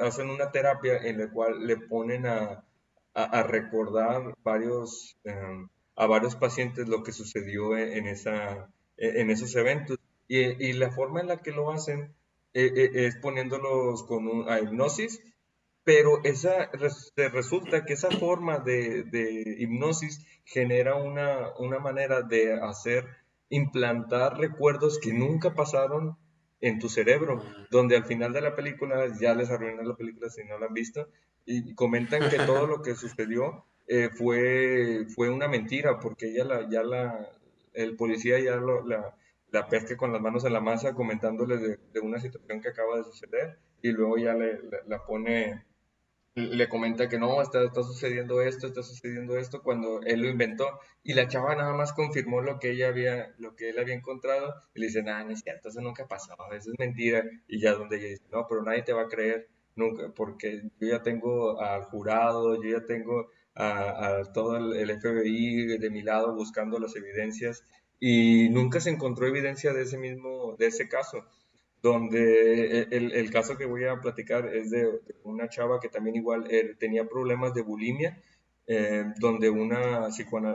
hacen 0.00 0.30
una 0.30 0.50
terapia 0.50 0.96
en 0.96 1.18
la 1.18 1.30
cual 1.30 1.66
le 1.66 1.76
ponen 1.76 2.26
a, 2.26 2.64
a, 3.14 3.42
recordar 3.42 4.34
varios, 4.42 5.16
em, 5.24 5.68
a 5.96 6.06
varios 6.06 6.34
pacientes 6.36 6.88
lo 6.88 7.02
que 7.02 7.12
sucedió 7.12 7.76
en, 7.76 8.06
esa, 8.06 8.68
en 8.96 9.30
esos 9.30 9.54
eventos. 9.54 9.98
Y, 10.26 10.38
y, 10.38 10.72
la 10.72 10.90
forma 10.90 11.20
en 11.20 11.28
la 11.28 11.42
que 11.42 11.52
lo 11.52 11.70
hacen 11.70 12.14
eh, 12.54 12.72
eh, 12.74 12.90
es 13.06 13.16
poniéndolos 13.16 14.02
con 14.04 14.26
un, 14.26 14.48
a 14.50 14.60
hipnosis 14.60 15.22
pero 15.84 16.20
esa, 16.24 16.70
resulta 17.16 17.84
que 17.84 17.94
esa 17.94 18.10
forma 18.10 18.58
de, 18.58 19.02
de 19.02 19.56
hipnosis 19.58 20.24
genera 20.44 20.94
una, 20.96 21.50
una, 21.58 21.78
manera 21.78 22.22
de 22.22 22.54
hacer, 22.54 23.06
implantar 23.48 24.38
recuerdos 24.38 24.98
que 24.98 25.12
nunca 25.12 25.54
pasaron 25.54 26.16
en 26.60 26.78
tu 26.78 26.88
cerebro, 26.88 27.42
donde 27.70 27.96
al 27.96 28.04
final 28.04 28.32
de 28.32 28.40
la 28.40 28.54
película, 28.54 29.06
ya 29.20 29.34
les 29.34 29.50
arruiné 29.50 29.82
la 29.84 29.96
película 29.96 30.30
si 30.30 30.44
no 30.44 30.58
la 30.58 30.66
han 30.66 30.74
visto, 30.74 31.08
y 31.44 31.74
comentan 31.74 32.30
que 32.30 32.36
todo 32.38 32.68
lo 32.68 32.82
que 32.82 32.94
sucedió 32.94 33.64
eh, 33.88 34.08
fue, 34.10 35.06
fue 35.14 35.30
una 35.30 35.48
mentira, 35.48 35.98
porque 35.98 36.30
ella 36.30 36.44
la, 36.44 36.70
ya 36.70 36.84
la, 36.84 37.28
el 37.72 37.96
policía 37.96 38.38
ya 38.38 38.56
lo, 38.56 38.86
la, 38.86 39.16
la 39.50 39.66
pesca 39.68 39.96
con 39.96 40.12
las 40.12 40.22
manos 40.22 40.44
en 40.44 40.52
la 40.52 40.60
masa 40.60 40.94
comentándole 40.94 41.56
de, 41.58 41.78
de, 41.92 42.00
una 42.00 42.20
situación 42.20 42.60
que 42.60 42.68
acaba 42.68 42.98
de 42.98 43.04
suceder, 43.04 43.58
y 43.82 43.90
luego 43.90 44.16
ya 44.18 44.34
le, 44.34 44.60
la 44.86 45.04
pone 45.04 45.64
le 46.34 46.68
comenta 46.68 47.08
que 47.08 47.18
no, 47.18 47.42
está, 47.42 47.62
está 47.64 47.82
sucediendo 47.82 48.40
esto, 48.40 48.66
está 48.66 48.82
sucediendo 48.82 49.36
esto, 49.36 49.62
cuando 49.62 50.00
él 50.02 50.22
lo 50.22 50.28
inventó, 50.28 50.66
y 51.02 51.12
la 51.12 51.28
chava 51.28 51.54
nada 51.54 51.74
más 51.74 51.92
confirmó 51.92 52.40
lo 52.40 52.58
que 52.58 52.70
ella 52.70 52.88
había, 52.88 53.34
lo 53.38 53.54
que 53.54 53.70
él 53.70 53.78
había 53.78 53.94
encontrado, 53.94 54.54
y 54.74 54.80
le 54.80 54.86
dice, 54.86 55.02
nada, 55.02 55.24
no 55.24 55.32
es 55.32 55.40
cierto, 55.40 55.68
eso 55.68 55.80
nunca 55.80 56.08
pasó, 56.08 56.34
eso 56.52 56.70
es 56.72 56.78
mentira, 56.78 57.22
y 57.48 57.60
ya 57.60 57.74
donde 57.74 57.98
ella 57.98 58.08
dice, 58.08 58.24
no, 58.32 58.46
pero 58.48 58.62
nadie 58.62 58.82
te 58.82 58.94
va 58.94 59.02
a 59.02 59.08
creer, 59.08 59.48
nunca, 59.76 60.10
porque 60.14 60.62
yo 60.80 60.88
ya 60.88 61.02
tengo 61.02 61.60
al 61.60 61.84
jurado, 61.84 62.62
yo 62.62 62.78
ya 62.78 62.86
tengo 62.86 63.28
a, 63.54 64.22
todo 64.32 64.56
el, 64.56 64.76
el 64.76 65.00
FBI 65.00 65.78
de 65.78 65.90
mi 65.90 66.02
lado 66.02 66.34
buscando 66.34 66.78
las 66.78 66.96
evidencias, 66.96 67.62
y 68.00 68.48
nunca 68.48 68.80
se 68.80 68.90
encontró 68.90 69.26
evidencia 69.26 69.72
de 69.74 69.82
ese 69.82 69.98
mismo, 69.98 70.56
de 70.58 70.66
ese 70.66 70.88
caso 70.88 71.24
donde 71.82 72.78
e, 72.80 72.88
el, 72.92 73.12
el, 73.12 73.30
caso 73.30 73.58
que 73.58 73.66
voy 73.66 73.84
a 73.84 74.00
platicar 74.00 74.46
es 74.46 74.70
de 74.70 75.00
una 75.24 75.48
chava 75.48 75.80
que 75.80 75.88
también 75.88 76.16
igual 76.16 76.46
eh, 76.50 76.76
tenía 76.78 77.08
problemas 77.08 77.52
de 77.54 77.62
bulimia, 77.62 78.22
eh, 78.66 79.04
donde 79.18 79.50
una, 79.50 80.08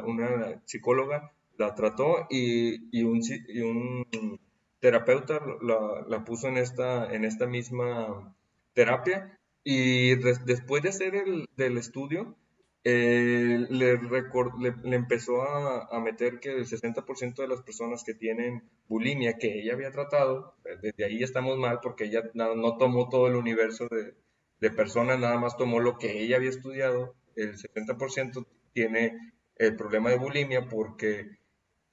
una 0.06 0.62
psicóloga 0.66 1.34
la 1.58 1.76
trató 1.76 2.28
y, 2.30 2.98
y, 2.98 3.04
un, 3.04 3.22
y 3.48 3.60
un, 3.62 4.40
terapeuta 4.80 5.42
la, 5.62 6.06
la, 6.08 6.24
puso 6.24 6.48
en 6.48 6.58
esta, 6.58 7.14
en 7.14 7.26
esta 7.26 7.46
misma 7.46 8.34
terapia. 8.74 9.38
Y 9.64 10.16
después 10.16 10.82
de 10.82 10.90
hacer 10.90 11.16
el 11.16 11.50
del 11.58 11.78
estudio, 11.78 12.38
eh, 12.84 13.66
le, 13.70 13.98
le, 13.98 14.96
empezó 14.96 15.42
a, 15.42 16.00
meter 16.00 16.40
que 16.40 16.54
el 16.54 16.66
60% 16.66 17.36
de 17.36 17.48
las 17.48 17.62
personas 17.62 18.04
que 18.04 18.14
tienen 18.14 18.64
bulimia 18.88 19.38
que 19.38 19.60
ella 19.60 19.74
había 19.74 19.92
tratado, 19.92 20.56
eh, 20.64 20.78
desde 20.82 21.06
ahí 21.06 21.24
estamos 21.24 21.58
mal 21.58 21.80
porque 21.82 22.06
ella 22.06 22.24
no, 22.34 22.78
tomó 22.78 23.10
todo 23.10 23.28
el 23.28 23.36
universo 23.36 23.88
de, 23.90 24.14
de, 24.62 24.72
personas, 24.72 25.20
nada 25.20 25.38
más 25.38 25.58
tomó 25.58 25.80
lo 25.80 25.98
que 25.98 26.22
ella 26.22 26.38
había 26.38 26.50
estudiado, 26.50 27.16
el 27.36 27.58
60% 27.58 28.46
tiene 28.74 29.34
el 29.58 29.76
problema 29.76 30.10
de 30.10 30.18
bulimia 30.18 30.70
porque 30.70 31.38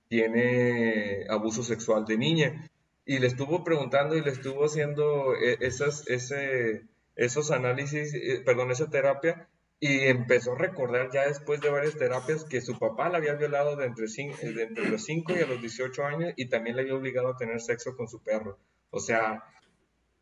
tiene 0.09 1.27
abuso 1.29 1.63
sexual 1.63 2.05
de 2.05 2.19
niña. 2.19 2.71
Y 3.07 3.19
le 3.19 3.27
estuvo 3.27 3.65
preguntando 3.65 4.17
y 4.17 4.23
le 4.23 4.31
estuvo 4.31 4.65
haciendo 4.65 5.35
eh, 5.35 5.59
esas, 5.61 6.09
ese, 6.09 6.85
esos 7.17 7.51
análisis, 7.51 8.15
perdón, 8.45 8.71
esa 8.71 8.89
terapia 8.89 9.49
y 9.81 10.09
empezó 10.09 10.53
a 10.53 10.59
recordar 10.59 11.11
ya 11.13 11.27
después 11.27 11.61
de 11.61 11.71
varias 11.71 11.97
terapias 11.97 12.45
que 12.45 12.61
su 12.61 12.79
papá 12.79 13.09
la 13.09 13.19
había 13.19 13.35
violado 13.35 13.77
de 13.77 13.87
entre, 13.87 14.07
de 14.07 14.89
los 14.89 15.05
5 15.05 15.33
y 15.33 15.43
a 15.43 15.47
los 15.47 15.61
18 15.61 16.05
años 16.05 16.33
y 16.37 16.47
también 16.47 16.77
le 16.77 16.83
había 16.83 16.95
obligado 16.95 17.29
a 17.29 17.37
tener 17.37 17.61
sexo 17.61 17.97
con 17.97 18.09
su 18.09 18.23
perro. 18.23 18.59
O 18.91 19.01
sea, 19.01 19.43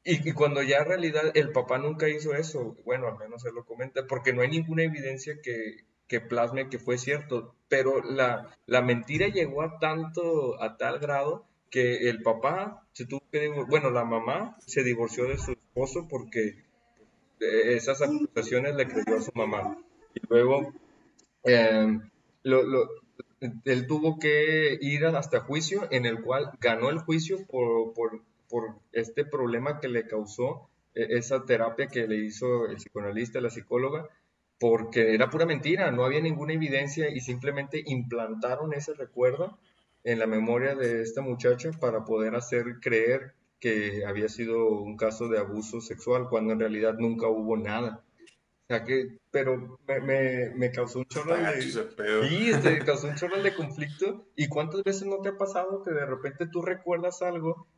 y, 0.04 0.32
cuando 0.32 0.62
ya 0.62 0.78
en 0.78 0.86
realidad 0.86 1.30
el 1.34 1.52
papá 1.52 1.78
nunca 1.78 2.08
hizo 2.08 2.34
eso, 2.34 2.76
bueno, 2.84 3.06
al 3.06 3.18
menos 3.18 3.44
él 3.44 3.54
lo 3.54 3.64
comenta, 3.64 4.06
porque 4.08 4.32
no 4.32 4.42
hay 4.42 4.48
ninguna 4.48 4.82
evidencia 4.82 5.34
que, 5.42 5.84
que 6.08 6.20
plasme 6.20 6.68
que 6.68 6.80
fue 6.80 6.98
cierto, 6.98 7.54
pero 7.68 8.02
la, 8.02 8.50
la 8.66 8.82
mentira 8.82 9.28
llegó 9.28 9.62
a 9.62 9.78
tanto, 9.78 10.60
a 10.60 10.76
tal 10.76 10.98
grado 10.98 11.46
que 11.70 12.08
el 12.08 12.22
papá 12.22 12.86
se 12.92 13.06
tuvo 13.06 13.22
que, 13.30 13.48
bueno, 13.68 13.90
la 13.90 14.04
mamá 14.04 14.56
se 14.66 14.82
divorció 14.82 15.26
de 15.26 15.38
su 15.38 15.52
esposo 15.52 16.08
porque 16.08 16.64
esas 17.42 18.02
acusaciones 18.02 18.74
le 18.74 18.86
creyó 18.86 19.16
a 19.16 19.22
su 19.22 19.32
mamá. 19.34 19.76
Y 20.14 20.20
luego 20.28 20.72
eh, 21.44 21.98
él 23.64 23.86
tuvo 23.86 24.18
que 24.18 24.78
ir 24.80 25.04
hasta 25.06 25.40
juicio, 25.40 25.88
en 25.90 26.06
el 26.06 26.22
cual 26.22 26.50
ganó 26.60 26.90
el 26.90 26.98
juicio 26.98 27.46
por, 27.46 27.92
por, 27.94 28.22
por 28.48 28.76
este 28.92 29.24
problema 29.24 29.80
que 29.80 29.88
le 29.88 30.06
causó 30.06 30.68
eh, 30.94 31.06
esa 31.10 31.44
terapia 31.44 31.86
que 31.86 32.06
le 32.06 32.16
hizo 32.16 32.66
el 32.66 32.76
psicoanalista, 32.76 33.40
la 33.40 33.50
psicóloga, 33.50 34.08
porque 34.58 35.14
era 35.14 35.30
pura 35.30 35.44
mentira, 35.44 35.90
no 35.90 36.04
había 36.04 36.20
ninguna 36.20 36.52
evidencia 36.52 37.10
y 37.10 37.20
simplemente 37.20 37.82
implantaron 37.84 38.72
ese 38.74 38.94
recuerdo 38.94 39.58
en 40.04 40.18
la 40.18 40.26
memoria 40.26 40.74
de 40.74 41.02
esta 41.02 41.20
muchacha 41.20 41.70
para 41.72 42.04
poder 42.04 42.34
hacer 42.36 42.78
creer 42.80 43.34
que 43.62 44.04
había 44.04 44.28
sido 44.28 44.66
un 44.70 44.96
caso 44.96 45.28
de 45.28 45.38
abuso 45.38 45.80
sexual 45.80 46.26
cuando 46.28 46.52
en 46.52 46.58
realidad 46.58 46.96
nunca 46.98 47.28
hubo 47.28 47.56
nada. 47.56 48.02
O 48.24 48.66
sea 48.66 48.82
que, 48.82 49.18
pero 49.30 49.78
me, 49.86 50.00
me, 50.00 50.50
me 50.56 50.72
causó 50.72 50.98
un 50.98 51.04
chorro 51.04 51.36
de... 51.36 51.62
Sí, 51.62 52.50
este, 52.50 52.80
causó 52.80 53.06
un 53.06 53.14
chorro 53.14 53.40
de 53.40 53.54
conflicto. 53.54 54.26
¿Y 54.34 54.48
cuántas 54.48 54.82
veces 54.82 55.06
no 55.06 55.18
te 55.20 55.28
ha 55.28 55.38
pasado 55.38 55.80
que 55.84 55.92
de 55.92 56.04
repente 56.04 56.48
tú 56.48 56.60
recuerdas 56.60 57.22
algo 57.22 57.68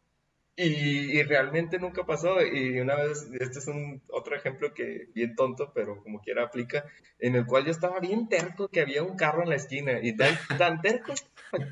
y, 0.57 1.23
realmente 1.25 1.79
nunca 1.79 2.05
pasó. 2.05 2.41
Y 2.43 2.79
una 2.81 2.95
vez, 2.97 3.29
este 3.41 3.59
es 3.59 3.67
un 3.67 4.03
otro 4.09 4.37
ejemplo 4.37 4.73
que 4.73 5.09
bien 5.15 5.35
tonto, 5.35 5.73
pero 5.75 6.03
como 6.03 6.21
quiera 6.21 6.45
aplica, 6.45 6.85
en 7.19 7.35
el 7.35 7.47
cual 7.47 7.65
yo 7.65 7.71
estaba 7.71 8.01
bien 8.01 8.29
terco 8.29 8.69
que 8.69 8.81
había 8.81 9.03
un 9.03 9.17
carro 9.17 9.43
en 9.43 9.51
la 9.51 9.57
esquina 9.57 9.99
y 10.03 10.17
tan, 10.17 10.37
tan 10.59 10.81
terco 10.81 11.15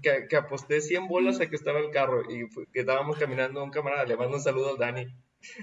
que, 0.02 0.26
que, 0.28 0.36
aposté 0.36 0.80
100 0.80 1.08
bolas 1.08 1.40
a 1.40 1.48
que 1.48 1.56
estaba 1.56 1.80
el 1.80 1.90
carro 1.90 2.22
y 2.30 2.48
que 2.72 2.80
estábamos 2.80 3.18
caminando 3.18 3.62
un 3.62 3.70
camarada, 3.70 4.04
le 4.04 4.16
mando 4.16 4.36
un 4.36 4.42
saludo 4.42 4.70
al 4.70 4.78
Dani. 4.78 5.06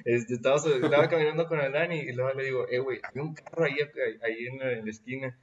Este, 0.04 0.34
estaba, 0.34 0.58
estaba 0.58 1.08
caminando 1.08 1.48
con 1.48 1.60
el 1.60 1.72
Dani 1.72 2.00
y 2.00 2.12
luego 2.12 2.34
le 2.38 2.44
digo, 2.44 2.68
eh, 2.70 2.80
güey, 2.80 3.00
hay 3.04 3.22
un 3.22 3.34
carro 3.34 3.66
ahí, 3.66 3.76
ahí 4.24 4.48
en, 4.48 4.60
la, 4.60 4.72
en 4.74 4.86
la 4.86 4.92
esquina. 4.92 5.40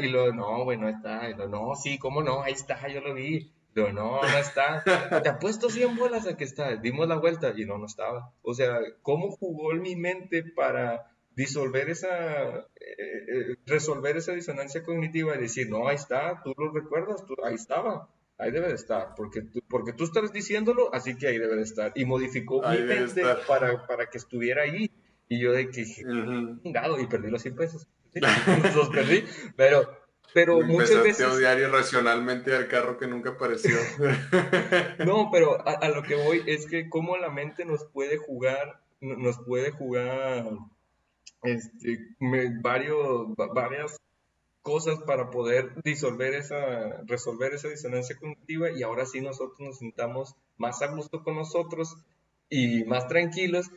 Y 0.00 0.08
luego, 0.08 0.32
no, 0.32 0.64
güey, 0.64 0.78
no 0.78 0.88
está. 0.88 1.30
Y 1.30 1.34
luego, 1.34 1.68
no, 1.68 1.74
sí, 1.76 1.98
¿cómo 1.98 2.22
no? 2.22 2.42
Ahí 2.42 2.54
está, 2.54 2.88
yo 2.88 3.00
lo 3.00 3.14
vi. 3.14 3.52
Pero 3.76 3.92
no, 3.92 4.22
no 4.22 4.38
está. 4.38 4.82
Te 5.22 5.28
apuesto 5.28 5.68
100 5.68 5.96
bolas 5.96 6.26
a 6.26 6.34
que 6.34 6.44
está. 6.44 6.76
Dimos 6.76 7.06
la 7.08 7.18
vuelta 7.18 7.52
y 7.54 7.66
no, 7.66 7.76
no 7.76 7.84
estaba. 7.84 8.32
O 8.40 8.54
sea, 8.54 8.78
¿cómo 9.02 9.30
jugó 9.30 9.74
en 9.74 9.82
mi 9.82 9.96
mente 9.96 10.42
para 10.42 11.12
disolver 11.34 11.90
esa, 11.90 12.60
eh, 12.60 12.64
eh, 12.80 13.56
resolver 13.66 14.16
esa 14.16 14.32
disonancia 14.32 14.82
cognitiva 14.82 15.36
y 15.36 15.40
decir, 15.40 15.68
no, 15.68 15.88
ahí 15.88 15.96
está, 15.96 16.40
tú 16.42 16.54
lo 16.56 16.72
recuerdas, 16.72 17.26
tú, 17.26 17.34
ahí 17.44 17.56
estaba, 17.56 18.08
ahí 18.38 18.50
debe 18.50 18.68
de 18.68 18.76
estar, 18.76 19.14
porque 19.14 19.42
tú, 19.42 19.60
porque 19.68 19.92
tú 19.92 20.04
estás 20.04 20.32
diciéndolo, 20.32 20.94
así 20.94 21.18
que 21.18 21.26
ahí 21.26 21.36
debe 21.36 21.56
de 21.56 21.62
estar. 21.62 21.92
Y 21.96 22.06
modificó 22.06 22.62
mi 22.66 22.78
mente 22.78 23.22
para, 23.46 23.86
para 23.86 24.08
que 24.08 24.16
estuviera 24.16 24.62
ahí. 24.62 24.90
Y 25.28 25.38
yo 25.38 25.52
de 25.52 25.68
que, 25.68 25.82
uh 25.82 26.98
y 26.98 27.06
perdí 27.08 27.28
los 27.28 27.42
100 27.42 27.56
pesos. 27.56 27.86
los 28.74 28.88
perdí, 28.88 29.22
pero 29.54 30.05
pero 30.36 30.60
muchas 30.60 31.02
veces... 31.02 31.26
a 31.26 31.32
odiar 31.32 31.58
irracionalmente 31.58 32.54
al 32.54 32.68
carro 32.68 32.98
que 32.98 33.06
nunca 33.06 33.30
apareció. 33.30 33.74
no, 35.06 35.30
pero 35.32 35.66
a, 35.66 35.88
lo 35.88 36.02
que 36.02 36.14
voy 36.14 36.42
es 36.44 36.66
que 36.66 36.90
cómo 36.90 37.16
la 37.16 37.30
mente 37.30 37.64
nos 37.64 37.86
puede 37.86 38.18
jugar, 38.18 38.82
nos 39.00 39.38
puede 39.38 39.70
jugar 39.70 40.44
este, 41.42 42.00
varios, 42.60 43.34
varias 43.54 43.96
cosas 44.60 44.98
para 45.06 45.30
poder 45.30 45.72
disolver 45.82 46.34
esa, 46.34 47.00
resolver 47.06 47.54
esa 47.54 47.68
disonancia 47.68 48.18
cognitiva 48.18 48.70
y 48.70 48.82
ahora 48.82 49.06
sí 49.06 49.22
nosotros 49.22 49.58
nos 49.60 49.78
sintamos 49.78 50.34
más 50.58 50.82
a 50.82 50.88
gusto 50.88 51.22
con 51.22 51.36
nosotros 51.36 51.96
y 52.50 52.84
más 52.84 53.08
tranquilos, 53.08 53.70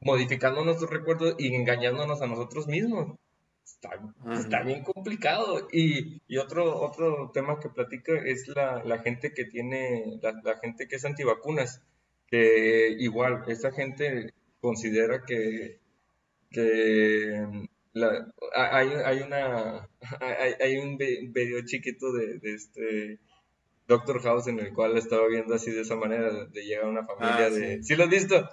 modificando 0.00 0.66
nuestros 0.66 0.90
recuerdos 0.90 1.34
y 1.38 1.54
engañándonos 1.54 2.20
a 2.20 2.26
nosotros 2.26 2.66
mismos. 2.66 3.16
Está, 3.64 4.62
bien 4.62 4.82
complicado. 4.82 5.68
Y, 5.72 6.20
y, 6.28 6.36
otro, 6.38 6.80
otro 6.80 7.30
tema 7.32 7.58
que 7.60 7.68
platica 7.68 8.12
es 8.24 8.48
la, 8.48 8.82
la 8.84 8.98
gente 8.98 9.32
que 9.32 9.44
tiene, 9.44 10.18
la, 10.22 10.32
la, 10.42 10.58
gente 10.58 10.86
que 10.86 10.96
es 10.96 11.04
antivacunas, 11.04 11.82
que 12.26 12.94
igual, 12.98 13.44
esa 13.48 13.72
gente 13.72 14.32
considera 14.60 15.24
que, 15.24 15.80
que 16.50 17.46
la, 17.92 18.32
hay, 18.54 18.88
hay, 19.04 19.20
una, 19.20 19.88
hay, 20.20 20.54
hay 20.60 20.76
un 20.78 20.96
video 20.98 21.64
chiquito 21.64 22.12
de, 22.12 22.38
de, 22.38 22.54
este 22.54 23.18
Doctor 23.86 24.22
House 24.22 24.48
en 24.48 24.60
el 24.60 24.72
cual 24.72 24.96
estaba 24.96 25.26
viendo 25.28 25.54
así 25.54 25.70
de 25.70 25.82
esa 25.82 25.96
manera, 25.96 26.46
de, 26.46 26.64
llegar 26.64 26.84
a 26.84 26.88
una 26.88 27.04
familia 27.04 27.46
ah, 27.46 27.50
de... 27.50 27.82
¿Sí 27.82 27.96
lo 27.96 28.04
has 28.04 28.10
visto? 28.10 28.48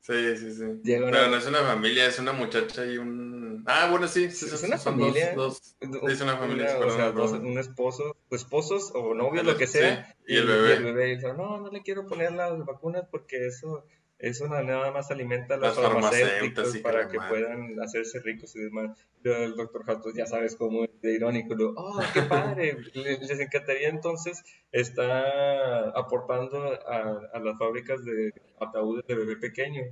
Sí, 0.00 0.36
sí, 0.36 0.52
sí. 0.52 0.64
Pero 0.84 1.10
no 1.10 1.36
es 1.36 1.46
una 1.46 1.60
familia, 1.60 2.06
es 2.06 2.18
una 2.18 2.32
muchacha 2.32 2.84
y 2.84 2.98
un... 2.98 3.39
Ah, 3.72 3.88
bueno, 3.90 4.08
sí. 4.08 4.24
es 4.24 4.62
una 4.64 4.78
familia. 4.78 5.34
Dos, 5.34 5.76
es 5.80 6.20
una 6.20 6.36
familia. 6.36 6.78
o 6.78 6.90
sea, 6.90 7.10
un 7.10 7.58
esposo, 7.58 8.16
esposos 8.30 8.92
o 8.94 9.14
novios, 9.14 9.44
lo 9.44 9.56
que 9.56 9.66
sea. 9.66 10.16
y, 10.26 10.36
el 10.36 10.46
bebé. 10.46 10.70
Y 10.70 10.72
el 10.72 10.84
bebé 10.84 11.04
dice, 11.14 11.32
no, 11.34 11.60
no 11.60 11.70
le 11.70 11.82
quiero 11.82 12.06
poner 12.06 12.32
las 12.32 12.64
vacunas 12.64 13.04
porque 13.10 13.46
eso 13.46 13.84
eso 14.20 14.46
nada 14.48 14.90
más 14.90 15.10
alimenta 15.10 15.54
a 15.54 15.56
los 15.56 15.74
farmacéuticos 15.74 16.76
para 16.78 17.08
que 17.08 17.18
puedan 17.18 17.80
hacerse 17.80 18.20
ricos 18.20 18.54
y 18.54 18.60
demás. 18.60 18.98
el 19.24 19.56
doctor 19.56 19.84
Jatos 19.84 20.12
ya 20.14 20.26
sabes 20.26 20.56
cómo 20.56 20.84
es 20.84 21.00
de 21.00 21.14
irónico, 21.14 21.54
¡oh, 21.76 21.98
qué 22.12 22.22
padre! 22.22 22.76
Les 22.94 23.40
encantaría 23.40 23.88
entonces 23.88 24.42
estar 24.72 25.92
aportando 25.96 26.78
a, 26.86 27.20
a, 27.32 27.38
las 27.38 27.58
fábricas 27.58 28.04
de 28.04 28.34
ataúdes 28.60 29.06
de 29.06 29.14
bebé 29.14 29.36
pequeño. 29.36 29.84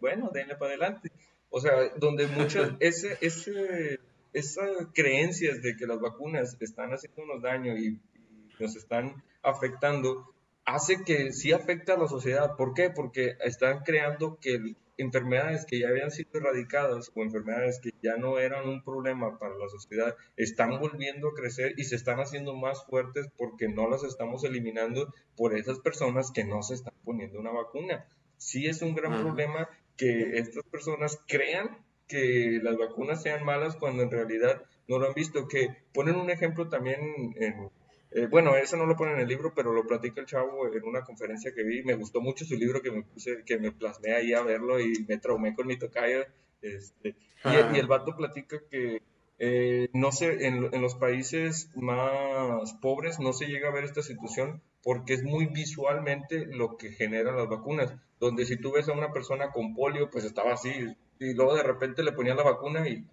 Bueno, 0.00 0.30
denle 0.34 0.56
para 0.56 0.72
adelante. 0.72 1.12
O 1.56 1.60
sea, 1.60 1.72
donde 1.96 2.26
muchas, 2.26 2.72
ese, 2.80 3.16
ese, 3.22 3.98
esas 4.34 4.88
creencias 4.92 5.62
de 5.62 5.74
que 5.74 5.86
las 5.86 5.98
vacunas 5.98 6.54
están 6.60 6.90
haciéndonos 6.90 7.40
daño 7.40 7.74
y, 7.78 7.98
y 8.14 8.62
nos 8.62 8.76
están 8.76 9.24
afectando, 9.42 10.34
hace 10.66 11.02
que 11.02 11.32
sí 11.32 11.52
afecta 11.52 11.94
a 11.94 11.96
la 11.96 12.08
sociedad. 12.08 12.56
¿Por 12.56 12.74
qué? 12.74 12.90
Porque 12.90 13.38
están 13.42 13.84
creando 13.84 14.38
que 14.38 14.76
enfermedades 14.98 15.64
que 15.64 15.80
ya 15.80 15.88
habían 15.88 16.10
sido 16.10 16.28
erradicadas 16.34 17.10
o 17.14 17.22
enfermedades 17.22 17.80
que 17.80 17.94
ya 18.02 18.18
no 18.18 18.38
eran 18.38 18.68
un 18.68 18.84
problema 18.84 19.38
para 19.38 19.56
la 19.56 19.70
sociedad 19.70 20.14
están 20.36 20.78
volviendo 20.78 21.28
a 21.28 21.34
crecer 21.34 21.72
y 21.78 21.84
se 21.84 21.96
están 21.96 22.20
haciendo 22.20 22.54
más 22.54 22.84
fuertes 22.84 23.28
porque 23.38 23.66
no 23.66 23.88
las 23.88 24.04
estamos 24.04 24.44
eliminando 24.44 25.10
por 25.38 25.56
esas 25.56 25.78
personas 25.78 26.32
que 26.32 26.44
no 26.44 26.62
se 26.62 26.74
están 26.74 26.92
poniendo 27.02 27.40
una 27.40 27.50
vacuna. 27.50 28.06
Sí 28.36 28.66
es 28.66 28.82
un 28.82 28.94
gran 28.94 29.22
problema 29.22 29.70
que 29.96 30.38
estas 30.38 30.64
personas 30.64 31.18
crean 31.26 31.78
que 32.08 32.60
las 32.62 32.76
vacunas 32.76 33.22
sean 33.22 33.44
malas 33.44 33.76
cuando 33.76 34.02
en 34.02 34.10
realidad 34.10 34.62
no 34.88 34.98
lo 34.98 35.08
han 35.08 35.14
visto. 35.14 35.48
Que 35.48 35.68
ponen 35.92 36.16
un 36.16 36.30
ejemplo 36.30 36.68
también 36.68 37.34
en, 37.36 37.70
eh, 38.10 38.26
bueno, 38.26 38.56
eso 38.56 38.76
no 38.76 38.86
lo 38.86 38.96
pone 38.96 39.12
en 39.12 39.20
el 39.20 39.28
libro, 39.28 39.52
pero 39.54 39.72
lo 39.72 39.86
platica 39.86 40.20
el 40.20 40.26
chavo 40.26 40.66
en 40.72 40.84
una 40.84 41.02
conferencia 41.02 41.52
que 41.52 41.64
vi. 41.64 41.82
Me 41.82 41.94
gustó 41.94 42.20
mucho 42.20 42.44
su 42.44 42.56
libro 42.56 42.80
que 42.80 42.90
me 42.90 43.02
puse, 43.02 43.42
que 43.44 43.58
me 43.58 43.72
plasmé 43.72 44.12
ahí 44.12 44.32
a 44.32 44.42
verlo 44.42 44.80
y 44.80 45.04
me 45.08 45.18
traumé 45.18 45.54
con 45.54 45.66
mi 45.66 45.78
tocayo. 45.78 46.24
Este, 46.62 47.14
y, 47.44 47.76
el 47.78 47.86
vato 47.86 48.16
platica 48.16 48.60
que 48.70 49.02
eh, 49.38 49.88
no 49.92 50.12
sé, 50.12 50.46
en, 50.46 50.68
en, 50.72 50.82
los 50.82 50.94
países 50.94 51.70
más 51.74 52.72
pobres 52.80 53.18
no 53.18 53.32
se 53.32 53.46
llega 53.46 53.68
a 53.68 53.72
ver 53.72 53.84
esta 53.84 54.02
situación 54.02 54.62
porque 54.82 55.14
es 55.14 55.24
muy 55.24 55.46
visualmente 55.46 56.46
lo 56.46 56.76
que 56.76 56.92
generan 56.92 57.36
las 57.36 57.48
vacunas. 57.48 57.92
Donde 58.18 58.46
si 58.46 58.56
tú 58.56 58.72
ves 58.72 58.88
a 58.88 58.92
una 58.92 59.12
persona 59.12 59.50
con 59.50 59.74
polio, 59.74 60.10
pues 60.10 60.24
estaba 60.24 60.54
así, 60.54 60.70
y 61.18 61.34
luego 61.34 61.54
de 61.54 61.62
repente 61.62 62.02
le 62.02 62.12
ponían 62.12 62.36
la 62.36 62.44
vacuna 62.44 62.88
y 62.88 63.04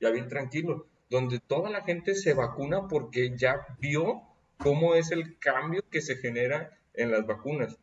ya 0.00 0.10
bien 0.10 0.28
tranquilo. 0.28 0.86
Donde 1.10 1.38
toda 1.40 1.70
la 1.70 1.82
gente 1.82 2.14
se 2.14 2.34
vacuna 2.34 2.88
porque 2.88 3.36
ya 3.36 3.66
vio 3.78 4.22
cómo 4.58 4.94
es 4.94 5.10
el 5.10 5.38
cambio 5.38 5.84
que 5.90 6.00
se 6.00 6.16
genera 6.16 6.78
en 6.94 7.10
las 7.10 7.26
vacunas, 7.26 7.78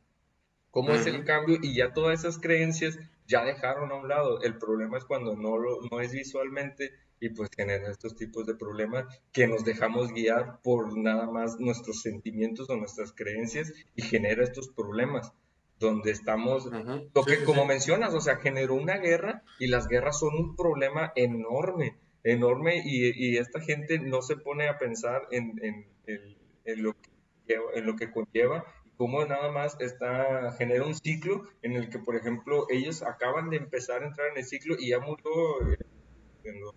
cómo 0.72 0.92
es 0.92 1.06
el 1.06 1.24
cambio 1.24 1.60
y 1.62 1.76
ya 1.76 1.94
todas 1.94 2.20
esas 2.20 2.40
creencias 2.40 2.98
ya 3.32 3.46
dejaron 3.46 3.92
a 3.92 3.96
un 3.96 4.08
lado. 4.08 4.42
El 4.42 4.58
problema 4.58 4.98
es 4.98 5.06
cuando 5.06 5.36
no, 5.36 5.58
lo, 5.58 5.80
no 5.90 6.02
es 6.02 6.12
visualmente 6.12 6.92
y 7.20 7.30
pues 7.30 7.50
genera 7.56 7.90
estos 7.90 8.16
tipos 8.16 8.46
de 8.46 8.56
problemas 8.56 9.06
que 9.32 9.48
nos 9.48 9.64
dejamos 9.64 10.12
guiar 10.12 10.60
por 10.62 10.98
nada 10.98 11.30
más 11.30 11.60
nuestros 11.60 12.02
sentimientos 12.02 12.70
o 12.70 12.76
nuestras 12.76 13.14
creencias 13.14 13.72
y 13.96 14.02
genera 14.02 14.44
estos 14.44 14.70
problemas 14.70 15.32
donde 15.80 16.12
estamos, 16.12 16.70
lo 17.16 17.24
que 17.24 17.44
como 17.44 17.66
mencionas, 17.66 18.14
o 18.14 18.22
sea, 18.22 18.36
generó 18.36 18.76
una 18.76 18.98
guerra 18.98 19.44
y 19.60 19.66
las 19.66 19.88
guerras 19.88 20.20
son 20.20 20.36
un 20.36 20.56
problema 20.56 21.12
enorme 21.16 21.98
enorme 22.24 22.82
y, 22.86 23.38
esta 23.38 23.60
gente 23.62 24.00
no 24.00 24.22
se 24.22 24.38
pone 24.38 24.68
a 24.68 24.78
pensar 24.78 25.28
en, 25.32 25.88
lo, 26.66 26.94
que 26.94 27.56
en 27.76 27.86
lo 27.86 27.96
que 27.96 28.12
conlleva 28.12 28.66
cómo 29.02 29.26
nada 29.26 29.52
más 29.52 29.76
está, 29.80 30.52
genera 30.60 30.86
un 30.86 30.94
ciclo 30.94 31.42
en 31.64 31.72
el 31.72 31.90
que, 31.90 31.98
por 31.98 32.16
ejemplo, 32.16 32.68
ellos 32.70 33.02
acaban 33.02 33.50
de 33.50 33.58
empezar 33.58 34.04
a 34.04 34.06
entrar 34.06 34.28
en 34.28 34.38
el 34.38 34.46
ciclo 34.46 34.76
y 34.78 34.90
ya 34.90 35.00
murió 35.00 35.26
eh, 35.72 36.52
los 36.60 36.76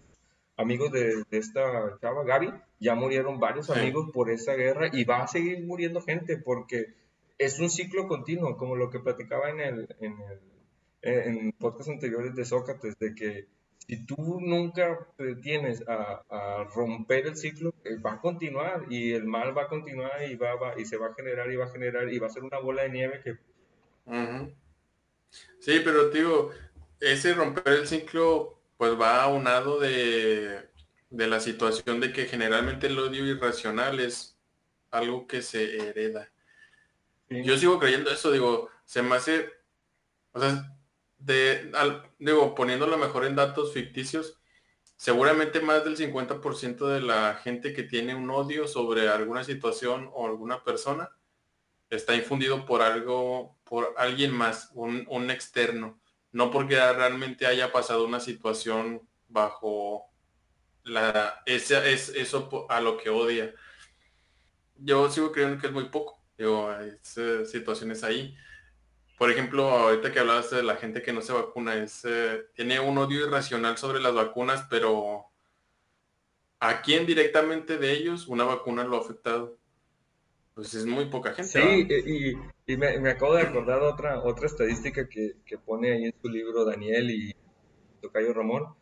amigos 0.56 0.90
de, 0.90 1.22
esta 1.32 1.98
chava, 2.00 2.24
Gaby, 2.24 2.50
ya 2.80 2.94
murieron 2.94 3.38
varios 3.40 3.68
amigos 3.68 4.10
por 4.10 4.30
esa 4.30 4.54
guerra 4.54 4.88
y 4.90 5.04
va 5.04 5.24
a 5.24 5.26
seguir 5.26 5.66
muriendo 5.66 6.00
gente 6.00 6.38
porque 6.38 6.94
es 7.36 7.60
un 7.60 7.68
ciclo 7.68 8.08
continuo, 8.08 8.56
como 8.56 8.74
lo 8.74 8.88
que 8.88 9.00
platicaba 9.00 9.50
en 9.50 9.60
el, 9.60 9.96
en 10.00 10.12
el 10.22 10.40
en 11.02 11.52
podcast 11.52 11.90
anteriores 11.90 12.34
de 12.34 12.46
Sócrates, 12.46 12.98
de 12.98 13.14
que 13.14 13.48
si 13.86 14.06
tú 14.06 14.40
nunca 14.40 15.06
te 15.16 15.36
tienes 15.36 15.82
a, 15.86 16.64
romper 16.74 17.26
el 17.26 17.36
ciclo, 17.36 17.74
eh, 17.84 17.96
va 17.96 18.14
a 18.14 18.20
continuar 18.20 18.84
y 18.88 19.12
el 19.12 19.24
mal 19.24 19.56
va 19.56 19.62
a 19.62 19.68
continuar 19.68 20.22
y, 20.28 20.36
va, 20.36 20.74
y 20.78 20.84
se 20.84 20.96
va 20.96 21.08
a 21.08 21.14
generar 21.14 21.50
y 21.50 21.56
va 21.56 21.66
a 21.66 21.70
generar 21.70 22.12
y 22.12 22.18
va 22.18 22.26
a 22.26 22.30
ser 22.30 22.44
una 22.44 22.58
bola 22.58 22.82
de 22.82 22.90
nieve 22.90 23.20
que... 23.22 23.38
Sí, 25.58 25.80
pero 25.84 26.10
digo, 26.10 26.50
ese 27.00 27.34
romper 27.34 27.68
el 27.68 27.86
ciclo 27.86 28.58
pues 28.76 28.98
va 28.98 29.22
aunado 29.22 29.78
de, 29.78 30.60
de 31.10 31.26
la 31.26 31.40
situación 31.40 32.00
de 32.00 32.12
que 32.12 32.26
generalmente 32.26 32.86
el 32.86 32.98
odio 32.98 33.24
irracional 33.26 34.00
es 34.00 34.36
algo 34.90 35.26
que 35.26 35.42
se 35.42 35.88
hereda. 35.88 36.30
Yo 37.28 37.56
sigo 37.56 37.78
creyendo 37.78 38.10
eso, 38.10 38.30
digo, 38.30 38.70
se 38.84 39.02
me 39.02 39.16
hace, 39.16 39.50
o 40.32 40.40
sea, 40.40 40.70
de, 41.18 41.72
digo, 42.18 42.54
poniéndolo 42.54 42.98
mejor 42.98 43.24
en 43.24 43.36
datos 43.36 43.72
ficticios, 43.72 44.40
seguramente 44.96 45.60
más 45.60 45.84
del 45.84 45.96
50% 45.96 46.86
de 46.86 47.00
la 47.00 47.34
gente 47.34 47.72
que 47.72 47.82
tiene 47.82 48.14
un 48.14 48.30
odio 48.30 48.66
sobre 48.68 49.08
alguna 49.08 49.44
situación 49.44 50.10
o 50.12 50.26
alguna 50.26 50.62
persona 50.64 51.10
está 51.90 52.14
infundido 52.14 52.64
por 52.66 52.82
algo, 52.82 53.56
por 53.64 53.94
alguien 53.96 54.32
más, 54.32 54.70
un, 54.74 55.30
externo, 55.30 56.00
no 56.32 56.50
porque 56.50 56.76
realmente 56.76 57.46
haya 57.46 57.72
pasado 57.72 58.04
una 58.04 58.20
situación 58.20 59.08
bajo 59.28 60.06
la, 60.82 61.42
esa, 61.46 61.86
es 61.86 62.08
eso 62.10 62.66
a 62.68 62.80
lo 62.80 62.98
que 62.98 63.10
odia. 63.10 63.54
Yo 64.76 65.10
sigo 65.10 65.32
creyendo 65.32 65.60
que 65.60 65.68
es 65.68 65.72
muy 65.72 65.88
poco, 65.88 66.20
digo, 66.36 66.70
hay 66.70 66.92
situaciones 67.02 68.02
ahí 68.04 68.36
por 69.18 69.30
ejemplo, 69.30 69.70
ahorita 69.70 70.12
que 70.12 70.20
hablabas 70.20 70.50
de 70.50 70.62
la 70.62 70.76
gente 70.76 71.02
que 71.02 71.12
no 71.12 71.22
se 71.22 71.32
vacuna, 71.32 71.74
es, 71.76 72.04
eh, 72.04 72.46
tiene 72.54 72.80
un 72.80 72.98
odio 72.98 73.26
irracional 73.26 73.78
sobre 73.78 74.00
las 74.00 74.14
vacunas, 74.14 74.66
pero 74.68 75.26
¿a 76.58 76.82
quién 76.82 77.06
directamente 77.06 77.78
de 77.78 77.92
ellos 77.92 78.26
una 78.26 78.44
vacuna 78.44 78.84
lo 78.84 78.96
ha 78.96 79.00
afectado? 79.00 79.56
Pues 80.54 80.74
es 80.74 80.86
muy 80.86 81.06
poca 81.06 81.32
gente. 81.32 81.50
Sí, 82.02 82.36
y, 82.66 82.76
me, 82.76 83.10
acabo 83.10 83.34
de 83.34 83.42
acordar 83.42 83.82
otra, 83.82 84.20
otra 84.20 84.46
estadística 84.46 85.08
que, 85.08 85.34
pone 85.64 85.92
ahí 85.92 86.04
en 86.06 86.14
su 86.20 86.28
libro 86.28 86.64
Daniel 86.64 87.10
y 87.10 87.34
Tocayo 88.00 88.32
Ramón, 88.32 88.74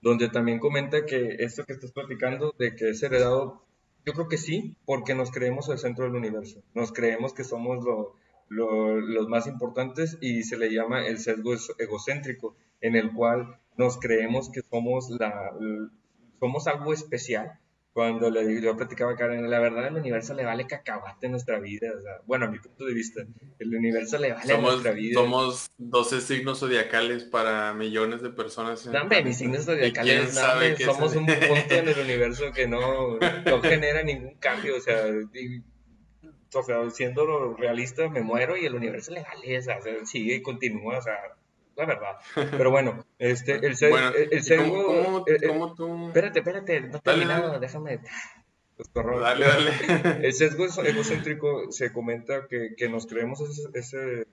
donde 0.00 0.28
también 0.28 0.58
comenta 0.58 1.04
que 1.04 1.36
esto 1.40 1.64
que 1.64 1.72
estás 1.72 1.92
platicando 1.92 2.54
de 2.58 2.74
que 2.74 2.90
es 2.90 3.02
heredado, 3.02 3.64
yo 4.04 4.12
creo 4.12 4.28
que 4.28 4.38
sí, 4.38 4.76
porque 4.86 5.14
nos 5.14 5.30
creemos 5.30 5.68
el 5.68 5.78
centro 5.78 6.04
del 6.04 6.14
universo, 6.14 6.62
nos 6.74 6.92
creemos 6.92 7.32
que 7.32 7.44
somos 7.44 7.84
lo 7.84 8.16
los 8.50 9.28
más 9.28 9.46
importantes 9.46 10.18
y 10.20 10.42
se 10.42 10.58
le 10.58 10.72
llama 10.72 11.06
el 11.06 11.18
sesgo 11.18 11.54
egocéntrico, 11.78 12.56
en 12.80 12.96
el 12.96 13.12
cual 13.12 13.58
nos 13.76 13.98
creemos 13.98 14.50
que 14.50 14.60
somos, 14.62 15.08
la, 15.10 15.52
somos 16.38 16.66
algo 16.66 16.92
especial. 16.92 17.58
Cuando 17.92 18.30
le, 18.30 18.62
yo 18.62 18.76
platicaba 18.76 19.12
a 19.12 19.16
Karen, 19.16 19.50
la 19.50 19.58
verdad 19.58 19.88
el 19.88 19.96
universo 19.96 20.32
le 20.34 20.44
vale 20.44 20.66
cacahuate 20.66 21.26
en 21.26 21.32
nuestra 21.32 21.58
vida. 21.58 21.88
bueno, 22.24 22.46
a 22.46 22.48
mi 22.48 22.60
punto 22.60 22.84
de 22.84 22.94
vista, 22.94 23.22
el 23.58 23.74
universo 23.74 24.16
le 24.18 24.32
vale 24.32 24.46
somos, 24.46 24.70
nuestra 24.72 24.92
vida. 24.92 25.14
Somos 25.14 25.70
12 25.78 26.20
signos 26.20 26.60
zodiacales 26.60 27.24
para 27.24 27.74
millones 27.74 28.22
de 28.22 28.30
personas. 28.30 28.90
Dame, 28.90 29.24
mis 29.24 29.38
signos 29.38 29.64
zodiacales, 29.64 30.38
somos 30.84 31.16
un 31.16 31.26
punto 31.26 31.74
en 31.74 31.88
el 31.88 31.98
universo 31.98 32.52
que 32.52 32.68
no, 32.68 33.18
no 33.18 33.60
genera 33.60 34.04
ningún 34.04 34.36
cambio. 34.36 34.76
O 34.76 34.80
sea, 34.80 35.06
o 36.54 36.62
sea, 36.62 36.90
siendo 36.90 37.54
realista, 37.54 38.08
me 38.08 38.22
muero 38.22 38.56
y 38.56 38.66
el 38.66 38.74
universo 38.74 39.12
o 39.12 39.62
sea, 39.62 39.80
sigue 40.04 40.36
y 40.36 40.42
continúa, 40.42 40.98
o 40.98 41.02
sea, 41.02 41.16
la 41.76 41.86
verdad. 41.86 42.16
Pero 42.58 42.70
bueno, 42.70 43.04
este, 43.18 43.56
el, 43.56 43.64
el, 43.64 43.76
sesgo... 43.76 44.86
¿cómo, 44.86 45.24
cómo, 45.46 45.74
tú... 45.74 46.08
Espérate, 46.08 46.40
espérate, 46.40 46.80
no 46.80 46.98
he 46.98 47.00
terminado, 47.00 47.58
déjame... 47.60 48.00
Dale, 48.94 49.46
dale. 49.46 49.70
El 50.26 50.32
sesgo 50.32 50.64
egocéntrico 50.64 51.70
se 51.70 51.92
comenta 51.92 52.46
que, 52.48 52.74
que 52.76 52.88
nos 52.88 53.06
creemos 53.06 53.40
ese, 53.42 53.68
ese 53.74 54.26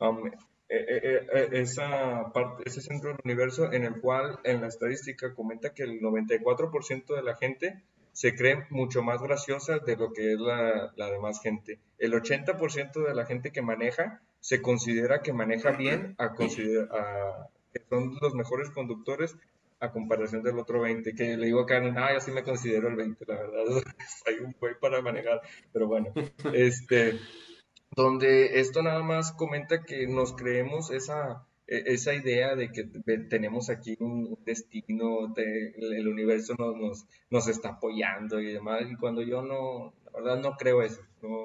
um, 0.00 0.26
e, 0.26 0.76
e, 0.76 1.26
e, 1.32 1.60
esa 1.62 2.30
parte, 2.34 2.64
ese 2.66 2.82
centro 2.82 3.10
del 3.10 3.18
universo 3.24 3.72
en 3.72 3.84
el 3.84 4.00
cual 4.00 4.38
en 4.44 4.60
la 4.60 4.66
estadística 4.66 5.34
comenta 5.34 5.72
que 5.72 5.84
el 5.84 6.00
94% 6.00 7.16
de 7.16 7.22
la 7.22 7.36
gente 7.36 7.82
se 8.18 8.34
cree 8.34 8.66
mucho 8.70 9.00
más 9.00 9.22
graciosa 9.22 9.78
de 9.78 9.96
lo 9.96 10.12
que 10.12 10.32
es 10.32 10.40
la, 10.40 10.92
la 10.96 11.08
demás 11.08 11.40
gente. 11.40 11.78
El 11.98 12.14
80% 12.14 13.06
de 13.06 13.14
la 13.14 13.26
gente 13.26 13.52
que 13.52 13.62
maneja 13.62 14.20
se 14.40 14.60
considera 14.60 15.22
que 15.22 15.32
maneja 15.32 15.70
bien 15.70 16.16
a, 16.18 16.24
a 16.24 17.48
que 17.72 17.80
son 17.88 18.18
los 18.20 18.34
mejores 18.34 18.70
conductores 18.70 19.36
a 19.78 19.92
comparación 19.92 20.42
del 20.42 20.58
otro 20.58 20.80
20, 20.80 21.14
que 21.14 21.36
le 21.36 21.46
digo 21.46 21.60
a 21.60 21.66
Karen, 21.66 21.96
ah, 21.96 22.12
yo 22.12 22.18
sí 22.18 22.32
me 22.32 22.42
considero 22.42 22.88
el 22.88 22.96
20, 22.96 23.24
la 23.24 23.36
verdad, 23.36 23.64
hay 24.26 24.34
un 24.40 24.52
güey 24.58 24.74
para 24.80 25.00
manejar, 25.00 25.40
pero 25.72 25.86
bueno, 25.86 26.12
este, 26.52 27.20
donde 27.92 28.58
esto 28.58 28.82
nada 28.82 29.04
más 29.04 29.30
comenta 29.30 29.84
que 29.84 30.08
nos 30.08 30.32
creemos 30.32 30.90
esa, 30.90 31.46
esa 31.68 32.14
idea 32.14 32.56
de 32.56 32.72
que 32.72 32.84
tenemos 33.28 33.68
aquí 33.68 33.96
un 34.00 34.38
destino, 34.44 35.28
de, 35.28 35.74
el 35.76 36.08
universo 36.08 36.54
nos, 36.58 36.76
nos, 36.76 37.06
nos, 37.28 37.48
está 37.48 37.70
apoyando 37.70 38.40
y 38.40 38.52
demás, 38.52 38.82
y 38.90 38.96
cuando 38.96 39.22
yo 39.22 39.42
no, 39.42 39.92
la 40.06 40.12
verdad 40.12 40.40
no 40.40 40.56
creo 40.56 40.82
eso, 40.82 41.02
no, 41.22 41.44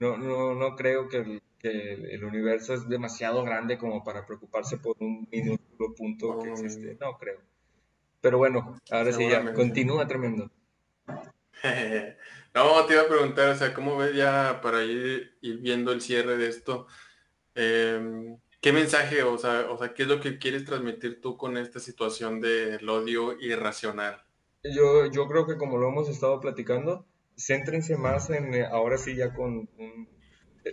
no, 0.00 0.16
no, 0.16 0.54
no 0.54 0.74
creo 0.74 1.08
que 1.08 1.18
el, 1.18 1.42
que 1.60 1.92
el 1.92 2.24
universo 2.24 2.74
es 2.74 2.88
demasiado 2.88 3.44
grande 3.44 3.78
como 3.78 4.02
para 4.02 4.26
preocuparse 4.26 4.76
por 4.76 4.96
un 4.98 5.28
minúsculo 5.30 5.94
punto 5.94 6.38
que 6.40 6.50
existe, 6.50 6.96
no 7.00 7.16
creo. 7.16 7.40
Pero 8.20 8.38
bueno, 8.38 8.78
ahora 8.90 9.12
sí 9.12 9.28
ya, 9.28 9.52
continúa 9.52 10.08
tremendo. 10.08 10.50
no, 12.54 12.86
te 12.86 12.94
iba 12.94 13.02
a 13.02 13.08
preguntar, 13.08 13.50
o 13.50 13.54
sea, 13.54 13.72
¿cómo 13.72 13.96
ves 13.96 14.16
ya 14.16 14.60
para 14.62 14.82
ir, 14.82 15.36
viendo 15.40 15.92
el 15.92 16.00
cierre 16.00 16.36
de 16.36 16.48
esto? 16.48 16.86
Em, 17.54 18.36
¿Qué 18.64 18.72
mensaje, 18.72 19.22
o 19.22 19.36
sea, 19.36 19.66
o 19.68 19.76
sea, 19.76 19.92
qué 19.92 20.04
es 20.04 20.08
lo 20.08 20.20
que 20.20 20.38
quieres 20.38 20.64
transmitir 20.64 21.20
tú 21.20 21.36
con 21.36 21.58
esta 21.58 21.80
situación 21.80 22.40
del 22.40 22.88
odio 22.88 23.38
irracional? 23.38 24.24
Yo, 24.62 25.04
yo 25.12 25.28
creo 25.28 25.46
que 25.46 25.58
como 25.58 25.76
lo 25.76 25.90
hemos 25.90 26.08
estado 26.08 26.40
platicando, 26.40 27.04
céntrense 27.36 27.98
más 27.98 28.30
en, 28.30 28.54
eh, 28.54 28.64
ahora 28.64 28.96
sí 28.96 29.16
ya 29.16 29.34
con 29.34 29.68
un, 29.76 30.08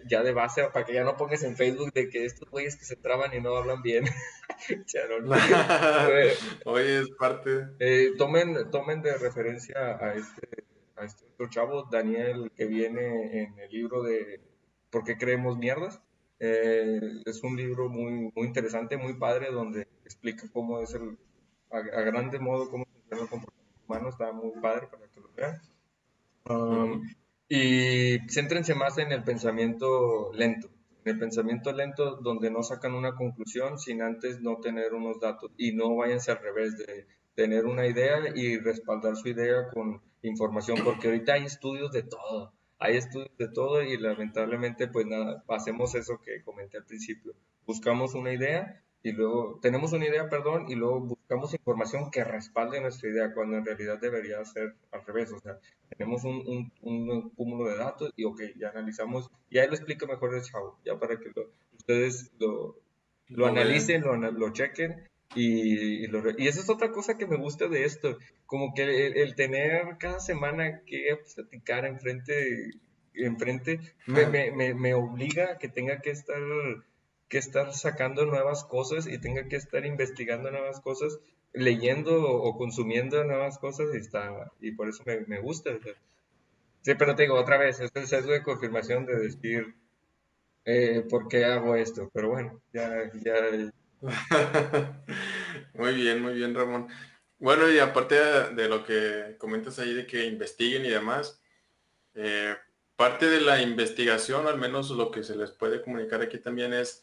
ya 0.07 0.23
de 0.23 0.31
base, 0.31 0.63
para 0.71 0.85
que 0.85 0.93
ya 0.93 1.03
no 1.03 1.17
pongas 1.17 1.43
en 1.43 1.57
Facebook 1.57 1.91
de 1.91 2.07
que 2.07 2.23
estos 2.23 2.49
güeyes 2.49 2.77
que 2.77 2.85
se 2.85 2.95
traban 2.95 3.33
y 3.33 3.41
no 3.41 3.57
hablan 3.57 3.81
bien. 3.81 4.05
Oye, 6.63 6.99
es 6.99 7.09
parte. 7.19 7.67
Eh, 7.79 8.13
tomen, 8.17 8.71
tomen 8.71 9.01
de 9.01 9.17
referencia 9.17 9.97
a 9.99 10.13
este, 10.13 10.63
a 10.95 11.03
este 11.03 11.25
otro 11.25 11.49
chavo, 11.49 11.89
Daniel, 11.91 12.53
que 12.55 12.67
viene 12.67 13.41
en 13.41 13.59
el 13.59 13.69
libro 13.69 14.01
de 14.01 14.39
¿Por 14.91 15.03
qué 15.03 15.17
creemos 15.17 15.57
mierdas? 15.57 16.01
Eh, 16.43 17.21
es 17.23 17.43
un 17.43 17.55
libro 17.55 17.87
muy, 17.87 18.31
muy 18.35 18.47
interesante, 18.47 18.97
muy 18.97 19.13
padre, 19.13 19.51
donde 19.51 19.87
explica 20.03 20.49
cómo 20.51 20.79
es 20.79 20.91
el, 20.95 21.15
a, 21.69 21.81
grande 21.81 22.39
modo, 22.39 22.67
cómo 22.71 22.85
funciona 22.85 23.21
el 23.21 23.29
comportamiento 23.29 23.83
humano. 23.87 24.09
Está 24.09 24.31
muy 24.31 24.51
padre 24.59 24.87
para 24.87 25.07
que 25.07 25.19
lo 25.19 25.29
vean. 25.35 25.61
Um, 26.49 27.07
y 27.47 28.17
céntrense 28.27 28.73
más 28.73 28.97
en 28.97 29.11
el 29.11 29.23
pensamiento 29.23 30.31
lento, 30.33 30.67
en 31.05 31.13
el 31.13 31.19
pensamiento 31.19 31.71
lento 31.73 32.15
donde 32.15 32.49
no 32.49 32.63
sacan 32.63 32.95
una 32.95 33.13
conclusión 33.13 33.77
sin 33.77 34.01
antes 34.01 34.41
no 34.41 34.57
tener 34.57 34.95
unos 34.95 35.19
datos 35.19 35.51
y 35.57 35.73
no 35.73 35.95
váyanse 35.95 36.31
al 36.31 36.39
revés 36.39 36.75
de 36.75 37.05
tener 37.35 37.67
una 37.67 37.85
idea 37.85 38.19
y 38.33 38.57
respaldar 38.57 39.15
su 39.15 39.29
idea 39.29 39.69
con 39.71 40.01
información, 40.23 40.79
porque 40.83 41.07
ahorita 41.07 41.33
hay 41.33 41.43
estudios 41.43 41.91
de 41.91 42.01
todo, 42.01 42.51
hay 42.81 42.97
estudios 42.97 43.29
de 43.37 43.47
todo 43.47 43.83
y 43.83 43.95
lamentablemente 43.95 44.87
pues 44.87 45.05
nada, 45.05 45.43
hacemos 45.47 45.93
eso 45.93 46.19
que 46.19 46.43
comenté 46.43 46.77
al 46.77 46.85
principio, 46.85 47.33
buscamos 47.65 48.15
una 48.15 48.33
idea 48.33 48.81
y 49.03 49.11
luego 49.11 49.59
tenemos 49.61 49.93
una 49.93 50.07
idea, 50.07 50.29
perdón, 50.29 50.65
y 50.67 50.75
luego 50.75 50.99
buscamos 51.01 51.53
información 51.53 52.09
que 52.11 52.23
respalde 52.23 52.81
nuestra 52.81 53.09
idea, 53.09 53.33
cuando 53.33 53.57
en 53.57 53.65
realidad 53.65 53.99
debería 53.99 54.43
ser 54.45 54.75
al 54.91 55.05
revés, 55.05 55.31
o 55.31 55.39
sea, 55.39 55.57
tenemos 55.89 56.23
un, 56.23 56.71
un, 56.81 57.29
cúmulo 57.31 57.69
de 57.69 57.77
datos 57.77 58.11
y 58.15 58.25
ok, 58.25 58.41
ya 58.57 58.69
analizamos, 58.69 59.29
y 59.49 59.59
ahí 59.59 59.67
lo 59.67 59.75
explico 59.75 60.07
mejor 60.07 60.35
el 60.35 60.43
chavo, 60.43 60.79
ya 60.83 60.99
para 60.99 61.19
que 61.19 61.31
ustedes 61.77 62.31
lo, 62.39 62.77
lo 63.27 63.47
analicen, 63.47 64.01
lo, 64.01 64.15
lo 64.15 64.53
chequen, 64.53 65.07
y, 65.35 66.05
y, 66.05 66.47
esa 66.47 66.59
es 66.61 66.69
otra 66.69 66.91
cosa 66.91 67.17
que 67.17 67.27
me 67.27 67.37
gusta 67.37 67.67
de 67.67 67.85
esto, 67.85 68.17
como 68.45 68.73
que 68.73 69.07
el, 69.07 69.35
tener 69.35 69.97
cada 69.97 70.19
semana 70.19 70.81
que 70.85 71.17
platicar 71.35 71.85
enfrente, 71.85 72.71
enfrente 73.13 73.79
me, 74.07 74.51
me, 74.51 74.73
me 74.73 74.93
obliga 74.93 75.53
a 75.53 75.57
que 75.57 75.69
tenga 75.69 76.01
que 76.01 76.11
estar 76.11 76.41
que 77.31 77.37
estar 77.37 77.73
sacando 77.73 78.25
nuevas 78.25 78.65
cosas 78.65 79.07
y 79.07 79.17
tenga 79.17 79.47
que 79.47 79.55
estar 79.55 79.85
investigando 79.85 80.51
nuevas 80.51 80.81
cosas, 80.81 81.17
leyendo 81.53 82.29
o 82.29 82.57
consumiendo 82.57 83.23
nuevas 83.23 83.57
cosas 83.57 83.87
y, 83.93 83.97
está, 83.97 84.51
y 84.59 84.73
por 84.73 84.89
eso 84.89 85.01
me, 85.05 85.39
gusta. 85.39 85.71
Sí, 86.81 86.93
pero 86.95 87.15
te 87.15 87.23
digo, 87.23 87.35
otra 87.35 87.57
vez, 87.57 87.79
es 87.79 87.89
el 87.95 88.07
sesgo 88.07 88.33
de 88.33 88.43
confirmación 88.43 89.05
de 89.05 89.15
decir 89.15 89.75
eh, 90.65 91.05
por 91.09 91.29
qué 91.29 91.45
hago 91.45 91.77
esto, 91.77 92.11
pero 92.13 92.29
bueno, 92.29 92.61
ya... 92.73 93.09
ya... 93.23 93.71
muy 95.73 95.93
bien, 95.93 96.21
muy 96.21 96.33
bien, 96.33 96.55
Ramón. 96.55 96.87
Bueno, 97.39 97.69
y 97.69 97.79
aparte 97.79 98.15
de 98.53 98.69
lo 98.69 98.83
que 98.83 99.35
comentas 99.37 99.79
ahí 99.79 99.93
de 99.93 100.05
que 100.05 100.25
investiguen 100.25 100.85
y 100.85 100.89
demás, 100.89 101.41
eh, 102.13 102.55
parte 102.95 103.27
de 103.27 103.41
la 103.41 103.61
investigación, 103.61 104.47
al 104.47 104.57
menos 104.57 104.89
lo 104.91 105.11
que 105.11 105.23
se 105.23 105.35
les 105.35 105.51
puede 105.51 105.81
comunicar 105.81 106.21
aquí 106.21 106.37
también 106.37 106.73
es 106.73 107.01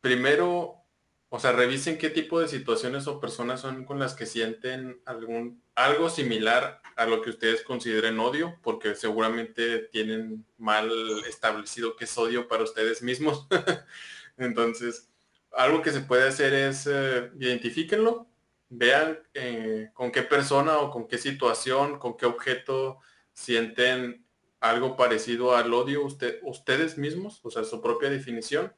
primero, 0.00 0.82
o 1.28 1.38
sea, 1.38 1.52
revisen 1.52 1.98
qué 1.98 2.10
tipo 2.10 2.40
de 2.40 2.48
situaciones 2.48 3.06
o 3.06 3.20
personas 3.20 3.60
son 3.60 3.84
con 3.84 3.98
las 3.98 4.14
que 4.14 4.26
sienten 4.26 5.00
algún 5.04 5.62
algo 5.74 6.10
similar 6.10 6.82
a 6.96 7.06
lo 7.06 7.22
que 7.22 7.30
ustedes 7.30 7.62
consideren 7.62 8.18
odio, 8.18 8.58
porque 8.62 8.94
seguramente 8.94 9.78
tienen 9.92 10.44
mal 10.58 10.90
establecido 11.28 11.96
qué 11.96 12.04
es 12.04 12.18
odio 12.18 12.48
para 12.48 12.64
ustedes 12.64 13.02
mismos. 13.02 13.46
Entonces, 14.36 15.09
algo 15.52 15.82
que 15.82 15.92
se 15.92 16.00
puede 16.00 16.28
hacer 16.28 16.52
es 16.54 16.86
eh, 16.86 17.30
identifíquenlo, 17.38 18.26
vean 18.68 19.18
eh, 19.34 19.90
con 19.94 20.12
qué 20.12 20.22
persona 20.22 20.78
o 20.78 20.90
con 20.90 21.08
qué 21.08 21.18
situación, 21.18 21.98
con 21.98 22.16
qué 22.16 22.26
objeto 22.26 22.98
sienten 23.32 24.24
algo 24.60 24.96
parecido 24.96 25.56
al 25.56 25.72
odio 25.72 26.04
usted, 26.04 26.38
ustedes 26.42 26.98
mismos, 26.98 27.40
o 27.42 27.50
sea, 27.50 27.64
su 27.64 27.80
propia 27.80 28.10
definición 28.10 28.72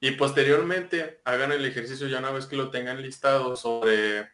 y 0.00 0.12
posteriormente 0.12 1.20
hagan 1.24 1.52
el 1.52 1.64
ejercicio 1.64 2.06
ya 2.06 2.18
una 2.18 2.30
vez 2.30 2.46
que 2.46 2.56
lo 2.56 2.70
tengan 2.70 3.02
listado 3.02 3.56
sobre 3.56 4.28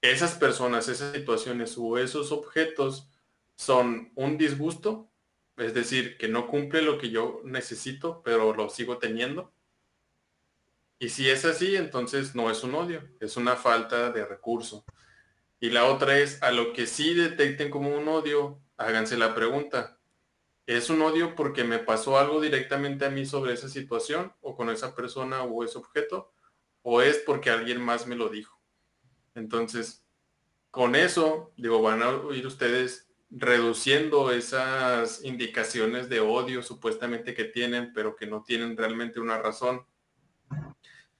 esas 0.00 0.34
personas, 0.34 0.88
esas 0.88 1.12
situaciones 1.14 1.76
o 1.76 1.98
esos 1.98 2.32
objetos 2.32 3.08
son 3.56 4.12
un 4.14 4.38
disgusto, 4.38 5.10
es 5.56 5.74
decir, 5.74 6.16
que 6.16 6.28
no 6.28 6.46
cumple 6.46 6.82
lo 6.82 6.98
que 6.98 7.10
yo 7.10 7.42
necesito, 7.44 8.22
pero 8.24 8.54
lo 8.54 8.70
sigo 8.70 8.98
teniendo. 8.98 9.52
Y 11.00 11.08
si 11.08 11.28
es 11.28 11.44
así, 11.44 11.74
entonces 11.74 12.36
no 12.36 12.48
es 12.48 12.62
un 12.62 12.76
odio, 12.76 13.02
es 13.18 13.36
una 13.36 13.56
falta 13.56 14.12
de 14.12 14.24
recurso. 14.24 14.84
Y 15.58 15.70
la 15.70 15.86
otra 15.86 16.16
es, 16.18 16.40
a 16.44 16.52
lo 16.52 16.72
que 16.72 16.86
sí 16.86 17.14
detecten 17.14 17.70
como 17.70 17.88
un 17.88 18.06
odio, 18.06 18.60
háganse 18.76 19.16
la 19.16 19.34
pregunta, 19.34 20.00
¿Es 20.70 20.88
un 20.88 21.02
odio 21.02 21.34
porque 21.34 21.64
me 21.64 21.80
pasó 21.80 22.16
algo 22.16 22.40
directamente 22.40 23.04
a 23.04 23.10
mí 23.10 23.26
sobre 23.26 23.54
esa 23.54 23.68
situación 23.68 24.32
o 24.40 24.54
con 24.54 24.70
esa 24.70 24.94
persona 24.94 25.42
o 25.42 25.64
ese 25.64 25.78
objeto? 25.78 26.32
¿O 26.82 27.02
es 27.02 27.18
porque 27.18 27.50
alguien 27.50 27.80
más 27.80 28.06
me 28.06 28.14
lo 28.14 28.28
dijo? 28.28 28.56
Entonces, 29.34 30.06
con 30.70 30.94
eso, 30.94 31.52
digo, 31.56 31.82
van 31.82 32.04
a 32.04 32.20
ir 32.32 32.46
ustedes 32.46 33.10
reduciendo 33.30 34.30
esas 34.30 35.24
indicaciones 35.24 36.08
de 36.08 36.20
odio 36.20 36.62
supuestamente 36.62 37.34
que 37.34 37.46
tienen, 37.46 37.92
pero 37.92 38.14
que 38.14 38.28
no 38.28 38.44
tienen 38.44 38.76
realmente 38.76 39.18
una 39.18 39.38
razón. 39.38 39.84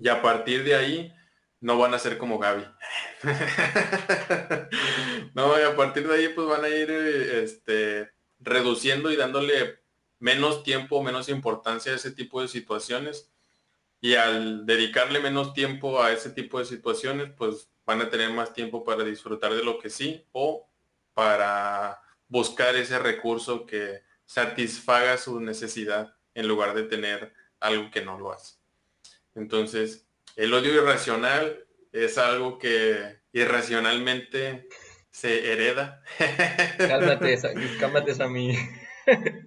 Y 0.00 0.08
a 0.08 0.22
partir 0.22 0.64
de 0.64 0.74
ahí, 0.74 1.12
no 1.60 1.78
van 1.78 1.94
a 1.94 1.98
ser 1.98 2.18
como 2.18 2.38
Gaby. 2.38 2.64
no, 5.34 5.60
y 5.60 5.62
a 5.62 5.76
partir 5.76 6.08
de 6.08 6.14
ahí, 6.14 6.28
pues 6.30 6.48
van 6.48 6.64
a 6.64 6.68
ir, 6.68 6.90
este, 6.90 8.10
reduciendo 8.38 9.12
y 9.12 9.16
dándole 9.16 9.80
menos 10.18 10.62
tiempo, 10.62 11.02
menos 11.02 11.28
importancia 11.28 11.92
a 11.92 11.96
ese 11.96 12.10
tipo 12.10 12.40
de 12.40 12.48
situaciones. 12.48 13.30
Y 14.00 14.14
al 14.14 14.64
dedicarle 14.64 15.20
menos 15.20 15.52
tiempo 15.52 16.02
a 16.02 16.12
ese 16.12 16.30
tipo 16.30 16.58
de 16.58 16.64
situaciones, 16.64 17.30
pues 17.36 17.70
van 17.84 18.00
a 18.00 18.08
tener 18.08 18.30
más 18.30 18.54
tiempo 18.54 18.82
para 18.82 19.04
disfrutar 19.04 19.52
de 19.52 19.62
lo 19.62 19.78
que 19.78 19.90
sí 19.90 20.26
o 20.32 20.70
para 21.12 22.00
buscar 22.28 22.74
ese 22.76 22.98
recurso 22.98 23.66
que 23.66 24.02
satisfaga 24.24 25.18
su 25.18 25.40
necesidad 25.40 26.16
en 26.34 26.48
lugar 26.48 26.74
de 26.74 26.84
tener 26.84 27.34
algo 27.58 27.90
que 27.90 28.02
no 28.02 28.18
lo 28.18 28.32
hace. 28.32 28.59
Entonces, 29.40 30.06
el 30.36 30.52
odio 30.52 30.74
irracional 30.74 31.64
es 31.92 32.18
algo 32.18 32.58
que 32.58 33.20
irracionalmente 33.32 34.68
se 35.10 35.50
hereda. 35.50 36.02
Cálmate, 36.76 37.38
cálmate 37.80 38.22
a 38.22 38.28
mí. 38.28 38.54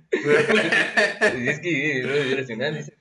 es 0.10 1.60
que 1.60 2.06
odio 2.06 2.26
irracional 2.26 2.78
es, 2.78 2.92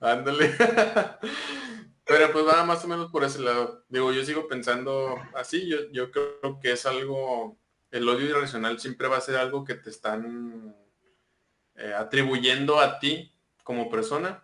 Ándale. 0.00 0.50
Pero 2.06 2.32
pues 2.32 2.46
va 2.46 2.64
más 2.64 2.82
o 2.86 2.88
menos 2.88 3.12
por 3.12 3.22
ese 3.22 3.40
lado. 3.40 3.84
Digo, 3.90 4.14
yo 4.14 4.24
sigo 4.24 4.48
pensando 4.48 5.20
así, 5.34 5.68
yo, 5.68 5.90
yo 5.92 6.10
creo 6.10 6.58
que 6.58 6.72
es 6.72 6.86
algo, 6.86 7.58
el 7.90 8.08
odio 8.08 8.30
irracional 8.30 8.80
siempre 8.80 9.08
va 9.08 9.18
a 9.18 9.20
ser 9.20 9.36
algo 9.36 9.62
que 9.62 9.74
te 9.74 9.90
están 9.90 10.74
eh, 11.74 11.92
atribuyendo 11.92 12.80
a 12.80 12.98
ti 12.98 13.34
como 13.68 13.90
persona, 13.90 14.42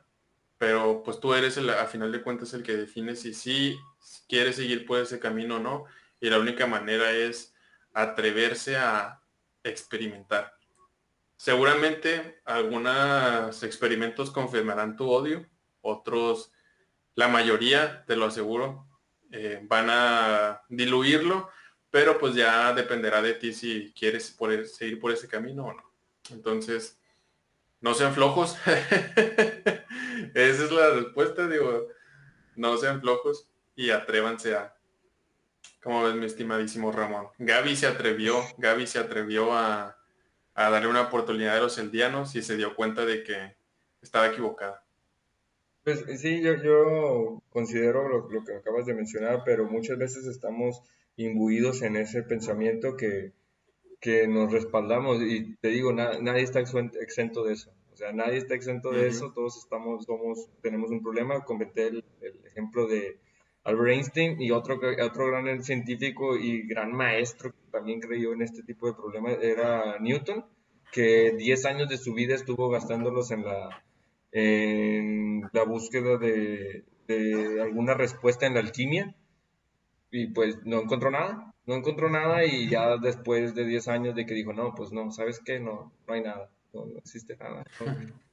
pero 0.59 1.03
pues 1.03 1.19
tú 1.19 1.33
eres 1.33 1.57
el, 1.57 1.71
a 1.71 1.87
final 1.87 2.13
de 2.13 2.21
cuentas 2.21 2.53
el 2.53 2.63
que 2.63 2.77
define 2.77 3.17
si 3.17 3.33
sí 3.33 3.75
quieres 4.29 4.57
seguir 4.57 4.85
por 4.85 5.01
ese 5.01 5.19
camino 5.19 5.57
o 5.57 5.61
no, 5.61 5.87
y 6.21 6.29
la 6.29 6.39
única 6.39 6.67
manera 6.67 7.11
es 7.11 7.55
atreverse 7.95 8.77
a 8.77 9.23
experimentar. 9.63 10.53
Seguramente 11.37 12.43
algunos 12.45 13.63
experimentos 13.63 14.31
confirmarán 14.31 14.95
tu 14.95 15.11
odio, 15.11 15.49
otros 15.81 16.53
la 17.15 17.29
mayoría, 17.29 18.05
te 18.05 18.17
lo 18.17 18.27
aseguro, 18.27 18.87
eh, 19.33 19.59
van 19.63 19.89
a 19.89 20.65
diluirlo, 20.69 21.49
pero 21.89 22.19
pues 22.19 22.35
ya 22.35 22.75
dependerá 22.75 23.23
de 23.23 23.33
ti 23.33 23.55
si 23.55 23.91
quieres 23.99 24.33
poder 24.33 24.67
seguir 24.67 25.01
por 25.01 25.13
ese 25.13 25.29
camino 25.29 25.65
o 25.65 25.73
no. 25.73 25.95
Entonces, 26.29 27.01
no 27.85 27.93
sean 27.93 28.15
flojos. 28.15 28.57
Esa 30.35 30.65
es 30.65 30.73
la 30.73 30.89
respuesta, 30.95 31.47
digo, 31.47 31.89
no 32.57 32.79
sean 32.79 33.03
flojos 33.03 33.47
y 33.77 33.91
atrévanse 33.91 34.55
a, 34.55 34.75
como 35.83 36.03
ves 36.03 36.15
mi 36.15 36.25
estimadísimo 36.25 36.93
Ramón. 36.93 37.29
Gaby 37.39 37.77
se 37.77 37.87
atrevió, 37.87 38.43
Gaby 38.57 38.87
se 38.87 39.01
atrevió 39.01 39.53
a, 39.53 39.99
a 40.55 40.71
darle 40.71 40.89
una 40.89 41.03
oportunidad 41.03 41.59
a 41.59 41.61
los 41.61 41.77
eldianos 41.77 42.35
y 42.37 42.43
se 42.43 42.57
dio 42.57 42.75
cuenta 42.75 43.05
de 43.05 43.23
que 43.23 43.55
estaba 44.01 44.29
equivocada. 44.29 44.83
Pues 45.83 46.07
sí, 46.19 46.41
yo, 46.41 46.55
yo 46.55 47.43
considero 47.51 48.09
lo, 48.09 48.31
lo, 48.31 48.45
que 48.45 48.55
acabas 48.55 48.87
de 48.87 48.95
mencionar, 48.95 49.43
pero 49.45 49.67
muchas 49.67 49.99
veces 49.99 50.25
estamos 50.25 50.81
imbuidos 51.17 51.83
en 51.83 51.97
ese 51.97 52.23
pensamiento 52.23 52.97
que, 52.97 53.35
que 54.05 54.29
nos 54.29 54.53
respaldamos 54.53 55.23
y 55.23 55.57
te 55.63 55.69
digo, 55.69 55.91
nadie 55.91 56.43
está 56.43 56.61
exento 56.61 57.43
de 57.43 57.55
eso. 57.55 57.73
O 57.91 57.97
sea, 57.97 58.13
nadie 58.13 58.37
está 58.37 58.55
exento 58.55 58.91
de 58.91 59.07
eso, 59.07 59.33
todos 59.33 59.57
estamos, 59.57 60.05
somos, 60.05 60.51
tenemos 60.61 60.91
un 60.91 61.03
problema. 61.03 61.43
Comenté 61.43 61.87
el, 61.87 62.05
ejemplo 62.45 62.87
de 62.87 63.17
Albert 63.63 63.89
Einstein 63.95 64.43
y 64.43 64.51
otro, 64.51 64.79
otro 65.03 65.29
gran 65.29 65.63
científico 65.63 66.37
y 66.37 66.67
gran 66.67 66.93
maestro 66.93 67.53
que 67.53 67.71
también 67.71 68.01
creyó 68.01 68.35
en 68.35 68.43
este 68.43 68.63
tipo 68.63 68.89
de 68.89 68.93
problemas 68.93 69.39
era 69.41 69.99
Newton, 69.99 70.45
que 70.93 71.33
10 71.39 71.65
años 71.65 71.89
de 71.89 71.97
su 71.97 72.13
vida 72.13 72.35
estuvo 72.35 72.69
gastándolos 72.69 73.31
en 73.31 73.43
la 73.47 73.83
en 74.33 75.49
la 75.53 75.65
búsqueda 75.65 76.19
de, 76.19 76.85
alguna 77.63 77.95
respuesta 77.95 78.47
en 78.47 78.55
la 78.55 78.61
alquimia 78.61 79.15
y 80.11 80.27
pues 80.27 80.59
no 80.67 80.83
encontró 80.83 81.11
nada, 81.11 81.54
no 81.67 81.75
encontró 81.75 82.11
nada 82.11 82.45
y 82.45 82.69
ya 82.69 82.97
después 82.97 83.55
de 83.55 83.65
10 83.65 83.89
años 83.89 84.15
de 84.15 84.27
que 84.27 84.35
dijo, 84.35 84.53
no, 84.53 84.75
pues 84.75 84.93
no, 84.93 85.11
¿sabes 85.11 85.41
qué? 85.45 85.61
No, 85.61 85.93
no 86.07 86.15
hay 86.15 86.23
nada, 86.23 86.51
no, 86.73 86.87
existe 86.99 87.37
nada. 87.37 87.65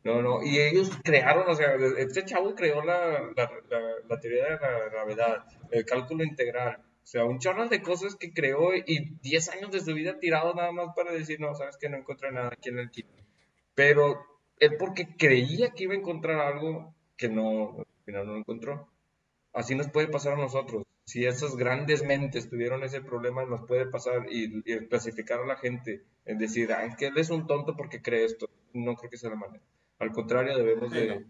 No, 0.03 0.21
no, 0.21 0.43
y 0.43 0.59
ellos 0.59 0.91
crearon, 1.03 1.49
o 1.49 1.55
sea, 1.55 1.75
este 1.97 2.25
chavo 2.25 2.55
creó 2.55 2.83
la, 2.83 3.31
la, 3.35 4.19
teoría 4.19 4.45
de 4.45 4.51
la 4.51 4.89
gravedad, 4.89 5.45
el 5.69 5.85
cálculo 5.85 6.23
integral, 6.23 6.81
o 7.03 7.07
sea, 7.07 7.25
un 7.25 7.39
chorro 7.39 7.67
de 7.67 7.81
cosas 7.81 8.15
que 8.15 8.33
creó 8.33 8.73
y 8.75 9.17
10 9.21 9.49
años 9.49 9.71
de 9.71 9.81
su 9.81 9.93
vida 9.93 10.19
tirado 10.19 10.53
nada 10.53 10.71
más 10.71 10.95
para 10.95 11.11
decir, 11.11 11.39
no, 11.39 11.55
sabes 11.55 11.77
que 11.77 11.89
no 11.89 11.97
encontré 11.97 12.31
nada 12.31 12.49
aquí 12.53 12.69
en 12.69 12.79
el 12.79 12.91
kit. 12.91 13.07
Pero 13.75 14.25
él 14.59 14.75
porque 14.77 15.15
creía 15.17 15.71
que 15.71 15.83
iba 15.85 15.93
a 15.93 15.97
encontrar 15.97 16.39
algo 16.39 16.93
que 17.17 17.29
no, 17.29 17.79
al 17.79 17.85
final 18.05 18.25
no 18.27 18.33
lo 18.33 18.39
encontró. 18.39 18.87
Así 19.53 19.75
nos 19.75 19.89
puede 19.89 20.07
pasar 20.07 20.33
a 20.33 20.37
nosotros. 20.37 20.83
Si 21.05 21.25
esas 21.25 21.55
grandes 21.55 22.03
mentes 22.03 22.49
tuvieron 22.49 22.83
ese 22.83 23.01
problema, 23.01 23.45
nos 23.45 23.61
puede 23.67 23.85
pasar 23.87 24.27
y, 24.29 24.61
clasificar 24.87 25.39
a 25.41 25.45
la 25.45 25.57
gente 25.57 26.03
en 26.25 26.37
decir, 26.37 26.71
ah, 26.71 26.85
es 26.85 26.95
que 26.95 27.07
él 27.07 27.17
es 27.17 27.29
un 27.29 27.47
tonto 27.47 27.75
porque 27.75 28.01
cree 28.01 28.25
esto. 28.25 28.49
No 28.73 28.95
creo 28.95 29.09
que 29.09 29.17
sea 29.17 29.31
la 29.31 29.35
manera. 29.35 29.63
Al 29.99 30.11
contrario, 30.11 30.57
debemos 30.57 30.91
de 30.91 31.25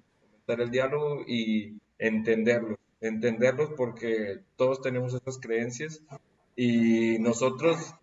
dar 0.46 0.62
el 0.62 0.72
diálogo 0.72 1.24
y 1.28 1.78
entenderlos. 1.98 2.78
Entenderlos 3.00 3.72
porque 3.76 4.42
todos 4.56 4.82
tenemos 4.82 5.14
estas 5.14 5.40
creencias 5.40 6.04
y 6.56 7.18
nosotros 7.20 7.96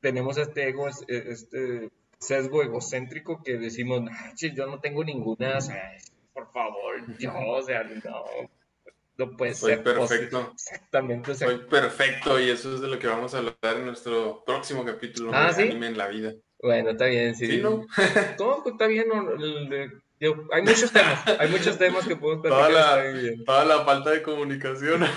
tenemos 0.00 0.38
este 0.38 0.68
ego, 0.68 0.88
este 0.88 1.90
sesgo 2.18 2.62
egocéntrico 2.62 3.42
que 3.42 3.58
decimos, 3.58 4.02
yo 4.36 4.66
no 4.66 4.80
tengo 4.80 5.04
ninguna, 5.04 5.58
por 6.32 6.50
favor, 6.52 7.18
yo, 7.18 7.32
o 7.34 7.62
sea, 7.62 7.82
no, 7.84 8.24
no 9.18 9.36
puede 9.36 9.54
Soy 9.54 9.72
ser. 9.72 9.82
perfecto. 9.82 10.52
Exactamente. 10.54 11.34
Soy 11.34 11.58
perfecto 11.58 12.38
y 12.40 12.50
eso 12.50 12.74
es 12.74 12.80
de 12.80 12.86
lo 12.86 12.98
que 13.00 13.08
vamos 13.08 13.34
a 13.34 13.38
hablar 13.38 13.76
en 13.76 13.86
nuestro 13.86 14.44
próximo 14.46 14.84
capítulo 14.84 15.32
ah, 15.34 15.52
de 15.52 15.64
Anime 15.64 15.88
en 15.88 15.98
la 15.98 16.06
vida. 16.06 16.34
Bueno, 16.62 16.90
está 16.90 17.06
bien, 17.06 17.34
sí. 17.34 17.46
¿Sí 17.46 17.58
no? 17.58 17.84
está 17.96 18.86
bien. 18.86 19.10
hay 20.52 20.62
muchos 20.62 20.92
temas, 20.92 21.26
hay 21.38 21.48
muchos 21.50 21.76
temas 21.78 22.06
que 22.06 22.14
podemos 22.16 22.42
platicar. 22.42 22.70
Toda 22.72 23.02
la, 23.02 23.44
toda 23.44 23.64
la 23.64 23.84
falta 23.84 24.10
de 24.10 24.22
comunicación. 24.22 25.00
no 25.00 25.08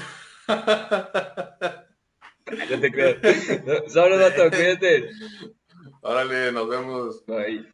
te 2.82 2.92
creas. 2.92 3.18
Solo, 3.88 4.18
dato, 4.18 4.50
cuídate. 4.50 5.10
Órale, 6.02 6.52
nos 6.52 6.68
vemos. 6.68 7.24
Bye. 7.28 7.72